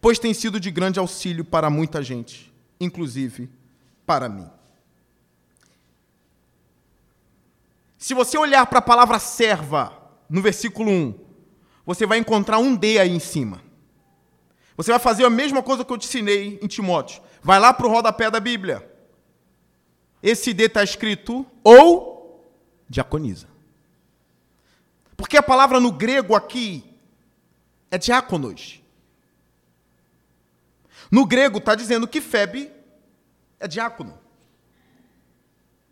pois 0.00 0.18
tem 0.18 0.34
sido 0.34 0.58
de 0.58 0.70
grande 0.70 0.98
auxílio 0.98 1.44
para 1.44 1.70
muita 1.70 2.02
gente, 2.02 2.52
inclusive 2.80 3.50
para 4.06 4.28
mim. 4.28 4.50
Se 7.98 8.14
você 8.14 8.36
olhar 8.36 8.66
para 8.66 8.80
a 8.80 8.82
palavra 8.82 9.18
serva 9.18 9.96
no 10.28 10.42
versículo 10.42 10.90
1, 10.90 11.14
você 11.86 12.04
vai 12.04 12.18
encontrar 12.18 12.58
um 12.58 12.74
D 12.74 12.98
aí 12.98 13.10
em 13.10 13.20
cima. 13.20 13.62
Você 14.76 14.90
vai 14.90 15.00
fazer 15.00 15.24
a 15.24 15.30
mesma 15.30 15.62
coisa 15.62 15.84
que 15.84 15.92
eu 15.92 15.98
te 15.98 16.06
ensinei 16.06 16.58
em 16.62 16.66
Timóteo. 16.66 17.22
Vai 17.42 17.58
lá 17.58 17.72
para 17.72 17.86
o 17.86 17.90
rodapé 17.90 18.30
da 18.30 18.40
Bíblia. 18.40 18.88
Esse 20.22 20.54
D 20.54 20.64
está 20.64 20.82
escrito 20.82 21.44
ou 21.62 22.52
diaconisa. 22.88 23.48
Porque 25.16 25.36
a 25.36 25.42
palavra 25.42 25.80
no 25.80 25.92
grego 25.92 26.34
aqui 26.34 26.84
é 27.90 27.98
diáconos. 27.98 28.80
No 31.10 31.26
grego 31.26 31.58
está 31.58 31.74
dizendo 31.74 32.08
que 32.08 32.20
Febe 32.20 32.72
é 33.60 33.68
diácono. 33.68 34.18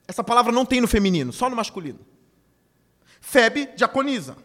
Essa 0.08 0.24
palavra 0.24 0.50
não 0.50 0.64
tem 0.64 0.80
no 0.80 0.88
feminino, 0.88 1.32
só 1.32 1.48
no 1.50 1.54
masculino. 1.54 2.00
Febe 3.20 3.66
diaconiza. 3.76 4.36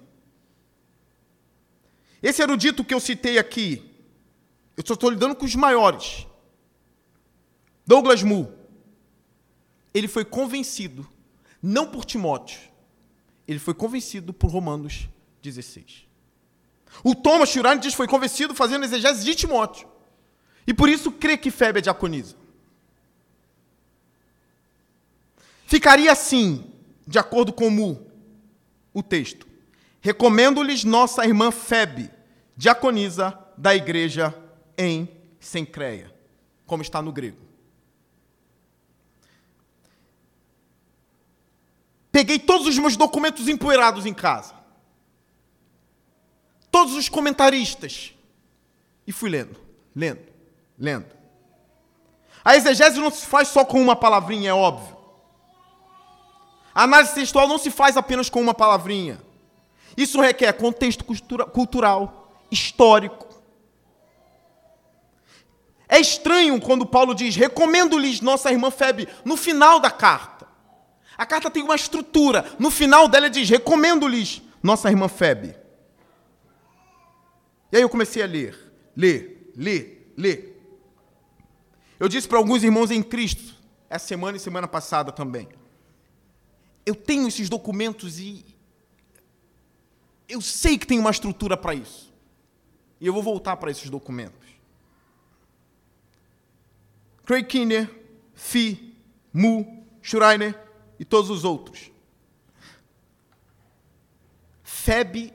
Esse 2.21 2.41
erudito 2.41 2.83
que 2.83 2.93
eu 2.93 2.99
citei 2.99 3.39
aqui, 3.39 3.94
eu 4.78 4.84
só 4.86 4.93
estou 4.93 5.09
lidando 5.09 5.36
com 5.36 5.45
os 5.45 5.55
maiores. 5.55 6.28
Douglas 7.86 8.23
Moo. 8.23 8.51
Ele 9.93 10.07
foi 10.07 10.26
convencido, 10.26 11.07
não 11.61 11.88
por 11.88 12.03
Timóteo, 12.03 12.59
ele 13.47 13.59
foi 13.59 13.73
convencido 13.73 14.34
por 14.34 14.49
Romanos 14.49 15.07
16. 15.41 16.05
O 17.03 17.15
Thomas 17.15 17.55
Urianides 17.55 17.93
foi 17.93 18.07
convencido 18.07 18.53
fazendo 18.53 18.84
exegese 18.84 19.23
de 19.23 19.36
Timóteo. 19.36 19.88
E 20.67 20.73
por 20.73 20.89
isso 20.89 21.11
crê 21.11 21.38
que 21.38 21.51
Febe 21.51 21.80
é 21.80 21.82
diaconisa. 21.82 22.36
Ficaria 25.65 26.11
assim, 26.11 26.71
de 27.07 27.19
acordo 27.19 27.53
com 27.53 27.69
Mu, 27.69 28.05
o 28.93 29.01
texto. 29.01 29.47
Recomendo-lhes 30.01 30.84
nossa 30.84 31.26
irmã 31.26 31.51
Febe, 31.51 32.09
diaconisa 32.55 33.38
da 33.57 33.76
igreja 33.76 34.34
em 34.78 35.09
Sencreia, 35.39 36.13
como 36.65 36.82
está 36.82 37.01
no 37.01 37.11
grego. 37.11 37.45
Peguei 42.11 42.39
todos 42.39 42.65
os 42.65 42.78
meus 42.78 42.95
documentos 42.95 43.49
empoeirados 43.49 44.05
em 44.05 44.13
casa. 44.13 44.53
Todos 46.71 46.93
os 46.95 47.09
comentaristas. 47.09 48.13
E 49.05 49.11
fui 49.11 49.30
lendo, 49.30 49.59
lendo, 49.93 50.26
lendo. 50.80 51.15
A 52.43 52.55
exegese 52.55 52.99
não 52.99 53.11
se 53.11 53.26
faz 53.26 53.49
só 53.49 53.65
com 53.65 53.82
uma 53.82 53.95
palavrinha, 53.95 54.51
é 54.51 54.53
óbvio. 54.53 54.95
A 56.73 56.84
análise 56.84 57.13
textual 57.13 57.47
não 57.47 57.57
se 57.57 57.71
faz 57.71 57.97
apenas 57.97 58.30
com 58.30 58.41
uma 58.41 58.53
palavrinha. 58.53 59.21
Isso 59.97 60.21
requer 60.21 60.53
contexto 60.53 61.03
cultural, 61.03 62.32
histórico. 62.51 63.24
É 65.88 65.99
estranho 65.99 66.59
quando 66.59 66.86
Paulo 66.86 67.13
diz: 67.13 67.36
recomendo-lhes 67.36 68.21
nossa 68.21 68.51
irmã 68.51 68.71
Febe, 68.71 69.07
no 69.23 69.38
final 69.38 69.79
da 69.79 69.91
carta. 69.91 70.47
A 71.17 71.25
carta 71.25 71.49
tem 71.49 71.63
uma 71.63 71.75
estrutura. 71.75 72.45
No 72.59 72.71
final 72.71 73.07
dela 73.07 73.29
diz: 73.29 73.49
recomendo-lhes 73.49 74.41
nossa 74.61 74.89
irmã 74.89 75.07
Febe. 75.07 75.55
E 77.71 77.77
aí 77.77 77.81
eu 77.81 77.89
comecei 77.89 78.23
a 78.23 78.25
ler, 78.25 78.57
ler, 78.95 79.51
ler, 79.55 80.13
ler. 80.17 80.55
Eu 81.99 82.07
disse 82.07 82.27
para 82.27 82.38
alguns 82.38 82.63
irmãos 82.63 82.91
em 82.91 83.01
Cristo, 83.01 83.55
essa 83.89 84.07
semana 84.07 84.38
e 84.38 84.39
semana 84.39 84.67
passada 84.67 85.11
também. 85.11 85.47
Eu 86.86 86.95
tenho 86.95 87.27
esses 87.27 87.49
documentos 87.49 88.19
e 88.19 88.45
eu 90.27 90.41
sei 90.41 90.77
que 90.77 90.88
tem 90.88 90.99
uma 90.99 91.11
estrutura 91.11 91.55
para 91.55 91.73
isso. 91.73 92.13
E 92.99 93.07
eu 93.07 93.13
vou 93.13 93.23
voltar 93.23 93.57
para 93.57 93.71
esses 93.71 93.89
documentos. 93.89 94.44
Craig 97.26 97.45
Kinner, 97.47 97.89
Fi, 98.34 98.95
Mu, 99.34 99.86
Schreiner, 100.01 100.57
e 100.99 101.03
todos 101.03 101.30
os 101.30 101.43
outros. 101.43 101.91
Febe 104.63 105.34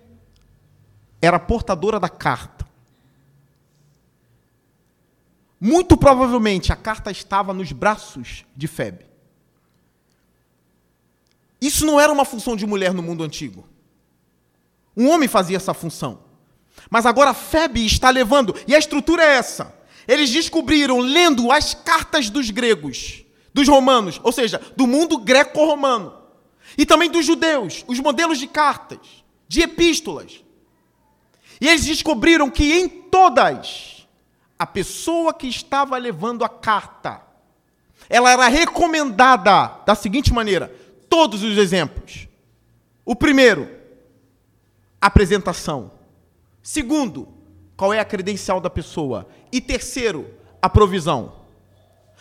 era 1.20 1.38
portadora 1.38 1.98
da 1.98 2.08
carta. 2.08 2.66
Muito 5.60 5.96
provavelmente 5.96 6.72
a 6.72 6.76
carta 6.76 7.10
estava 7.10 7.52
nos 7.52 7.72
braços 7.72 8.46
de 8.56 8.66
Febe. 8.66 9.04
Isso 11.60 11.84
não 11.84 12.00
era 12.00 12.10
uma 12.10 12.24
função 12.24 12.56
de 12.56 12.64
mulher 12.64 12.94
no 12.94 13.02
mundo 13.02 13.22
antigo. 13.22 13.68
Um 14.96 15.10
homem 15.10 15.28
fazia 15.28 15.58
essa 15.58 15.74
função. 15.74 16.22
Mas 16.88 17.04
agora 17.04 17.34
Febe 17.34 17.84
está 17.84 18.08
levando, 18.08 18.54
e 18.66 18.74
a 18.74 18.78
estrutura 18.78 19.22
é 19.22 19.36
essa. 19.36 19.79
Eles 20.10 20.28
descobriram, 20.28 20.98
lendo 20.98 21.52
as 21.52 21.72
cartas 21.72 22.28
dos 22.28 22.50
gregos, 22.50 23.24
dos 23.54 23.68
romanos, 23.68 24.20
ou 24.24 24.32
seja, 24.32 24.60
do 24.76 24.84
mundo 24.84 25.16
greco-romano. 25.18 26.12
E 26.76 26.84
também 26.84 27.08
dos 27.08 27.24
judeus, 27.24 27.84
os 27.86 28.00
modelos 28.00 28.40
de 28.40 28.48
cartas, 28.48 28.98
de 29.46 29.62
epístolas. 29.62 30.42
E 31.60 31.68
eles 31.68 31.84
descobriram 31.84 32.50
que 32.50 32.72
em 32.72 32.88
todas, 32.88 34.04
a 34.58 34.66
pessoa 34.66 35.32
que 35.32 35.46
estava 35.46 35.96
levando 35.96 36.44
a 36.44 36.48
carta, 36.48 37.22
ela 38.08 38.32
era 38.32 38.48
recomendada 38.48 39.80
da 39.86 39.94
seguinte 39.94 40.34
maneira: 40.34 40.74
todos 41.08 41.44
os 41.44 41.56
exemplos. 41.56 42.26
O 43.04 43.14
primeiro, 43.14 43.70
apresentação. 45.00 45.92
Segundo, 46.60 47.39
qual 47.80 47.94
é 47.94 47.98
a 47.98 48.04
credencial 48.04 48.60
da 48.60 48.68
pessoa? 48.68 49.26
E 49.50 49.58
terceiro, 49.58 50.34
a 50.60 50.68
provisão 50.68 51.40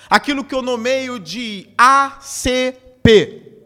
aquilo 0.08 0.44
que 0.44 0.54
eu 0.54 0.62
nomeio 0.62 1.20
de 1.20 1.68
ACP: 1.78 3.62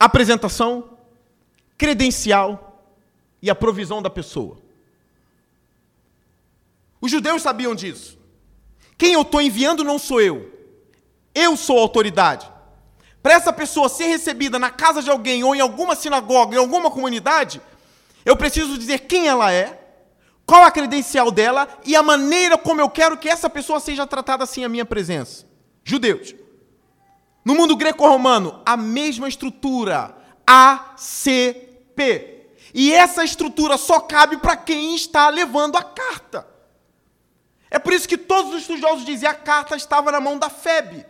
apresentação, 0.00 0.98
credencial 1.76 2.82
e 3.40 3.50
a 3.50 3.54
provisão 3.54 4.00
da 4.00 4.08
pessoa. 4.08 4.58
Os 7.00 7.12
judeus 7.12 7.42
sabiam 7.42 7.74
disso. 7.74 8.18
Quem 8.96 9.12
eu 9.12 9.22
estou 9.22 9.40
enviando 9.40 9.84
não 9.84 9.98
sou 9.98 10.20
eu. 10.20 10.50
Eu 11.32 11.56
sou 11.56 11.78
a 11.78 11.82
autoridade. 11.82 12.50
Para 13.22 13.34
essa 13.34 13.52
pessoa 13.52 13.88
ser 13.88 14.06
recebida 14.06 14.58
na 14.58 14.70
casa 14.70 15.02
de 15.02 15.10
alguém 15.10 15.44
ou 15.44 15.54
em 15.54 15.60
alguma 15.60 15.94
sinagoga, 15.94 16.56
em 16.56 16.58
alguma 16.58 16.90
comunidade, 16.90 17.60
eu 18.24 18.36
preciso 18.36 18.78
dizer 18.78 19.00
quem 19.00 19.28
ela 19.28 19.52
é, 19.52 19.81
qual 20.52 20.64
a 20.64 20.70
credencial 20.70 21.30
dela 21.30 21.66
e 21.82 21.96
a 21.96 22.02
maneira 22.02 22.58
como 22.58 22.78
eu 22.78 22.90
quero 22.90 23.16
que 23.16 23.26
essa 23.26 23.48
pessoa 23.48 23.80
seja 23.80 24.06
tratada 24.06 24.44
assim 24.44 24.62
à 24.62 24.68
minha 24.68 24.84
presença. 24.84 25.46
Judeus. 25.82 26.34
No 27.42 27.54
mundo 27.54 27.74
greco-romano, 27.74 28.60
a 28.66 28.76
mesma 28.76 29.26
estrutura, 29.26 30.14
ACP. 30.46 32.50
E 32.74 32.92
essa 32.92 33.24
estrutura 33.24 33.78
só 33.78 33.98
cabe 33.98 34.36
para 34.36 34.54
quem 34.54 34.94
está 34.94 35.30
levando 35.30 35.76
a 35.76 35.82
carta. 35.82 36.46
É 37.70 37.78
por 37.78 37.94
isso 37.94 38.06
que 38.06 38.18
todos 38.18 38.52
os 38.52 38.60
estudiosos 38.60 39.06
dizem 39.06 39.20
que 39.20 39.34
a 39.34 39.34
carta 39.34 39.74
estava 39.74 40.12
na 40.12 40.20
mão 40.20 40.38
da 40.38 40.50
FEB. 40.50 41.06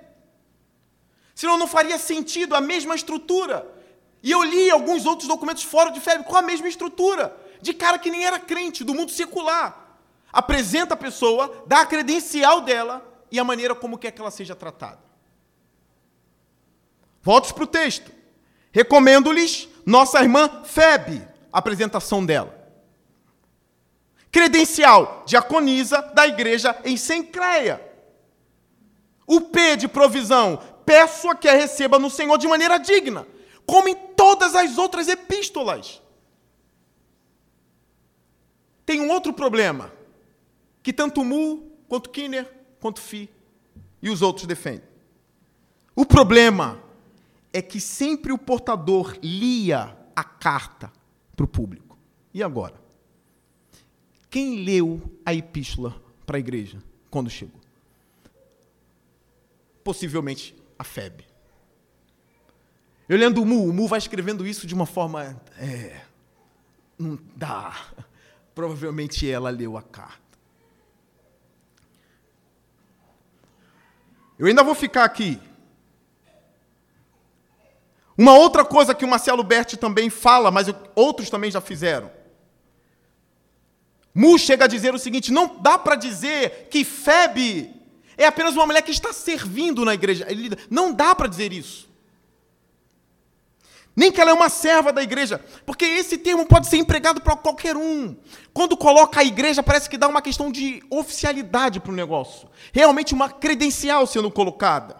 Senão 1.34 1.58
não 1.58 1.66
faria 1.66 1.98
sentido 1.98 2.54
a 2.54 2.60
mesma 2.60 2.94
estrutura. 2.94 3.66
E 4.22 4.30
eu 4.30 4.44
li 4.44 4.70
alguns 4.70 5.04
outros 5.04 5.26
documentos 5.26 5.64
fora 5.64 5.90
de 5.90 5.98
FEB 5.98 6.22
com 6.22 6.36
a 6.36 6.42
mesma 6.42 6.68
estrutura 6.68 7.42
de 7.62 7.72
cara 7.72 7.98
que 7.98 8.10
nem 8.10 8.26
era 8.26 8.38
crente, 8.38 8.84
do 8.84 8.92
mundo 8.92 9.12
secular. 9.12 9.96
Apresenta 10.32 10.94
a 10.94 10.96
pessoa, 10.96 11.64
dá 11.66 11.82
a 11.82 11.86
credencial 11.86 12.60
dela 12.60 13.06
e 13.30 13.38
a 13.38 13.44
maneira 13.44 13.74
como 13.74 13.96
quer 13.96 14.10
que 14.10 14.20
ela 14.20 14.30
seja 14.30 14.54
tratada. 14.54 14.98
Volte 17.22 17.54
para 17.54 17.64
o 17.64 17.66
texto. 17.66 18.10
Recomendo-lhes 18.72 19.68
nossa 19.86 20.20
irmã 20.20 20.62
Febe, 20.64 21.26
a 21.52 21.58
apresentação 21.58 22.24
dela. 22.24 22.60
Credencial, 24.30 25.22
diaconisa 25.26 26.02
da 26.14 26.26
igreja 26.26 26.76
em 26.84 26.96
Sencreia. 26.96 27.80
O 29.26 29.40
P 29.40 29.76
de 29.76 29.86
provisão, 29.86 30.60
peço 30.84 31.28
a 31.30 31.36
que 31.36 31.48
a 31.48 31.52
receba 31.52 31.98
no 31.98 32.10
Senhor 32.10 32.36
de 32.38 32.48
maneira 32.48 32.78
digna, 32.78 33.26
como 33.64 33.88
em 33.88 33.94
todas 33.94 34.56
as 34.56 34.78
outras 34.78 35.06
epístolas. 35.06 36.01
Tem 38.84 39.00
um 39.00 39.10
outro 39.10 39.32
problema 39.32 39.92
que 40.82 40.92
tanto 40.92 41.24
Mu, 41.24 41.70
quanto 41.88 42.10
Kinner, 42.10 42.50
quanto 42.80 43.00
Fi 43.00 43.30
e 44.02 44.10
os 44.10 44.22
outros 44.22 44.46
defendem. 44.46 44.88
O 45.94 46.04
problema 46.04 46.82
é 47.52 47.62
que 47.62 47.80
sempre 47.80 48.32
o 48.32 48.38
portador 48.38 49.16
lia 49.22 49.96
a 50.16 50.24
carta 50.24 50.92
para 51.36 51.44
o 51.44 51.48
público. 51.48 51.96
E 52.32 52.42
agora? 52.42 52.80
Quem 54.30 54.64
leu 54.64 55.00
a 55.24 55.34
epístola 55.34 55.94
para 56.24 56.38
a 56.38 56.40
igreja 56.40 56.82
quando 57.10 57.28
chegou? 57.28 57.60
Possivelmente 59.84 60.56
a 60.78 60.84
Febe. 60.84 61.26
Eu 63.08 63.18
lendo 63.18 63.42
o 63.42 63.46
Mu, 63.46 63.68
o 63.68 63.72
Mu 63.72 63.86
vai 63.86 63.98
escrevendo 63.98 64.46
isso 64.46 64.66
de 64.66 64.74
uma 64.74 64.86
forma. 64.86 65.38
É, 65.58 66.00
não 66.98 67.18
dá. 67.36 67.76
Provavelmente 68.54 69.30
ela 69.30 69.50
leu 69.50 69.76
a 69.76 69.82
carta. 69.82 70.20
Eu 74.38 74.46
ainda 74.46 74.62
vou 74.62 74.74
ficar 74.74 75.04
aqui. 75.04 75.40
Uma 78.16 78.34
outra 78.34 78.64
coisa 78.64 78.94
que 78.94 79.04
o 79.04 79.08
Marcelo 79.08 79.42
Berti 79.42 79.76
também 79.76 80.10
fala, 80.10 80.50
mas 80.50 80.66
outros 80.94 81.30
também 81.30 81.50
já 81.50 81.60
fizeram. 81.60 82.10
Mu 84.14 84.38
chega 84.38 84.64
a 84.64 84.68
dizer 84.68 84.94
o 84.94 84.98
seguinte: 84.98 85.32
não 85.32 85.60
dá 85.60 85.78
para 85.78 85.96
dizer 85.96 86.68
que 86.70 86.84
Febe 86.84 87.72
é 88.16 88.26
apenas 88.26 88.54
uma 88.54 88.66
mulher 88.66 88.82
que 88.82 88.90
está 88.90 89.12
servindo 89.12 89.84
na 89.84 89.94
igreja. 89.94 90.26
Não 90.68 90.92
dá 90.92 91.14
para 91.14 91.28
dizer 91.28 91.52
isso. 91.52 91.91
Nem 93.94 94.10
que 94.10 94.20
ela 94.20 94.30
é 94.30 94.34
uma 94.34 94.48
serva 94.48 94.92
da 94.92 95.02
igreja, 95.02 95.38
porque 95.66 95.84
esse 95.84 96.16
termo 96.16 96.46
pode 96.46 96.66
ser 96.66 96.78
empregado 96.78 97.20
para 97.20 97.36
qualquer 97.36 97.76
um. 97.76 98.16
Quando 98.52 98.76
coloca 98.76 99.20
a 99.20 99.24
igreja, 99.24 99.62
parece 99.62 99.88
que 99.88 99.98
dá 99.98 100.08
uma 100.08 100.22
questão 100.22 100.50
de 100.50 100.82
oficialidade 100.88 101.78
para 101.78 101.92
o 101.92 101.94
negócio. 101.94 102.48
Realmente 102.72 103.12
uma 103.12 103.28
credencial 103.28 104.06
sendo 104.06 104.30
colocada. 104.30 104.96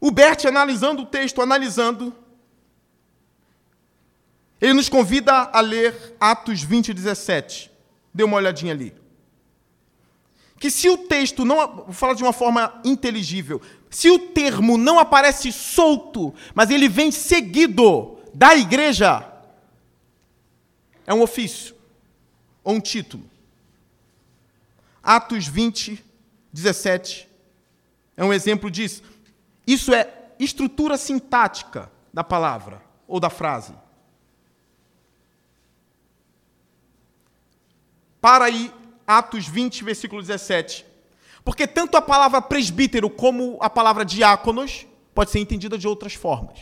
O 0.00 0.10
Bert, 0.10 0.44
analisando 0.46 1.02
o 1.02 1.06
texto, 1.06 1.42
analisando, 1.42 2.14
ele 4.60 4.72
nos 4.72 4.88
convida 4.88 5.32
a 5.32 5.60
ler 5.60 6.16
Atos 6.18 6.62
20, 6.62 6.94
17. 6.94 7.70
Dê 8.12 8.24
uma 8.24 8.36
olhadinha 8.36 8.72
ali. 8.72 8.94
Que 10.58 10.70
se 10.70 10.88
o 10.88 10.96
texto 10.96 11.44
não. 11.44 11.56
Vou 11.76 11.92
falar 11.92 12.14
de 12.14 12.22
uma 12.22 12.32
forma 12.32 12.80
inteligível. 12.84 13.60
Se 13.90 14.10
o 14.10 14.18
termo 14.18 14.76
não 14.76 14.98
aparece 14.98 15.52
solto, 15.52 16.34
mas 16.54 16.70
ele 16.70 16.88
vem 16.88 17.10
seguido 17.10 18.18
da 18.34 18.54
igreja, 18.54 19.26
é 21.06 21.14
um 21.14 21.22
ofício 21.22 21.74
ou 22.62 22.74
um 22.74 22.80
título. 22.80 23.24
Atos 25.02 25.46
20, 25.46 26.04
17 26.52 27.28
é 28.16 28.24
um 28.24 28.32
exemplo 28.32 28.70
disso. 28.70 29.02
Isso 29.66 29.94
é 29.94 30.12
estrutura 30.38 30.96
sintática 30.96 31.90
da 32.12 32.24
palavra 32.24 32.82
ou 33.06 33.20
da 33.20 33.30
frase. 33.30 33.72
Para 38.20 38.48
Atos 39.06 39.46
20, 39.46 39.84
versículo 39.84 40.20
17. 40.20 40.84
Porque 41.44 41.66
tanto 41.66 41.96
a 41.96 42.02
palavra 42.02 42.42
presbítero 42.42 43.08
como 43.08 43.56
a 43.60 43.70
palavra 43.70 44.04
diáconos 44.04 44.86
pode 45.14 45.30
ser 45.30 45.38
entendida 45.38 45.78
de 45.78 45.86
outras 45.86 46.14
formas. 46.14 46.58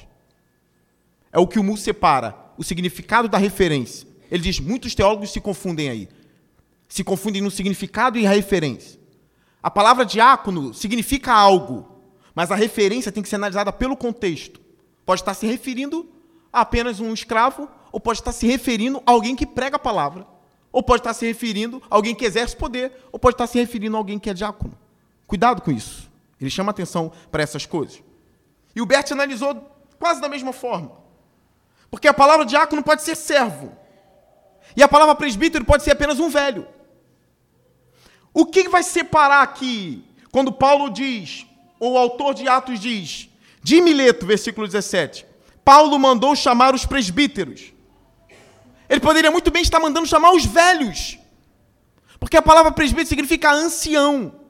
É 1.33 1.39
o 1.39 1.47
que 1.49 1.59
o 1.59 1.65
Mu 1.65 1.77
separa, 1.77 2.37
o 2.57 2.63
significado 2.63 3.27
da 3.27 3.39
referência. 3.39 4.07
Ele 4.31 4.43
diz, 4.43 4.61
muitos 4.61 4.95
teólogos 4.95 5.33
se 5.33 5.41
confundem 5.41 5.89
aí. 5.89 6.09
Se 6.87 7.03
confundem 7.03 7.43
no 7.43 7.51
significado 7.51 8.19
e 8.19 8.27
a 8.27 8.31
referência. 8.31 9.01
A 9.63 9.71
palavra 9.71 10.05
diácono 10.05 10.75
significa 10.75 11.33
algo, 11.33 12.03
mas 12.35 12.51
a 12.51 12.55
referência 12.55 13.11
tem 13.11 13.23
que 13.23 13.29
ser 13.29 13.37
analisada 13.37 13.73
pelo 13.73 13.97
contexto. 13.97 14.61
Pode 15.07 15.23
estar 15.23 15.35
se 15.35 15.47
referindo 15.47 16.09
a 16.53 16.61
apenas 16.61 17.01
um 17.01 17.13
escravo, 17.13 17.69
ou 17.91 17.99
pode 17.99 18.19
estar 18.19 18.33
se 18.33 18.47
referindo 18.47 19.03
a 19.07 19.11
alguém 19.11 19.35
que 19.35 19.47
prega 19.47 19.77
a 19.77 19.79
palavra. 19.79 20.34
Ou 20.75 20.83
pode 20.83 21.03
estar 21.03 21.15
se 21.15 21.25
referindo 21.25 21.81
a 21.89 21.95
alguém 21.95 22.17
que 22.17 22.25
exerce 22.25 22.57
poder, 22.57 22.91
ou 23.13 23.19
pode 23.19 23.35
estar 23.35 23.47
se 23.47 23.57
referindo 23.57 23.97
a 23.97 24.01
alguém 24.01 24.19
que 24.19 24.29
é 24.29 24.35
diácono. 24.35 24.77
Cuidado 25.25 25.63
com 25.63 25.71
isso. 25.71 26.11
Ele 26.41 26.51
chama 26.51 26.73
atenção 26.73 27.13
para 27.31 27.45
essas 27.45 27.65
coisas. 27.65 28.03
E 28.75 28.83
o 28.83 28.87
Bert 28.87 29.13
analisou 29.13 29.71
quase 30.01 30.21
da 30.21 30.29
mesma 30.29 30.53
forma. 30.53 30.91
Porque 31.93 32.09
a 32.09 32.13
palavra 32.13 32.45
diácono 32.45 32.83
pode 32.83 33.05
ser 33.05 33.15
servo. 33.15 33.73
E 34.77 34.83
a 34.83 34.89
palavra 34.89 35.15
presbítero 35.15 35.65
pode 35.65 35.85
ser 35.85 35.93
apenas 35.93 36.19
um 36.19 36.29
velho. 36.29 36.67
O 38.33 38.45
que 38.45 38.69
vai 38.69 38.83
separar 38.83 39.43
aqui, 39.43 40.05
quando 40.33 40.51
Paulo 40.51 40.91
diz, 40.91 41.47
ou 41.79 41.93
o 41.93 41.99
autor 41.99 42.35
de 42.35 42.49
Atos 42.49 42.81
diz, 42.81 43.29
de 43.63 43.81
Mileto, 43.81 44.27
versículo 44.27 44.67
17, 44.67 45.25
Paulo 45.65 45.97
mandou 46.01 46.35
chamar 46.35 46.75
os 46.75 46.85
presbíteros. 46.85 47.74
Ele 48.89 49.01
poderia 49.01 49.31
muito 49.31 49.51
bem 49.51 49.63
estar 49.63 49.81
mandando 49.81 50.07
chamar 50.07 50.33
os 50.33 50.45
velhos. 50.45 51.19
Porque 52.19 52.37
a 52.37 52.43
palavra 52.43 52.73
presbítero 52.73 53.09
significa 53.09 53.53
ancião. 53.53 54.41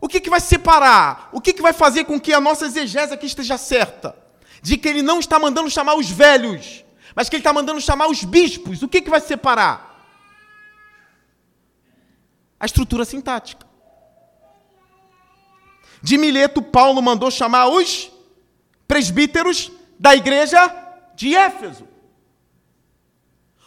O 0.00 0.08
que, 0.08 0.20
que 0.20 0.28
vai 0.28 0.40
separar? 0.40 1.30
O 1.32 1.40
que, 1.40 1.52
que 1.52 1.62
vai 1.62 1.72
fazer 1.72 2.04
com 2.04 2.20
que 2.20 2.32
a 2.32 2.40
nossa 2.40 2.66
exegese 2.66 3.14
aqui 3.14 3.26
esteja 3.26 3.56
certa? 3.56 4.16
De 4.60 4.76
que 4.76 4.88
ele 4.88 5.02
não 5.02 5.18
está 5.18 5.38
mandando 5.38 5.70
chamar 5.70 5.94
os 5.94 6.10
velhos, 6.10 6.84
mas 7.14 7.28
que 7.28 7.36
ele 7.36 7.40
está 7.40 7.52
mandando 7.52 7.80
chamar 7.80 8.08
os 8.08 8.22
bispos. 8.22 8.82
O 8.82 8.88
que, 8.88 9.00
que 9.00 9.10
vai 9.10 9.20
separar? 9.20 9.92
A 12.60 12.66
estrutura 12.66 13.04
sintática. 13.04 13.66
De 16.02 16.18
Mileto, 16.18 16.60
Paulo 16.60 17.00
mandou 17.00 17.30
chamar 17.30 17.68
os 17.68 18.10
presbíteros 18.86 19.72
da 19.98 20.14
igreja 20.14 20.83
de 21.14 21.34
Éfeso. 21.34 21.88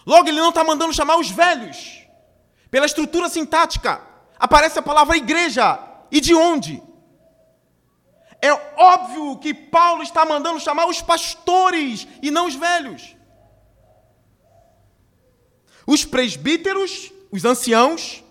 Logo, 0.05 0.27
ele 0.29 0.39
não 0.39 0.49
está 0.49 0.63
mandando 0.63 0.93
chamar 0.93 1.17
os 1.17 1.29
velhos. 1.29 2.03
Pela 2.69 2.85
estrutura 2.85 3.29
sintática, 3.29 4.01
aparece 4.37 4.79
a 4.79 4.81
palavra 4.81 5.17
igreja. 5.17 5.79
E 6.11 6.21
de 6.21 6.33
onde? 6.33 6.81
É 8.41 8.53
óbvio 8.77 9.37
que 9.39 9.53
Paulo 9.53 10.03
está 10.03 10.25
mandando 10.25 10.59
chamar 10.59 10.87
os 10.87 11.01
pastores 11.01 12.07
e 12.21 12.29
não 12.29 12.47
os 12.47 12.55
velhos. 12.55 13.15
Os 15.85 16.05
presbíteros, 16.05 17.11
os 17.31 17.45
anciãos 17.45 18.23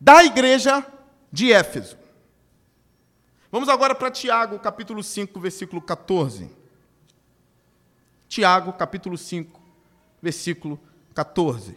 da 0.00 0.24
igreja 0.24 0.84
de 1.30 1.52
Éfeso. 1.52 1.98
Vamos 3.50 3.68
agora 3.68 3.94
para 3.94 4.10
Tiago, 4.10 4.58
capítulo 4.58 5.02
5, 5.02 5.38
versículo 5.38 5.82
14. 5.82 6.61
Tiago, 8.32 8.72
capítulo 8.72 9.18
5, 9.18 9.60
versículo 10.22 10.80
14. 11.14 11.76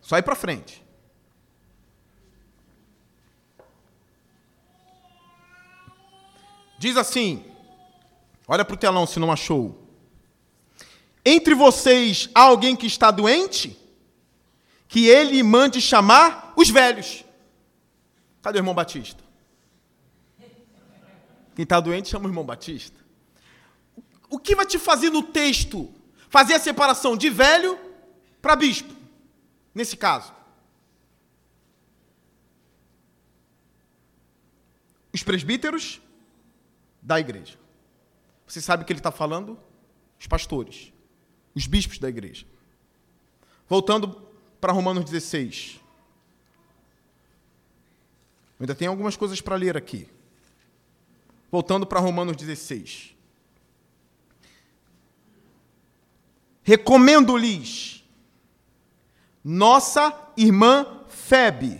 Só 0.00 0.18
ir 0.18 0.24
para 0.24 0.34
frente. 0.34 0.82
Diz 6.80 6.96
assim: 6.96 7.44
olha 8.48 8.64
para 8.64 8.74
o 8.74 8.76
telão 8.76 9.06
se 9.06 9.20
não 9.20 9.30
achou. 9.30 9.86
Entre 11.24 11.54
vocês 11.54 12.28
há 12.34 12.40
alguém 12.40 12.74
que 12.74 12.88
está 12.88 13.12
doente? 13.12 13.78
Que 14.88 15.06
ele 15.06 15.44
mande 15.44 15.80
chamar 15.80 16.52
os 16.56 16.68
velhos. 16.68 17.24
Cadê 18.42 18.58
o 18.58 18.62
irmão 18.62 18.74
Batista? 18.74 19.22
Quem 21.54 21.64
está 21.64 21.80
doente 21.80 22.08
chama 22.08 22.26
o 22.26 22.28
irmão 22.28 22.44
Batista. 22.44 22.98
O 24.30 24.38
que 24.38 24.54
vai 24.54 24.64
te 24.64 24.78
fazer 24.78 25.10
no 25.10 25.22
texto? 25.22 25.92
Fazer 26.28 26.54
a 26.54 26.58
separação 26.58 27.16
de 27.16 27.28
velho 27.28 27.78
para 28.40 28.56
bispo, 28.56 28.94
nesse 29.74 29.96
caso. 29.96 30.32
Os 35.12 35.22
presbíteros 35.22 36.00
da 37.02 37.20
igreja. 37.20 37.58
Você 38.46 38.60
sabe 38.60 38.84
que 38.84 38.92
ele 38.92 39.00
está 39.00 39.12
falando? 39.12 39.58
Os 40.18 40.26
pastores, 40.26 40.92
os 41.54 41.66
bispos 41.66 41.98
da 41.98 42.08
igreja. 42.08 42.46
Voltando 43.68 44.22
para 44.60 44.72
Romanos 44.72 45.04
16. 45.04 45.80
Eu 48.58 48.64
ainda 48.64 48.74
tem 48.74 48.88
algumas 48.88 49.16
coisas 49.16 49.40
para 49.40 49.56
ler 49.56 49.76
aqui. 49.76 50.08
Voltando 51.52 51.86
para 51.86 52.00
Romanos 52.00 52.34
16. 52.34 53.14
Recomendo-lhes 56.62 58.02
nossa 59.44 60.32
irmã 60.34 61.04
Febe, 61.08 61.78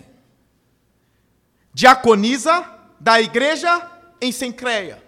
diaconisa 1.73 2.68
da 3.01 3.18
igreja 3.18 3.91
em 4.20 4.31
Sencreia. 4.31 5.03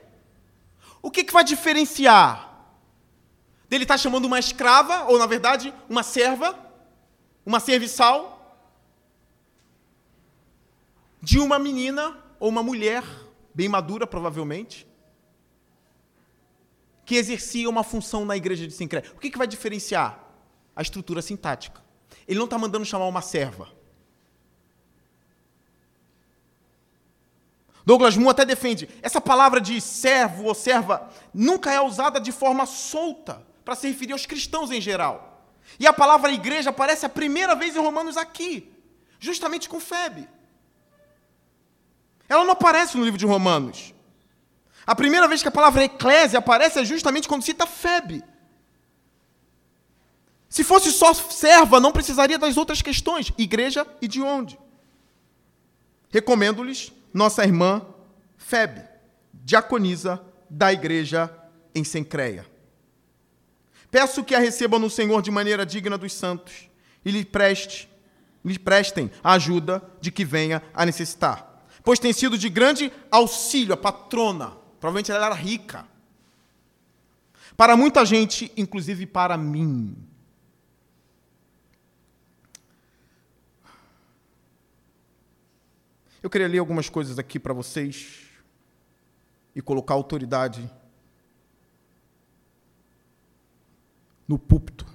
O 1.02 1.10
que, 1.10 1.24
que 1.24 1.32
vai 1.32 1.44
diferenciar 1.44 2.44
dele 3.68 3.84
estar 3.84 3.94
tá 3.94 3.98
chamando 3.98 4.24
uma 4.24 4.38
escrava, 4.38 5.04
ou 5.10 5.18
na 5.18 5.26
verdade, 5.26 5.74
uma 5.90 6.02
serva, 6.02 6.58
uma 7.44 7.60
serviçal, 7.60 8.64
de 11.20 11.38
uma 11.38 11.58
menina 11.58 12.16
ou 12.40 12.48
uma 12.48 12.62
mulher 12.62 13.04
bem 13.54 13.68
madura, 13.68 14.06
provavelmente, 14.06 14.86
que 17.04 17.14
exercia 17.16 17.68
uma 17.68 17.84
função 17.84 18.24
na 18.24 18.36
igreja 18.36 18.66
de 18.66 18.72
Sincréia. 18.72 19.04
O 19.14 19.20
que, 19.20 19.30
que 19.30 19.38
vai 19.38 19.46
diferenciar? 19.46 20.20
A 20.74 20.82
estrutura 20.82 21.22
sintática. 21.22 21.82
Ele 22.26 22.38
não 22.38 22.46
está 22.46 22.58
mandando 22.58 22.84
chamar 22.84 23.06
uma 23.06 23.22
serva. 23.22 23.68
Douglas 27.86 28.16
Moore 28.16 28.30
até 28.30 28.46
defende, 28.46 28.88
essa 29.02 29.20
palavra 29.20 29.60
de 29.60 29.78
servo 29.80 30.44
ou 30.44 30.54
serva 30.54 31.10
nunca 31.34 31.70
é 31.70 31.80
usada 31.80 32.18
de 32.18 32.32
forma 32.32 32.64
solta 32.64 33.46
para 33.62 33.74
se 33.74 33.86
referir 33.86 34.12
aos 34.12 34.24
cristãos 34.24 34.70
em 34.70 34.80
geral. 34.80 35.46
E 35.78 35.86
a 35.86 35.92
palavra 35.92 36.32
igreja 36.32 36.70
aparece 36.70 37.04
a 37.04 37.10
primeira 37.10 37.54
vez 37.54 37.76
em 37.76 37.80
Romanos 37.80 38.16
aqui, 38.16 38.72
justamente 39.20 39.68
com 39.68 39.78
Febe. 39.78 40.26
Ela 42.28 42.44
não 42.44 42.52
aparece 42.52 42.96
no 42.96 43.04
livro 43.04 43.18
de 43.18 43.26
Romanos. 43.26 43.94
A 44.86 44.94
primeira 44.94 45.26
vez 45.26 45.42
que 45.42 45.48
a 45.48 45.52
palavra 45.52 45.84
eclésia 45.84 46.38
aparece 46.38 46.78
é 46.78 46.84
justamente 46.84 47.28
quando 47.28 47.42
cita 47.42 47.66
Febe. 47.66 48.22
Se 50.48 50.62
fosse 50.62 50.92
só 50.92 51.12
serva, 51.12 51.80
não 51.80 51.90
precisaria 51.90 52.38
das 52.38 52.56
outras 52.56 52.80
questões, 52.80 53.32
igreja 53.36 53.86
e 54.00 54.06
de 54.06 54.22
onde. 54.22 54.58
Recomendo-lhes 56.10 56.92
nossa 57.12 57.44
irmã 57.44 57.84
Febe, 58.36 58.82
diaconisa 59.32 60.24
da 60.48 60.72
igreja 60.72 61.32
em 61.74 61.82
Sencreia. 61.82 62.46
Peço 63.90 64.22
que 64.22 64.34
a 64.34 64.38
recebam 64.38 64.78
no 64.78 64.90
Senhor 64.90 65.22
de 65.22 65.30
maneira 65.30 65.64
digna 65.64 65.96
dos 65.96 66.12
santos 66.12 66.68
e 67.04 67.10
lhe 67.10 67.24
preste, 67.24 67.88
lhe 68.44 68.58
prestem 68.58 69.10
a 69.22 69.32
ajuda 69.32 69.82
de 70.00 70.10
que 70.10 70.24
venha 70.24 70.62
a 70.74 70.84
necessitar. 70.84 71.53
Pois 71.84 71.98
tem 71.98 72.14
sido 72.14 72.38
de 72.38 72.48
grande 72.48 72.90
auxílio 73.10 73.74
a 73.74 73.76
patrona, 73.76 74.56
provavelmente 74.80 75.12
ela 75.12 75.26
era 75.26 75.34
rica. 75.34 75.86
Para 77.54 77.76
muita 77.76 78.04
gente, 78.06 78.50
inclusive 78.56 79.06
para 79.06 79.36
mim. 79.36 79.94
Eu 86.22 86.30
queria 86.30 86.48
ler 86.48 86.58
algumas 86.58 86.88
coisas 86.88 87.18
aqui 87.18 87.38
para 87.38 87.52
vocês 87.52 88.30
e 89.54 89.60
colocar 89.60 89.92
autoridade 89.92 90.68
no 94.26 94.38
púlpito. 94.38 94.86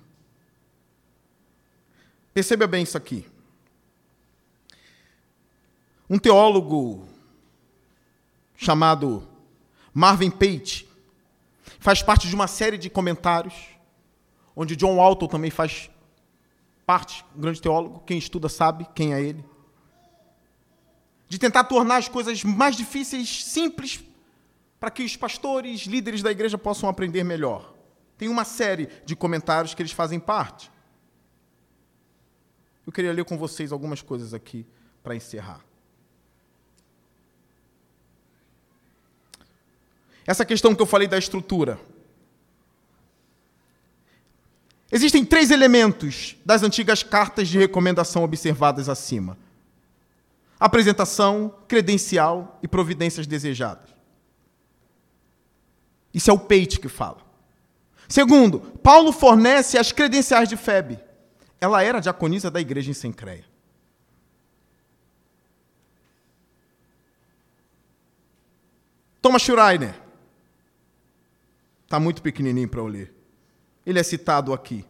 Perceba 2.34 2.66
bem 2.66 2.82
isso 2.82 2.98
aqui. 2.98 3.29
Um 6.10 6.18
teólogo 6.18 7.08
chamado 8.56 9.28
Marvin 9.94 10.32
Pate 10.32 10.88
faz 11.80 12.02
parte 12.02 12.28
de 12.28 12.36
uma 12.36 12.48
série 12.48 12.78
de 12.78 12.90
comentários, 12.90 13.54
onde 14.56 14.76
John 14.76 14.96
Walton 14.98 15.28
também 15.28 15.52
faz 15.52 15.90
parte, 16.86 17.24
um 17.36 17.42
grande 17.42 17.62
teólogo, 17.62 18.04
quem 18.06 18.18
estuda 18.18 18.50
sabe 18.50 18.88
quem 18.96 19.14
é 19.14 19.22
ele 19.22 19.46
de 21.30 21.38
tentar 21.38 21.64
tornar 21.66 21.98
as 21.98 22.10
coisas 22.10 22.44
mais 22.44 22.76
difíceis 22.76 23.46
simples 23.46 24.04
para 24.80 24.90
que 24.90 25.04
os 25.04 25.16
pastores, 25.16 25.82
líderes 25.82 26.24
da 26.24 26.32
igreja 26.32 26.58
possam 26.58 26.90
aprender 26.90 27.24
melhor. 27.24 27.76
Tem 28.18 28.28
uma 28.28 28.44
série 28.44 28.90
de 29.06 29.16
comentários 29.16 29.76
que 29.76 29.82
eles 29.82 29.92
fazem 29.92 30.20
parte. 30.20 30.72
Eu 32.86 32.92
queria 32.92 33.14
ler 33.14 33.24
com 33.24 33.38
vocês 33.38 33.72
algumas 33.72 34.02
coisas 34.02 34.34
aqui 34.34 34.66
para 35.04 35.16
encerrar. 35.16 35.69
Essa 40.30 40.46
questão 40.46 40.76
que 40.76 40.82
eu 40.84 40.86
falei 40.86 41.08
da 41.08 41.18
estrutura. 41.18 41.80
Existem 44.92 45.26
três 45.26 45.50
elementos 45.50 46.36
das 46.46 46.62
antigas 46.62 47.02
cartas 47.02 47.48
de 47.48 47.58
recomendação 47.58 48.24
observadas 48.24 48.88
acima 48.88 49.36
apresentação, 50.60 51.56
credencial 51.68 52.60
e 52.62 52.68
providências 52.68 53.26
desejadas. 53.26 53.90
Isso 56.14 56.30
é 56.30 56.34
o 56.34 56.38
peite 56.38 56.80
que 56.80 56.90
fala. 56.90 57.26
Segundo, 58.08 58.60
Paulo 58.84 59.12
fornece 59.12 59.80
as 59.80 59.92
credenciais 59.92 60.48
de 60.48 60.58
Febe. 60.58 61.00
Ela 61.60 61.82
era 61.82 62.00
diaconisa 62.00 62.52
da 62.52 62.62
igreja 62.62 62.92
em 62.92 62.94
Sencreia. 62.94 63.46
Thomas 69.24 69.42
Schreiner. 69.42 70.09
Está 71.90 72.00
muito 72.00 72.22
pequenininho 72.22 72.70
para 72.70 72.82
eu 72.82 72.86
ler. 72.86 73.12
Ele 73.84 73.98
é 73.98 74.04
citado 74.04 74.54
aqui. 74.54 74.86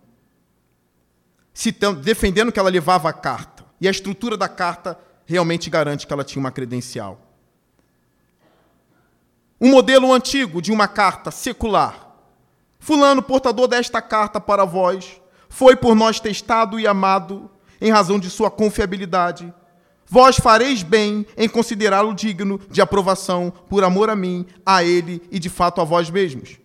Citando, 1.54 2.02
defendendo 2.02 2.52
que 2.52 2.60
ela 2.60 2.70
levava 2.70 3.08
a 3.08 3.14
carta. 3.14 3.64
E 3.80 3.88
a 3.88 3.92
estrutura 3.92 4.36
da 4.36 4.50
carta 4.50 5.00
realmente 5.26 5.70
garante 5.70 6.06
que 6.06 6.12
ela 6.12 6.26
tinha 6.26 6.42
uma 6.42 6.52
credencial. 6.52 7.22
Um 9.62 9.70
modelo 9.70 10.12
antigo 10.12 10.62
de 10.62 10.74
uma 10.74 10.90
carta 10.90 11.32
secular. 11.32 12.18
Fulano, 12.80 13.24
portador 13.24 13.70
desta 13.70 14.02
carta 14.02 14.42
para 14.42 14.66
vós, 14.66 15.22
foi 15.48 15.78
por 15.78 15.96
nós 15.96 16.20
testado 16.20 16.78
e 16.78 16.86
amado 16.86 17.50
em 17.80 17.92
razão 17.92 18.20
de 18.20 18.30
sua 18.30 18.52
confiabilidade. 18.52 19.54
Vós 20.06 20.36
fareis 20.36 20.84
bem 20.84 21.26
em 21.38 21.48
considerá-lo 21.48 22.14
digno 22.14 22.60
de 22.70 22.82
aprovação 22.82 23.54
por 23.70 23.86
amor 23.86 24.10
a 24.10 24.18
mim, 24.18 24.46
a 24.66 24.84
ele 24.84 25.22
e 25.32 25.40
de 25.40 25.48
fato 25.48 25.80
a 25.80 25.86
vós 25.86 26.10
mesmos. 26.10 26.60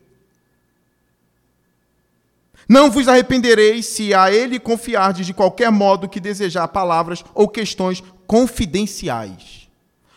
Não 2.69 2.91
vos 2.91 3.09
arrependereis 3.09 3.87
se 3.87 4.15
a 4.15 4.33
ele 4.33 4.59
confiardes 4.59 5.27
de 5.27 5.35
qualquer 5.35 5.71
modo 5.71 6.09
que 6.09 6.21
desejar 6.21 6.69
palavras 6.69 7.25
ou 7.35 7.49
questões 7.49 8.03
confidenciais. 8.27 9.69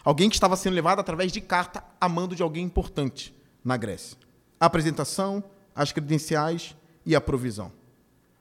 Alguém 0.03 0.29
que 0.29 0.35
estava 0.35 0.55
sendo 0.55 0.73
levado 0.73 0.99
através 0.99 1.31
de 1.31 1.41
carta 1.41 1.83
a 1.99 2.07
mando 2.07 2.35
de 2.35 2.41
alguém 2.41 2.63
importante 2.63 3.35
na 3.63 3.75
Grécia. 3.75 4.17
A 4.59 4.65
apresentação, 4.65 5.43
as 5.75 5.91
credenciais 5.91 6.75
e 7.05 7.15
a 7.15 7.21
provisão. 7.21 7.71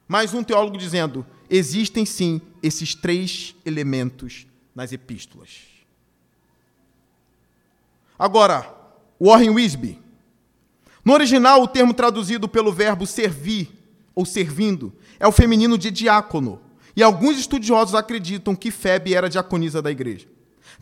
Mais 0.06 0.32
um 0.32 0.44
teólogo 0.44 0.78
dizendo: 0.78 1.26
existem 1.50 2.06
sim 2.06 2.40
esses 2.62 2.94
três 2.94 3.56
elementos 3.64 4.46
nas 4.74 4.92
epístolas. 4.92 5.62
Agora, 8.18 8.72
Warren 9.20 9.50
Wisby. 9.50 10.00
No 11.04 11.12
original, 11.12 11.62
o 11.62 11.68
termo 11.68 11.92
traduzido 11.92 12.48
pelo 12.48 12.72
verbo 12.72 13.06
servir 13.06 13.75
ou 14.16 14.24
servindo 14.24 14.94
é 15.20 15.28
o 15.28 15.32
feminino 15.32 15.76
de 15.76 15.90
diácono, 15.90 16.60
e 16.96 17.02
alguns 17.02 17.38
estudiosos 17.38 17.94
acreditam 17.94 18.56
que 18.56 18.70
Febe 18.70 19.14
era 19.14 19.28
diaconisa 19.28 19.82
da 19.82 19.90
igreja. 19.90 20.26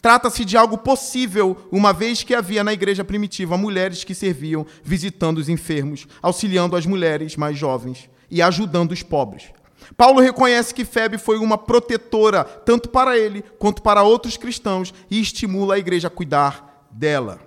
Trata-se 0.00 0.44
de 0.44 0.56
algo 0.56 0.78
possível, 0.78 1.68
uma 1.72 1.92
vez 1.92 2.22
que 2.22 2.34
havia 2.34 2.62
na 2.62 2.72
igreja 2.72 3.04
primitiva 3.04 3.56
mulheres 3.56 4.04
que 4.04 4.14
serviam 4.14 4.64
visitando 4.82 5.38
os 5.38 5.48
enfermos, 5.48 6.06
auxiliando 6.22 6.76
as 6.76 6.86
mulheres 6.86 7.36
mais 7.36 7.58
jovens 7.58 8.08
e 8.30 8.40
ajudando 8.40 8.92
os 8.92 9.02
pobres. 9.02 9.50
Paulo 9.96 10.20
reconhece 10.20 10.74
que 10.74 10.84
Febe 10.84 11.18
foi 11.18 11.38
uma 11.38 11.58
protetora, 11.58 12.44
tanto 12.44 12.88
para 12.88 13.18
ele 13.18 13.42
quanto 13.58 13.82
para 13.82 14.02
outros 14.02 14.36
cristãos, 14.36 14.94
e 15.10 15.20
estimula 15.20 15.74
a 15.74 15.78
igreja 15.78 16.08
a 16.08 16.10
cuidar 16.10 16.88
dela. 16.90 17.40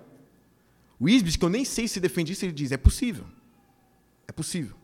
O 0.99 1.07
Isbis, 1.07 1.35
que 1.35 1.45
eu 1.45 1.49
nem 1.49 1.63
sei 1.63 1.87
se 1.87 1.99
defende 1.99 2.33
isso, 2.33 2.45
ele 2.45 2.51
diz: 2.51 2.71
é 2.71 2.77
possível. 2.77 3.25
É 4.27 4.31
possível. 4.31 4.75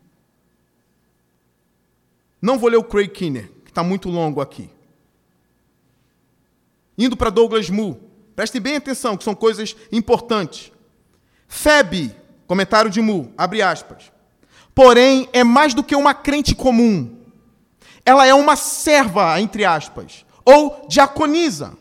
Não 2.44 2.60
vou 2.60 2.70
ler 2.70 2.76
o 2.76 2.84
Craig 2.84 3.08
Kinner, 3.08 3.50
está 3.66 3.82
muito 3.82 4.10
longo 4.10 4.41
aqui. 4.41 4.70
Indo 6.98 7.16
para 7.16 7.30
Douglas 7.30 7.70
Moo, 7.70 7.98
prestem 8.36 8.60
bem 8.60 8.76
atenção, 8.76 9.16
que 9.16 9.24
são 9.24 9.34
coisas 9.34 9.78
importantes. 9.94 10.70
Febe, 11.48 12.14
comentário 12.46 12.91
de 12.91 13.00
Moo, 13.00 13.32
abre 13.38 13.62
aspas. 13.62 14.12
Porém, 14.76 15.30
é 15.32 15.41
mais 15.41 15.74
do 15.74 15.82
que 15.82 15.96
uma 15.96 16.14
crente 16.14 16.54
comum. 16.54 17.16
Ela 18.06 18.28
é 18.28 18.34
uma 18.34 18.58
serva, 18.58 19.39
entre 19.39 19.64
aspas, 19.64 20.26
ou 20.44 20.86
diaconisa. 20.89 21.78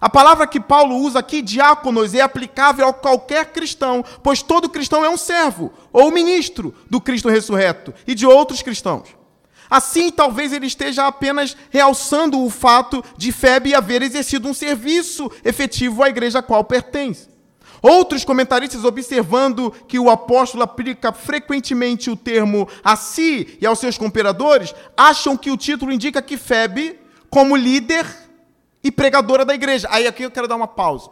A 0.00 0.08
palavra 0.08 0.46
que 0.46 0.58
Paulo 0.58 0.96
usa 0.96 1.18
aqui, 1.18 1.42
diáconos, 1.42 2.14
é 2.14 2.22
aplicável 2.22 2.88
a 2.88 2.94
qualquer 2.94 3.52
cristão, 3.52 4.02
pois 4.22 4.42
todo 4.42 4.70
cristão 4.70 5.04
é 5.04 5.10
um 5.10 5.18
servo 5.18 5.70
ou 5.92 6.10
ministro 6.10 6.74
do 6.88 7.02
Cristo 7.02 7.28
ressurreto 7.28 7.92
e 8.06 8.14
de 8.14 8.26
outros 8.26 8.62
cristãos. 8.62 9.19
Assim, 9.70 10.10
talvez 10.10 10.52
ele 10.52 10.66
esteja 10.66 11.06
apenas 11.06 11.56
realçando 11.70 12.42
o 12.44 12.50
fato 12.50 13.04
de 13.16 13.30
Febe 13.30 13.72
haver 13.72 14.02
exercido 14.02 14.48
um 14.48 14.54
serviço 14.54 15.30
efetivo 15.44 16.02
à 16.02 16.08
igreja 16.08 16.40
a 16.40 16.42
qual 16.42 16.64
pertence. 16.64 17.30
Outros 17.80 18.24
comentaristas, 18.24 18.84
observando 18.84 19.70
que 19.86 19.98
o 19.98 20.10
apóstolo 20.10 20.64
aplica 20.64 21.12
frequentemente 21.12 22.10
o 22.10 22.16
termo 22.16 22.68
a 22.84 22.96
si 22.96 23.56
e 23.60 23.64
aos 23.64 23.78
seus 23.78 23.96
cooperadores, 23.96 24.74
acham 24.96 25.36
que 25.36 25.50
o 25.50 25.56
título 25.56 25.92
indica 25.92 26.20
que 26.20 26.36
Febe, 26.36 26.98
como 27.30 27.56
líder 27.56 28.04
e 28.82 28.90
pregadora 28.90 29.44
da 29.44 29.54
igreja. 29.54 29.88
Aí 29.90 30.06
aqui 30.06 30.24
eu 30.24 30.30
quero 30.30 30.48
dar 30.48 30.56
uma 30.56 30.68
pausa. 30.68 31.10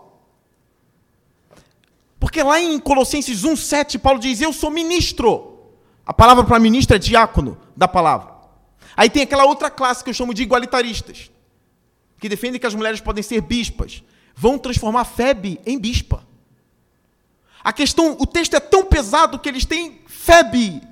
Porque 2.20 2.42
lá 2.42 2.60
em 2.60 2.78
Colossenses 2.78 3.44
1,7, 3.44 3.98
Paulo 3.98 4.18
diz: 4.18 4.40
Eu 4.40 4.52
sou 4.52 4.70
ministro. 4.70 5.54
A 6.04 6.12
palavra 6.12 6.44
para 6.44 6.58
ministro 6.58 6.96
é 6.96 6.98
diácono 6.98 7.56
da 7.76 7.86
palavra. 7.86 8.37
Aí 8.98 9.08
tem 9.08 9.22
aquela 9.22 9.44
outra 9.44 9.70
classe 9.70 10.02
que 10.02 10.10
eu 10.10 10.14
chamo 10.14 10.34
de 10.34 10.42
igualitaristas, 10.42 11.30
que 12.18 12.28
defendem 12.28 12.58
que 12.58 12.66
as 12.66 12.74
mulheres 12.74 13.00
podem 13.00 13.22
ser 13.22 13.40
bispas. 13.40 14.02
Vão 14.34 14.58
transformar 14.58 15.04
Febe 15.04 15.60
em 15.64 15.78
bispa. 15.78 16.26
A 17.62 17.72
questão, 17.72 18.16
o 18.18 18.26
texto 18.26 18.54
é 18.54 18.60
tão 18.60 18.84
pesado 18.84 19.38
que 19.38 19.48
eles 19.48 19.64
têm 19.64 20.00
Febe, 20.08 20.82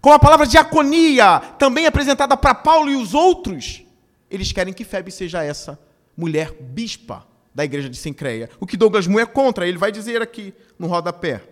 com 0.00 0.12
a 0.12 0.20
palavra 0.20 0.46
diaconia, 0.46 1.40
também 1.58 1.84
apresentada 1.84 2.36
para 2.36 2.54
Paulo 2.54 2.92
e 2.92 2.94
os 2.94 3.12
outros. 3.12 3.82
Eles 4.30 4.52
querem 4.52 4.72
que 4.72 4.84
Febe 4.84 5.10
seja 5.10 5.42
essa 5.42 5.76
mulher 6.16 6.52
bispa 6.52 7.26
da 7.52 7.64
igreja 7.64 7.90
de 7.90 7.96
Sincreia. 7.96 8.48
O 8.60 8.66
que 8.68 8.76
Douglas 8.76 9.08
Moore 9.08 9.24
é 9.24 9.26
contra, 9.26 9.66
ele 9.66 9.78
vai 9.78 9.90
dizer 9.90 10.22
aqui 10.22 10.54
no 10.78 10.86
rodapé. 10.86 11.42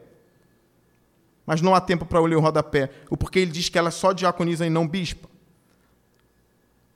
Mas 1.45 1.61
não 1.61 1.75
há 1.75 1.81
tempo 1.81 2.07
para 2.07 2.21
eu 2.21 2.27
ler 2.27 2.37
o 2.37 2.41
rodapé, 2.41 2.91
o 3.11 3.17
porquê 3.17 3.41
ele 3.41 3.51
diz 3.51 3.69
que 3.69 3.77
ela 3.77 3.91
só 3.91 4.13
diaconisa 4.13 4.65
e 4.65 4.71
não 4.71 4.87
bispa. 4.87 5.34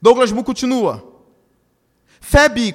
Douglas 0.00 0.32
Mu 0.32 0.44
continua. 0.44 1.04
Febe, 2.20 2.74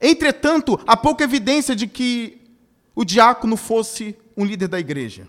entretanto, 0.00 0.78
há 0.86 0.96
pouca 0.96 1.24
evidência 1.24 1.74
de 1.74 1.86
que 1.86 2.40
o 2.94 3.04
diácono 3.04 3.56
fosse 3.56 4.16
um 4.36 4.44
líder 4.44 4.68
da 4.68 4.78
igreja. 4.78 5.28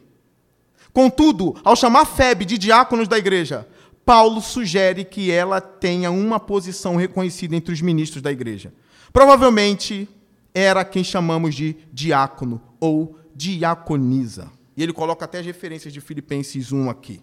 Contudo, 0.92 1.56
ao 1.64 1.76
chamar 1.76 2.06
Febe 2.06 2.46
de 2.46 2.58
diáconos 2.58 3.08
da 3.08 3.18
igreja, 3.18 3.68
Paulo 4.06 4.42
sugere 4.42 5.06
que 5.06 5.30
ela 5.30 5.62
tenha 5.62 6.10
uma 6.10 6.40
posição 6.40 6.96
reconhecida 6.96 7.56
entre 7.56 7.74
os 7.74 7.82
ministros 7.82 8.22
da 8.24 8.32
igreja. 8.32 8.74
Provavelmente 9.14 10.10
era 10.54 10.84
quem 10.84 11.04
chamamos 11.04 11.54
de 11.54 11.76
diácono 11.94 12.62
ou 12.80 13.20
diaconisa. 13.36 14.52
E 14.76 14.82
ele 14.82 14.94
coloca 14.94 15.26
até 15.26 15.40
as 15.40 15.46
referências 15.46 15.94
de 15.94 16.02
Filipenses 16.02 16.72
1 16.72 16.90
aqui. 16.90 17.22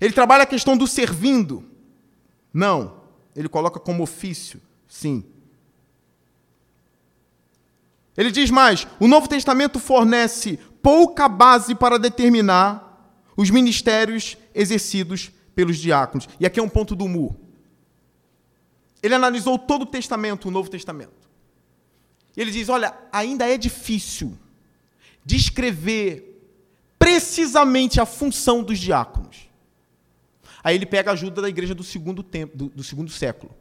Ele 0.00 0.12
trabalha 0.12 0.42
a 0.42 0.46
questão 0.46 0.76
do 0.76 0.86
servindo. 0.86 1.64
Não. 2.52 3.02
Ele 3.34 3.48
coloca 3.48 3.78
como 3.78 4.02
ofício. 4.02 4.60
Sim. 4.88 5.24
Ele 8.16 8.30
diz 8.30 8.50
mais: 8.50 8.86
o 8.98 9.06
Novo 9.06 9.28
Testamento 9.28 9.78
fornece 9.78 10.58
pouca 10.82 11.28
base 11.28 11.74
para 11.74 11.98
determinar 11.98 12.82
os 13.36 13.50
ministérios 13.50 14.36
exercidos 14.54 15.30
pelos 15.54 15.78
diáconos. 15.78 16.28
E 16.40 16.46
aqui 16.46 16.58
é 16.58 16.62
um 16.62 16.68
ponto 16.68 16.94
do 16.94 17.06
mu. 17.06 17.36
Ele 19.02 19.14
analisou 19.14 19.58
todo 19.58 19.82
o 19.82 19.86
Testamento, 19.86 20.48
o 20.48 20.50
Novo 20.50 20.70
Testamento. 20.70 21.28
E 22.36 22.40
ele 22.40 22.50
diz: 22.50 22.68
olha, 22.68 22.94
ainda 23.12 23.46
é 23.48 23.58
difícil 23.58 24.36
descrever 25.24 26.32
precisamente 26.98 28.00
a 28.00 28.06
função 28.06 28.62
dos 28.62 28.78
diáconos. 28.78 29.45
Aí 30.66 30.74
ele 30.74 30.84
pega 30.84 31.10
a 31.10 31.12
ajuda 31.12 31.40
da 31.40 31.48
igreja 31.48 31.76
do 31.76 31.84
segundo, 31.84 32.24
tempo, 32.24 32.56
do, 32.56 32.68
do 32.68 32.82
segundo 32.82 33.08
século. 33.08 33.54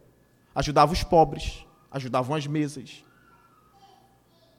Ajudava 0.55 0.91
os 0.91 1.03
pobres, 1.03 1.63
ajudavam 1.91 2.35
as 2.35 2.47
mesas. 2.47 3.03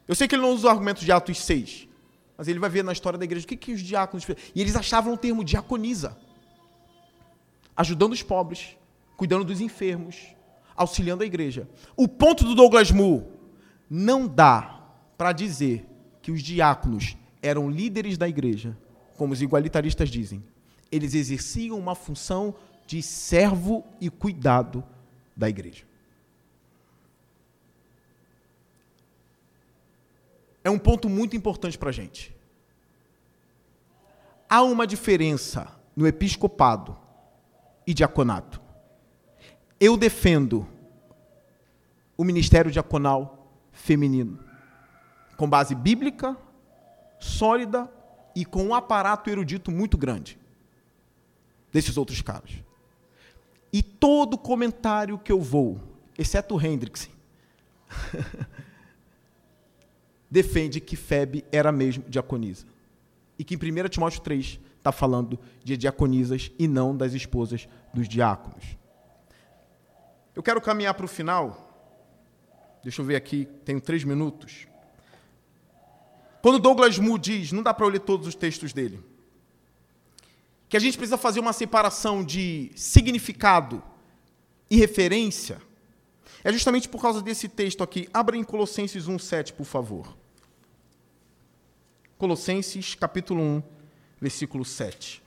Eu 0.07 0.14
sei 0.14 0.28
que 0.28 0.36
ele 0.36 0.42
não 0.42 0.53
usa 0.53 0.68
o 0.68 0.70
argumento 0.70 1.05
de 1.05 1.11
Atos 1.11 1.40
6, 1.40 1.88
mas 2.38 2.47
ele 2.47 2.61
vai 2.61 2.70
ver 2.70 2.84
na 2.84 2.92
história 2.92 3.18
da 3.18 3.24
igreja 3.24 3.44
o 3.44 3.49
que, 3.49 3.57
que 3.57 3.72
os 3.72 3.80
diáconos 3.80 4.24
E 4.55 4.61
eles 4.61 4.76
achavam 4.76 5.14
o 5.14 5.16
termo 5.16 5.42
diaconisa. 5.42 6.16
Ajudando 7.76 8.12
os 8.12 8.22
pobres, 8.22 8.76
cuidando 9.16 9.44
dos 9.44 9.61
enfermos, 9.61 10.14
auxiliando 10.76 11.24
a 11.24 11.26
igreja. 11.26 11.68
O 11.97 12.07
ponto 12.07 12.44
do 12.44 12.55
Douglas 12.55 12.92
Moore 12.92 13.24
não 13.90 14.28
dá 14.28 14.86
para 15.18 15.32
dizer 15.32 15.84
que 16.22 16.30
os 16.30 16.40
diáconos 16.44 17.16
eram 17.42 17.68
líderes 17.68 18.16
da 18.16 18.28
igreja, 18.28 18.78
como 19.16 19.32
os 19.32 19.42
igualitaristas 19.42 20.09
dizem 20.09 20.44
eles 20.91 21.14
exerciam 21.14 21.78
uma 21.78 21.95
função 21.95 22.55
de 22.87 23.03
servo 23.03 23.84
e 24.01 24.09
cuidado 24.09 24.84
da 25.37 25.49
igreja. 25.49 25.84
É 30.62 30.70
um 30.70 30.78
ponto 30.78 31.09
muito 31.09 31.37
importante 31.37 31.76
para 31.78 31.91
a 31.91 31.93
gente. 31.93 32.34
Há 34.49 34.62
uma 34.62 34.87
diferença 34.87 35.68
no 35.95 36.07
episcopado 36.07 36.97
e 37.87 37.93
diaconato. 37.93 38.61
Eu 39.78 39.97
defendo 39.97 40.66
o 42.16 42.24
ministério 42.24 42.70
diaconal 42.70 43.53
feminino, 43.72 44.39
com 45.37 45.49
base 45.49 45.74
bíblica, 45.74 46.37
sólida 47.18 47.91
e 48.34 48.45
com 48.45 48.64
um 48.64 48.74
aparato 48.74 49.28
erudito 49.28 49.70
muito 49.70 49.99
grande 49.99 50.39
desses 51.77 51.99
outros 51.99 52.22
caras. 52.22 52.51
E 53.70 53.83
todo 53.83 54.39
comentário 54.39 55.18
que 55.18 55.31
eu 55.31 55.43
vou, 55.43 55.79
exceto 56.16 56.55
o 56.55 56.61
Hendrickson, 56.66 57.11
defende 60.31 60.81
que 60.81 60.97
Febe 60.97 61.45
era 61.53 61.70
mesmo 61.70 62.03
diaconisa. 62.09 62.64
E 63.39 63.45
que 63.45 63.55
em 63.55 63.59
1 63.59 63.89
Timóteo 63.91 64.22
3 64.22 64.59
está 64.79 64.91
falando 64.91 65.39
de 65.62 65.77
diaconisas 65.77 66.51
e 66.59 66.66
não 66.66 66.97
das 66.97 67.12
esposas 67.12 67.68
dos 67.93 68.09
diáconos. 68.09 68.64
Eu 70.35 70.43
quero 70.43 70.62
caminhar 70.62 70.95
para 70.95 71.05
o 71.05 71.09
final. 71.09 71.62
Deixa 72.83 73.03
eu 73.03 73.05
ver 73.05 73.16
aqui, 73.16 73.47
tenho 73.66 73.83
três 73.83 74.03
minutos. 74.03 74.66
Quando 76.41 76.59
Douglas 76.59 76.99
Moore 76.99 77.20
diz, 77.20 77.53
não 77.53 77.62
dá 77.62 77.74
para 77.74 77.85
eu 77.85 77.91
ler 77.91 78.01
todos 78.01 78.27
os 78.27 78.35
textos 78.35 78.72
dele, 78.72 79.05
que 80.69 80.77
a 80.77 80.81
gente 80.81 80.97
precisa 80.97 81.17
fazer 81.17 81.41
uma 81.41 81.53
separação 81.53 82.25
de 82.25 82.71
significado 82.75 83.83
e 84.69 84.77
referência, 84.77 85.61
é 86.43 86.53
justamente 86.53 86.89
por 86.89 87.01
causa 87.01 87.23
desse 87.23 87.49
texto 87.49 87.83
aqui. 87.83 88.09
Abra 88.12 88.37
em 88.37 88.45
Colossenses 88.45 89.07
1,7, 89.07 89.53
por 89.53 89.64
favor. 89.64 90.17
Colossenses, 92.19 92.95
capítulo 92.95 93.43
1, 93.43 93.62
versículo 94.21 94.64
7. 94.64 95.23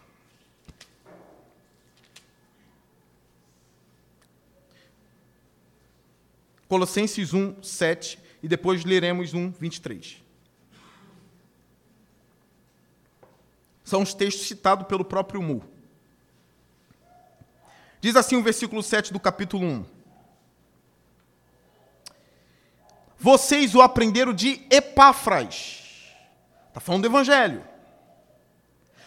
Colossenses 6.68 7.34
1, 7.34 7.64
7, 7.64 8.20
e 8.44 8.48
depois 8.48 8.86
leremos 8.86 9.34
1, 9.34 9.52
23. 9.60 10.29
São 13.90 14.04
os 14.04 14.14
textos 14.14 14.48
citados 14.48 14.86
pelo 14.86 15.04
próprio 15.04 15.42
Mu. 15.42 15.64
Diz 18.00 18.16
assim 18.16 18.36
o 18.36 18.44
versículo 18.44 18.84
7 18.84 19.12
do 19.12 19.20
capítulo 19.20 19.66
1. 19.66 19.86
Vocês 23.18 23.74
o 23.74 23.82
aprenderam 23.82 24.32
de 24.32 24.62
Epáfras. 24.70 26.14
Está 26.68 26.80
falando 26.80 27.02
do 27.02 27.08
Evangelho. 27.08 27.64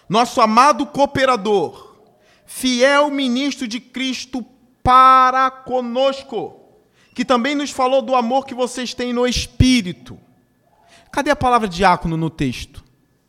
Nosso 0.09 0.41
amado 0.41 0.85
cooperador, 0.85 1.97
fiel 2.45 3.09
ministro 3.09 3.69
de 3.69 3.79
Cristo 3.79 4.45
para 4.83 5.49
conosco, 5.49 6.61
que 7.15 7.25
também 7.25 7.55
nos 7.55 7.71
falou 7.71 8.03
do 8.03 8.17
amor 8.17 8.47
que 8.47 8.55
vocês 8.55 8.93
têm 8.95 9.13
no 9.13 9.29
Espírito. 9.29 10.19
Cadê 11.13 11.31
a 11.31 11.37
palavra 11.37 11.69
diácono 11.69 12.17
no 12.17 12.29
texto? 12.29 12.83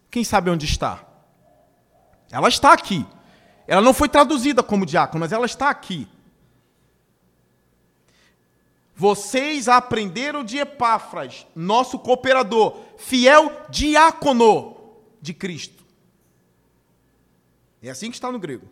Quem 0.10 0.24
sabe 0.24 0.50
onde 0.50 0.66
está? 0.66 1.13
Ela 2.34 2.50
está 2.50 2.74
aqui. 2.74 3.06
Ela 3.68 3.80
não 3.80 3.94
foi 3.94 4.10
traduzida 4.10 4.64
como 4.64 4.88
diácono, 4.88 5.20
mas 5.20 5.32
ela 5.32 5.46
está 5.46 5.70
aqui. 5.70 6.08
Vocês 8.96 9.68
aprenderam 9.68 10.44
de 10.44 10.58
Epáfras, 10.58 11.46
nosso 11.56 12.00
cooperador, 12.00 12.80
fiel 12.98 13.52
diácono 13.70 14.76
de 15.22 15.32
Cristo. 15.32 15.84
É 17.84 17.92
assim 17.92 18.10
que 18.10 18.18
está 18.18 18.32
no 18.32 18.40
grego. 18.40 18.68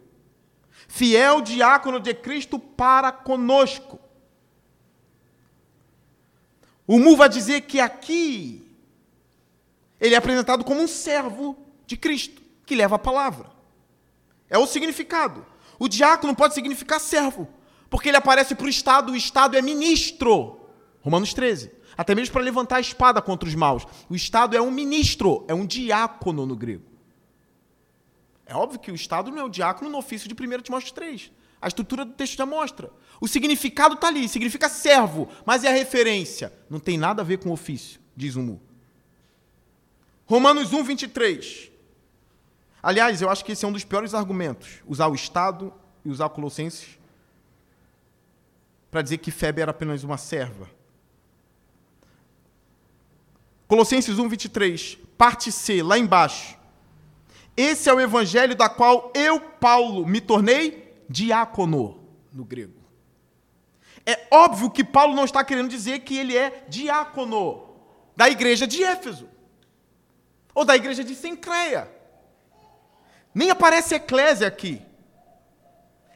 Fiel 0.88 1.41
diácono 1.41 1.99
de 1.99 2.16
Cristo 2.16 2.57
para 2.57 3.12
conosco. 3.12 3.99
O 6.88 6.97
Mu 6.97 7.16
vai 7.16 7.30
dizer 7.30 7.62
que 7.62 7.80
aqui 7.80 8.68
ele 9.99 10.16
é 10.16 10.18
apresentado 10.18 10.64
como 10.64 10.82
um 10.82 10.88
servo 10.88 11.55
de 11.86 11.95
Cristo, 11.95 12.41
que 12.66 12.76
leva 12.76 12.95
a 12.95 12.99
palavra. 12.99 13.51
É 14.52 14.58
o 14.58 14.68
significado. 14.68 15.45
O 15.80 15.88
diácono 15.88 16.36
pode 16.36 16.54
significar 16.54 16.99
servo, 16.99 17.47
porque 17.89 18.10
ele 18.10 18.18
aparece 18.18 18.54
para 18.54 18.66
o 18.66 18.70
Estado, 18.70 19.14
o 19.14 19.16
Estado 19.16 19.58
é 19.58 19.62
ministro. 19.62 20.60
Romanos 20.99 21.34
13. 21.34 21.72
Até 21.97 22.14
mesmo 22.14 22.34
para 22.34 22.43
levantar 22.43 22.76
a 22.76 22.82
espada 22.82 23.22
contra 23.22 23.47
os 23.47 23.56
maus. 23.56 23.88
O 24.10 24.16
Estado 24.16 24.56
é 24.56 24.62
um 24.62 24.70
ministro, 24.70 25.45
é 25.47 25.54
um 25.54 25.66
diácono 25.66 26.45
no 26.45 26.56
grego. 26.56 26.84
É 28.45 28.54
óbvio 28.54 28.80
que 28.80 28.91
o 28.91 28.95
Estado 28.95 29.32
não 29.32 29.39
é 29.39 29.43
o 29.45 29.49
diácono 29.49 29.89
no 29.89 29.97
ofício 29.97 30.28
de 30.28 30.36
1 30.36 30.62
Timóteo 30.62 30.93
3. 30.93 31.32
A 31.62 31.68
estrutura 31.70 32.04
do 32.04 32.12
texto 32.12 32.38
já 32.38 32.45
mostra. 32.45 32.91
O 33.22 33.28
significado 33.28 33.95
está 33.95 34.08
ali, 34.08 34.28
significa 34.28 34.68
servo, 34.68 35.30
mas 35.45 35.64
é 35.64 35.70
a 35.70 35.74
referência. 35.74 36.52
Não 36.70 36.80
tem 36.80 36.97
nada 36.97 37.22
a 37.22 37.26
ver 37.26 37.38
com 37.38 37.49
o 37.49 37.54
ofício, 37.54 38.02
diz 38.16 38.36
o 38.36 38.41
Mu. 38.41 38.62
Romanos 40.26 40.74
1, 40.74 40.84
23. 40.84 41.71
Aliás, 42.82 43.22
eu 43.22 43.30
acho 43.30 43.46
que 43.46 43.52
esse 43.52 43.64
é 43.64 43.68
um 43.68 43.72
dos 43.72 43.84
piores 43.84 44.14
argumentos, 44.14 44.82
usar 44.88 45.08
o 45.08 45.16
Estado 45.16 45.74
e 46.04 46.10
usar 46.10 46.30
Colossenses 46.30 46.98
para 48.90 49.02
dizer 49.02 49.20
que 49.20 49.32
Febe 49.32 49.62
era 49.62 49.72
apenas 49.72 50.04
uma 50.04 50.18
serva. 50.18 50.70
Colossenses 53.68 54.20
1, 54.20 54.28
23, 54.28 54.98
parte 55.18 55.52
C, 55.52 55.82
lá 55.82 55.98
embaixo. 55.98 56.58
Esse 57.56 57.90
é 57.90 57.94
o 57.94 58.02
evangelho 58.02 58.56
da 58.56 58.68
qual 58.68 59.12
eu, 59.16 59.40
Paulo, 59.40 60.06
me 60.06 60.20
tornei 60.20 60.94
diácono, 61.08 62.04
no 62.34 62.44
grego. 62.44 62.82
É 64.06 64.28
óbvio 64.32 64.70
que 64.70 64.84
Paulo 64.84 65.16
não 65.16 65.26
está 65.26 65.44
querendo 65.44 65.70
dizer 65.70 66.00
que 66.00 66.18
ele 66.18 66.36
é 66.36 66.66
diácono 66.68 67.70
da 68.16 68.30
igreja 68.30 68.66
de 68.66 68.84
Éfeso, 68.84 69.30
ou 70.54 70.66
da 70.66 70.76
igreja 70.76 71.04
de 71.04 71.16
Sencreia. 71.16 72.01
Nem 73.34 73.50
aparece 73.50 73.96
eclésia 73.96 74.48
aqui. 74.48 74.82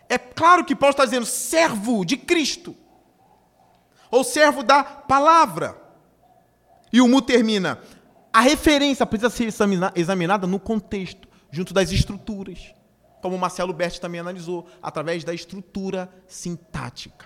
É 0.08 0.18
claro 0.18 0.64
que 0.64 0.76
Paulo 0.76 0.92
está 0.92 1.06
dizendo 1.06 1.26
servo 1.26 2.06
de 2.06 2.18
Cristo, 2.18 2.76
ou 4.12 4.24
servo 4.24 4.64
da 4.64 4.84
palavra. 4.84 5.82
E 6.92 7.02
o 7.02 7.08
mu 7.08 7.22
termina. 7.22 7.80
A 8.32 8.42
referência 8.42 9.06
precisa 9.06 9.30
ser 9.30 9.48
examinada 9.96 10.46
no 10.46 10.60
contexto, 10.60 11.28
junto 11.50 11.74
das 11.74 11.92
estruturas, 11.92 12.74
como 13.22 13.38
Marcelo 13.38 13.74
Berti 13.74 14.00
também 14.00 14.20
analisou, 14.20 14.68
através 14.82 15.24
da 15.24 15.34
estrutura 15.34 16.10
sintática, 16.28 17.26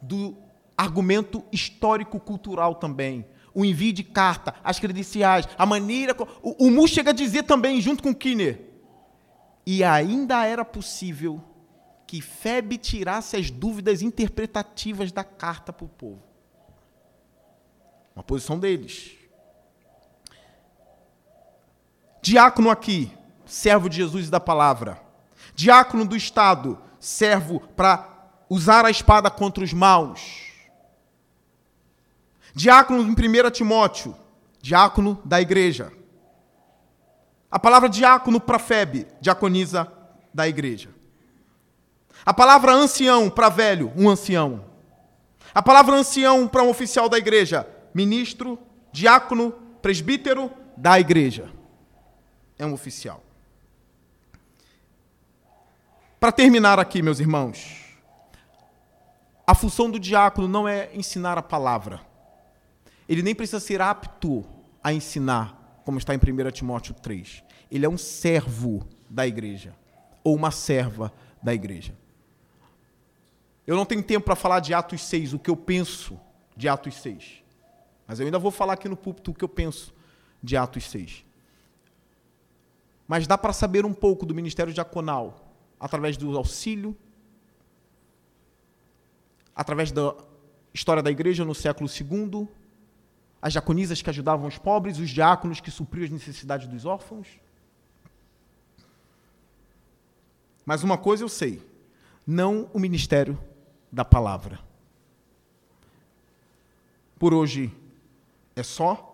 do 0.00 0.36
argumento 0.76 1.44
histórico-cultural 1.52 2.76
também, 2.76 3.26
o 3.52 3.64
envio 3.64 3.92
de 3.92 4.04
carta, 4.04 4.54
as 4.62 4.78
credenciais, 4.78 5.48
a 5.58 5.66
maneira. 5.66 6.16
O, 6.42 6.66
o 6.66 6.70
Mu 6.70 6.86
chega 6.86 7.10
a 7.10 7.14
dizer 7.14 7.42
também, 7.42 7.80
junto 7.80 8.02
com 8.02 8.14
Kinner, 8.14 8.69
e 9.72 9.84
ainda 9.84 10.44
era 10.44 10.64
possível 10.64 11.40
que 12.04 12.20
Febe 12.20 12.76
tirasse 12.76 13.36
as 13.36 13.52
dúvidas 13.52 14.02
interpretativas 14.02 15.12
da 15.12 15.22
carta 15.22 15.72
para 15.72 15.84
o 15.84 15.88
povo. 15.88 16.20
Uma 18.12 18.24
posição 18.24 18.58
deles. 18.58 19.12
Diácono 22.20 22.68
aqui, 22.68 23.16
servo 23.46 23.88
de 23.88 23.98
Jesus 23.98 24.26
e 24.26 24.30
da 24.30 24.40
palavra. 24.40 25.00
Diácono 25.54 26.04
do 26.04 26.16
Estado, 26.16 26.76
servo 26.98 27.60
para 27.60 28.28
usar 28.48 28.84
a 28.84 28.90
espada 28.90 29.30
contra 29.30 29.62
os 29.62 29.72
maus. 29.72 30.48
Diácono 32.52 33.02
em 33.02 33.12
1 33.12 33.50
Timóteo, 33.52 34.16
diácono 34.60 35.22
da 35.24 35.40
igreja. 35.40 35.92
A 37.50 37.58
palavra 37.58 37.88
diácono 37.88 38.40
para 38.40 38.58
Febe, 38.58 39.06
diaconisa 39.20 39.90
da 40.32 40.46
igreja. 40.48 40.90
A 42.24 42.32
palavra 42.32 42.72
ancião 42.72 43.28
para 43.30 43.48
velho, 43.48 43.92
um 43.96 44.08
ancião. 44.08 44.64
A 45.54 45.62
palavra 45.62 45.96
ancião 45.96 46.46
para 46.46 46.62
um 46.62 46.68
oficial 46.68 47.08
da 47.08 47.18
igreja, 47.18 47.66
ministro, 47.92 48.58
diácono, 48.92 49.52
presbítero 49.82 50.50
da 50.76 51.00
igreja. 51.00 51.50
É 52.58 52.64
um 52.64 52.72
oficial. 52.72 53.22
Para 56.20 56.30
terminar 56.30 56.78
aqui, 56.78 57.00
meus 57.02 57.18
irmãos, 57.18 57.96
a 59.46 59.54
função 59.54 59.90
do 59.90 59.98
diácono 59.98 60.46
não 60.46 60.68
é 60.68 60.90
ensinar 60.94 61.38
a 61.38 61.42
palavra. 61.42 62.00
Ele 63.08 63.22
nem 63.22 63.34
precisa 63.34 63.58
ser 63.58 63.80
apto 63.80 64.44
a 64.84 64.92
ensinar, 64.92 65.59
como 65.84 65.98
está 65.98 66.14
em 66.14 66.18
1 66.18 66.50
Timóteo 66.50 66.94
3. 66.94 67.42
Ele 67.70 67.86
é 67.86 67.88
um 67.88 67.98
servo 67.98 68.86
da 69.08 69.26
igreja, 69.26 69.74
ou 70.22 70.34
uma 70.34 70.50
serva 70.50 71.12
da 71.42 71.54
igreja. 71.54 71.94
Eu 73.66 73.76
não 73.76 73.84
tenho 73.84 74.02
tempo 74.02 74.24
para 74.24 74.36
falar 74.36 74.60
de 74.60 74.74
Atos 74.74 75.02
6, 75.02 75.34
o 75.34 75.38
que 75.38 75.50
eu 75.50 75.56
penso 75.56 76.18
de 76.56 76.68
Atos 76.68 76.96
6. 76.96 77.42
Mas 78.06 78.18
eu 78.18 78.26
ainda 78.26 78.38
vou 78.38 78.50
falar 78.50 78.72
aqui 78.72 78.88
no 78.88 78.96
púlpito 78.96 79.30
o 79.30 79.34
que 79.34 79.44
eu 79.44 79.48
penso 79.48 79.94
de 80.42 80.56
Atos 80.56 80.90
6. 80.90 81.24
Mas 83.06 83.26
dá 83.26 83.38
para 83.38 83.52
saber 83.52 83.84
um 83.84 83.94
pouco 83.94 84.26
do 84.26 84.34
ministério 84.34 84.72
diaconal 84.72 85.54
através 85.78 86.16
do 86.16 86.36
auxílio, 86.36 86.96
através 89.54 89.90
da 89.90 90.14
história 90.72 91.02
da 91.02 91.10
igreja 91.10 91.44
no 91.44 91.54
século 91.54 91.88
II, 91.88 92.48
as 93.42 93.52
diaconisas 93.52 94.02
que 94.02 94.10
ajudavam 94.10 94.46
os 94.46 94.58
pobres, 94.58 94.98
os 94.98 95.10
diáconos 95.10 95.60
que 95.60 95.70
supriam 95.70 96.04
as 96.04 96.10
necessidades 96.10 96.66
dos 96.66 96.84
órfãos. 96.84 97.26
Mas 100.64 100.82
uma 100.82 100.98
coisa 100.98 101.24
eu 101.24 101.28
sei: 101.28 101.62
não 102.26 102.68
o 102.72 102.78
ministério 102.78 103.38
da 103.90 104.04
palavra. 104.04 104.60
Por 107.18 107.34
hoje 107.34 107.72
é 108.54 108.62
só. 108.62 109.06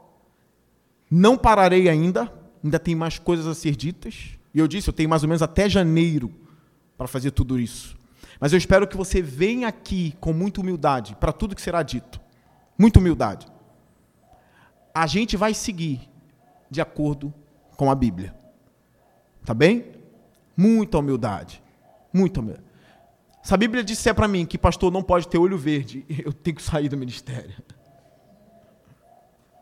Não 1.08 1.38
pararei 1.38 1.88
ainda, 1.88 2.32
ainda 2.62 2.80
tem 2.80 2.94
mais 2.94 3.18
coisas 3.18 3.46
a 3.46 3.54
ser 3.54 3.76
ditas. 3.76 4.30
E 4.52 4.58
eu 4.58 4.66
disse, 4.66 4.88
eu 4.88 4.92
tenho 4.92 5.08
mais 5.08 5.22
ou 5.22 5.28
menos 5.28 5.42
até 5.42 5.68
janeiro 5.68 6.32
para 6.96 7.06
fazer 7.06 7.30
tudo 7.30 7.60
isso. 7.60 7.96
Mas 8.40 8.52
eu 8.52 8.58
espero 8.58 8.88
que 8.88 8.96
você 8.96 9.22
venha 9.22 9.68
aqui 9.68 10.16
com 10.20 10.32
muita 10.32 10.60
humildade 10.60 11.14
para 11.16 11.32
tudo 11.32 11.54
que 11.54 11.62
será 11.62 11.82
dito. 11.82 12.20
Muita 12.76 12.98
humildade. 12.98 13.46
A 14.97 15.07
gente 15.07 15.36
vai 15.36 15.53
seguir 15.53 16.09
de 16.70 16.80
acordo 16.80 17.30
com 17.76 17.90
a 17.90 17.94
Bíblia. 17.94 18.34
Tá 19.44 19.53
bem? 19.53 19.92
Muita 20.57 20.97
humildade. 20.97 21.62
Muita 22.11 22.40
humildade. 22.40 22.66
Se 23.42 23.53
a 23.53 23.59
Bíblia 23.59 23.84
disser 23.84 24.14
para 24.14 24.26
mim 24.26 24.47
que 24.47 24.57
pastor 24.57 24.90
não 24.90 25.03
pode 25.03 25.28
ter 25.28 25.36
olho 25.36 25.59
verde, 25.59 26.07
eu 26.24 26.32
tenho 26.32 26.57
que 26.57 26.62
sair 26.62 26.88
do 26.88 26.97
ministério. 26.97 27.62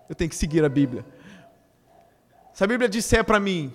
Eu 0.09 0.15
tenho 0.15 0.31
que 0.31 0.37
seguir 0.37 0.65
a 0.65 0.69
Bíblia. 0.69 1.05
Se 2.53 2.63
a 2.63 2.67
Bíblia 2.69 2.89
disser 2.89 3.25
para 3.25 3.41
mim, 3.41 3.73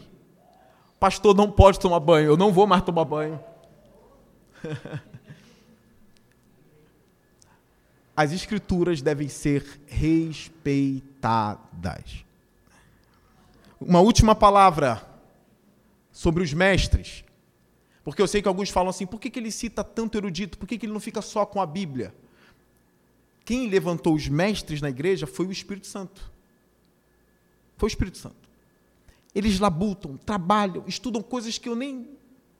pastor 0.97 1.35
não 1.35 1.51
pode 1.51 1.77
tomar 1.77 1.99
banho, 1.99 2.27
eu 2.27 2.37
não 2.37 2.53
vou 2.53 2.67
mais 2.67 2.83
tomar 2.83 3.03
banho. 3.03 3.37
As 8.19 8.33
escrituras 8.33 9.01
devem 9.01 9.29
ser 9.29 9.79
respeitadas. 9.87 11.05
Uma 13.79 14.01
última 14.01 14.35
palavra 14.35 15.09
sobre 16.11 16.43
os 16.43 16.51
mestres. 16.51 17.23
Porque 18.03 18.21
eu 18.21 18.27
sei 18.27 18.41
que 18.41 18.49
alguns 18.49 18.69
falam 18.69 18.89
assim, 18.89 19.05
por 19.05 19.21
que, 19.21 19.29
que 19.29 19.39
ele 19.39 19.49
cita 19.49 19.85
tanto 19.85 20.17
erudito? 20.17 20.57
Por 20.57 20.67
que, 20.67 20.77
que 20.77 20.85
ele 20.85 20.91
não 20.91 20.99
fica 20.99 21.21
só 21.21 21.45
com 21.45 21.61
a 21.61 21.65
Bíblia? 21.65 22.13
Quem 23.45 23.69
levantou 23.69 24.13
os 24.13 24.27
mestres 24.27 24.81
na 24.81 24.89
igreja 24.89 25.25
foi 25.25 25.47
o 25.47 25.51
Espírito 25.53 25.87
Santo. 25.87 26.29
Foi 27.77 27.87
o 27.87 27.91
Espírito 27.91 28.17
Santo. 28.17 28.49
Eles 29.33 29.61
labutam, 29.61 30.17
trabalham, 30.17 30.83
estudam 30.85 31.21
coisas 31.21 31.57
que 31.57 31.69
eu 31.69 31.75
nem 31.75 32.09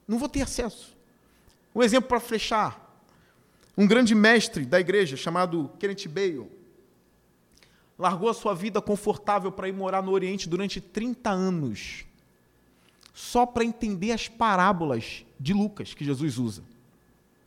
não 0.08 0.18
vou 0.18 0.30
ter 0.30 0.40
acesso. 0.42 0.96
Um 1.76 1.84
exemplo 1.84 2.08
para 2.08 2.22
fechar. 2.22 2.89
Um 3.80 3.88
grande 3.88 4.14
mestre 4.14 4.66
da 4.66 4.78
igreja 4.78 5.16
chamado 5.16 5.72
Kenneth 5.80 6.10
Bale 6.10 6.52
largou 7.98 8.28
a 8.28 8.34
sua 8.34 8.54
vida 8.54 8.82
confortável 8.82 9.54
para 9.54 9.70
ir 9.70 9.72
morar 9.72 10.04
no 10.04 10.12
Oriente 10.12 10.50
durante 10.50 10.82
30 10.82 11.30
anos 11.30 12.04
só 13.14 13.46
para 13.46 13.64
entender 13.64 14.12
as 14.12 14.28
parábolas 14.28 15.24
de 15.40 15.54
Lucas 15.54 15.94
que 15.94 16.04
Jesus 16.04 16.38
usa. 16.38 16.62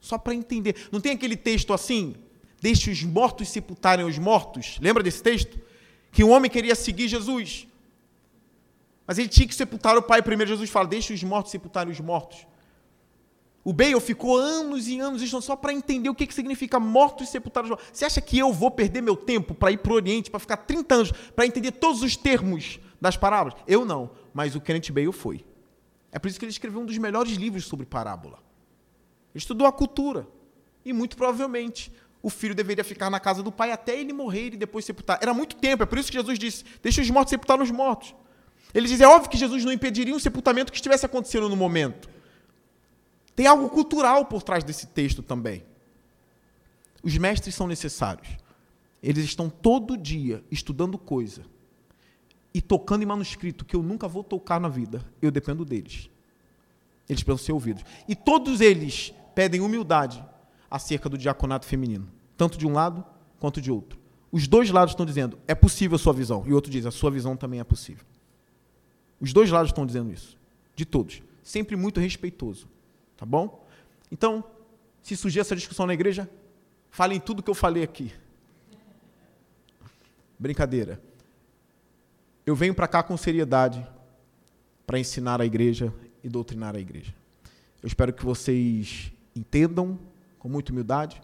Só 0.01 0.17
para 0.17 0.35
entender. 0.35 0.89
Não 0.91 1.03
tem 1.03 1.13
aquele 1.13 1.37
texto 1.37 1.75
assim? 1.75 2.15
Deixe 2.63 2.91
os 2.91 3.03
mortos 3.03 3.51
sepultarem 3.51 4.07
os 4.07 4.17
mortos. 4.17 4.79
Lembra 4.81 5.03
desse 5.03 5.23
texto? 5.23 5.61
Que 6.11 6.25
um 6.25 6.31
homem 6.31 6.51
queria 6.51 6.75
seguir 6.75 7.09
Jesus. 7.09 7.67
Mas 9.07 9.19
ele 9.19 9.29
tinha 9.29 9.47
que 9.47 9.55
sepultar 9.55 9.99
o 9.99 10.03
pai 10.03 10.23
primeiro. 10.23 10.49
Jesus 10.51 10.71
fala: 10.71 10.89
Deixe 10.89 11.13
os 11.13 11.23
mortos 11.23 11.53
sepultarem 11.53 11.93
os 11.93 12.01
mortos. 12.01 12.47
O 13.65 13.73
Bale 13.73 14.01
ficou 14.01 14.37
anos 14.37 14.89
e 14.89 14.99
anos 14.99 15.23
estudando 15.23 15.45
só 15.45 15.55
para 15.55 15.73
entender 15.73 16.09
o 16.09 16.15
que, 16.15 16.27
que 16.27 16.35
significa 16.35 16.81
mortos 16.81 17.29
sepultados. 17.29 17.71
Você 17.93 18.05
acha 18.05 18.21
que 18.21 18.39
eu 18.39 18.53
vou 18.53 18.71
perder 18.71 19.01
meu 19.01 19.17
tempo 19.17 19.55
para 19.55 19.71
ir 19.71 19.79
para 19.79 19.93
o 19.93 19.95
Oriente, 19.95 20.31
para 20.31 20.41
ficar 20.41 20.57
30 20.57 20.95
anos, 20.95 21.13
para 21.13 21.47
entender 21.47 21.73
todos 21.73 22.03
os 22.03 22.17
termos 22.17 22.81
das 23.01 23.17
parábolas? 23.17 23.57
Eu 23.67 23.85
não, 23.85 24.11
mas 24.35 24.57
o 24.57 24.61
Kenneth 24.61 24.91
Bale 24.93 25.13
foi. 25.13 25.45
É 26.11 26.19
por 26.19 26.29
isso 26.29 26.39
que 26.39 26.45
ele 26.45 26.51
escreveu 26.51 26.81
um 26.81 26.87
dos 26.87 26.99
melhores 26.99 27.33
livros 27.35 27.65
sobre 27.65 27.87
parábola. 27.87 28.39
Ele 29.33 29.41
estudou 29.41 29.67
a 29.67 29.73
cultura. 29.73 30.27
E 30.85 30.93
muito 30.93 31.17
provavelmente 31.17 31.93
o 32.21 32.29
filho 32.29 32.55
deveria 32.55 32.83
ficar 32.83 33.11
na 33.11 33.21
casa 33.21 33.43
do 33.43 33.53
pai 33.53 33.71
até 33.71 33.99
ele 33.99 34.13
morrer 34.13 34.55
e 34.55 34.57
depois 34.57 34.85
sepultar. 34.85 35.19
Era 35.23 35.33
muito 35.33 35.57
tempo, 35.57 35.85
é 35.85 35.87
por 35.87 35.99
isso 35.99 36.11
que 36.11 36.19
Jesus 36.19 36.39
disse: 36.39 36.65
deixa 36.83 37.01
os 37.01 37.11
mortos 37.11 37.31
sepultar 37.31 37.61
os 37.61 37.71
mortos. 37.71 38.15
Ele 38.75 38.89
diz: 38.89 39.01
é 39.01 39.07
óbvio 39.07 39.31
que 39.31 39.37
Jesus 39.39 39.65
não 39.65 39.73
impediria 39.73 40.15
um 40.15 40.19
sepultamento 40.19 40.73
que 40.73 40.79
estivesse 40.79 41.07
acontecendo 41.07 41.49
no 41.49 41.57
momento. 41.57 42.12
Tem 43.35 43.47
algo 43.47 43.69
cultural 43.71 44.27
por 44.27 44.43
trás 44.43 44.63
desse 44.63 44.87
texto 44.87 45.23
também. 45.23 45.65
Os 47.03 47.17
mestres 47.17 47.55
são 47.55 47.67
necessários. 47.67 48.29
Eles 49.03 49.25
estão 49.25 49.51
todo 49.51 49.97
dia 49.97 50.45
estudando 50.51 50.97
coisa 50.97 51.43
e 52.55 52.61
tocando 52.61 53.03
em 53.03 53.07
manuscrito 53.07 53.65
que 53.65 53.75
eu 53.75 53.83
nunca 53.83 54.07
vou 54.07 54.23
tocar 54.23 54.61
na 54.61 54.69
vida, 54.69 55.05
eu 55.21 55.31
dependo 55.31 55.65
deles. 55.65 56.09
Eles 57.09 57.23
precisam 57.23 57.45
ser 57.45 57.53
ouvidos. 57.53 57.85
E 58.07 58.15
todos 58.15 58.61
eles 58.61 59.13
pedem 59.35 59.61
humildade 59.61 60.25
acerca 60.71 61.09
do 61.09 61.19
diaconato 61.19 61.67
feminino, 61.67 62.09
tanto 62.37 62.57
de 62.57 62.67
um 62.67 62.73
lado 62.73 63.05
quanto 63.41 63.61
de 63.61 63.71
outro. 63.73 63.99
Os 64.31 64.47
dois 64.47 64.71
lados 64.71 64.93
estão 64.93 65.05
dizendo, 65.05 65.39
é 65.47 65.55
possível 65.55 65.97
a 65.97 65.99
sua 65.99 66.13
visão. 66.13 66.45
E 66.47 66.53
o 66.53 66.55
outro 66.55 66.71
diz, 66.71 66.87
a 66.87 66.91
sua 66.91 67.11
visão 67.11 67.37
também 67.37 67.61
é 67.61 67.65
possível. 67.65 68.05
Os 69.21 69.33
dois 69.33 69.51
lados 69.51 69.71
estão 69.71 69.85
dizendo 69.85 70.11
isso. 70.13 70.39
De 70.75 70.87
todos. 70.87 71.23
Sempre 71.43 71.77
muito 71.77 72.01
respeitoso. 72.01 72.67
Tá 73.23 73.27
bom? 73.27 73.65
Então, 74.11 74.43
se 75.01 75.17
surgir 75.17 75.39
essa 75.39 75.55
discussão 75.55 75.87
na 75.87 75.95
igreja, 75.95 76.29
falem 76.91 77.21
tudo 77.21 77.41
que 77.41 77.49
eu 77.49 77.55
falei 77.55 77.85
aqui. 77.85 78.13
Brincadeira. 80.37 81.01
Eu 82.45 82.57
venho 82.57 82.75
para 82.75 82.89
cá 82.89 83.01
com 83.01 83.17
seriedade 83.17 83.87
para 84.85 84.99
ensinar 84.99 85.41
a 85.41 85.47
igreja 85.47 85.95
e 86.25 86.29
doutrinar 86.29 86.75
a 86.75 86.81
igreja. 86.81 87.15
Eu 87.81 87.87
espero 87.87 88.13
que 88.13 88.25
vocês 88.25 89.13
Entendam 89.37 90.01
com 90.37 90.49
muita 90.49 90.73
humildade. 90.73 91.23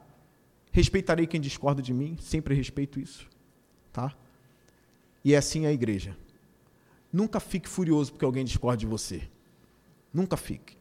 Respeitarei 0.71 1.27
quem 1.27 1.41
discorda 1.41 1.83
de 1.83 1.93
mim, 1.93 2.17
sempre 2.21 2.55
respeito 2.55 3.01
isso, 3.01 3.29
tá? 3.93 4.15
E 5.25 5.35
é 5.35 5.37
assim 5.37 5.67
a 5.67 5.73
igreja. 5.73 6.17
Nunca 7.13 7.41
fique 7.41 7.69
furioso 7.69 8.13
porque 8.13 8.25
alguém 8.25 8.45
discorda 8.45 8.77
de 8.77 8.87
você. 8.87 9.29
Nunca 10.15 10.37
fique. 10.37 10.78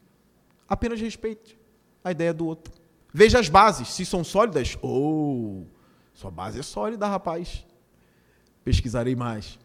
Apenas 0.68 1.00
respeite 1.00 1.58
a 2.04 2.12
ideia 2.12 2.34
do 2.34 2.46
outro. 2.46 2.74
Veja 3.14 3.40
as 3.40 3.50
bases, 3.50 3.90
se 3.90 4.06
são 4.06 4.24
sólidas. 4.24 4.78
Ou 4.82 5.62
oh, 5.62 5.66
sua 6.14 6.32
base 6.32 6.60
é 6.60 6.64
sólida, 6.64 7.08
rapaz. 7.08 7.66
Pesquisarei 8.64 9.16
mais. 9.16 9.58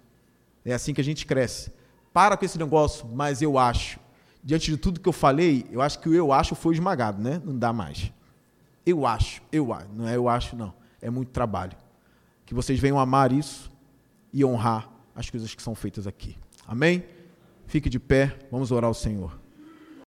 É 0.64 0.72
assim 0.72 0.94
que 0.94 1.00
a 1.00 1.04
gente 1.04 1.26
cresce. 1.26 1.72
Para 2.12 2.36
com 2.36 2.44
esse 2.44 2.58
negócio, 2.58 3.06
mas 3.08 3.42
eu 3.42 3.58
acho. 3.58 3.98
Diante 4.44 4.70
de 4.70 4.76
tudo 4.76 5.00
que 5.00 5.08
eu 5.08 5.12
falei, 5.12 5.66
eu 5.70 5.80
acho 5.80 5.98
que 5.98 6.08
o 6.08 6.14
eu 6.14 6.32
acho 6.32 6.54
foi 6.54 6.74
esmagado, 6.74 7.22
né? 7.22 7.40
Não 7.44 7.56
dá 7.56 7.72
mais. 7.72 8.12
Eu 8.84 9.06
acho, 9.06 9.42
eu 9.52 9.72
acho. 9.72 9.88
Não 9.94 10.08
é 10.08 10.16
eu 10.16 10.28
acho, 10.28 10.56
não. 10.56 10.74
É 11.00 11.10
muito 11.10 11.30
trabalho. 11.30 11.76
Que 12.44 12.54
vocês 12.54 12.78
venham 12.78 12.98
amar 12.98 13.32
isso 13.32 13.70
e 14.32 14.44
honrar 14.44 14.90
as 15.14 15.30
coisas 15.30 15.54
que 15.54 15.62
são 15.62 15.74
feitas 15.74 16.06
aqui. 16.06 16.36
Amém? 16.66 17.04
Fique 17.66 17.88
de 17.88 17.98
pé, 17.98 18.38
vamos 18.50 18.70
orar 18.70 18.88
ao 18.88 18.94
Senhor. 18.94 19.41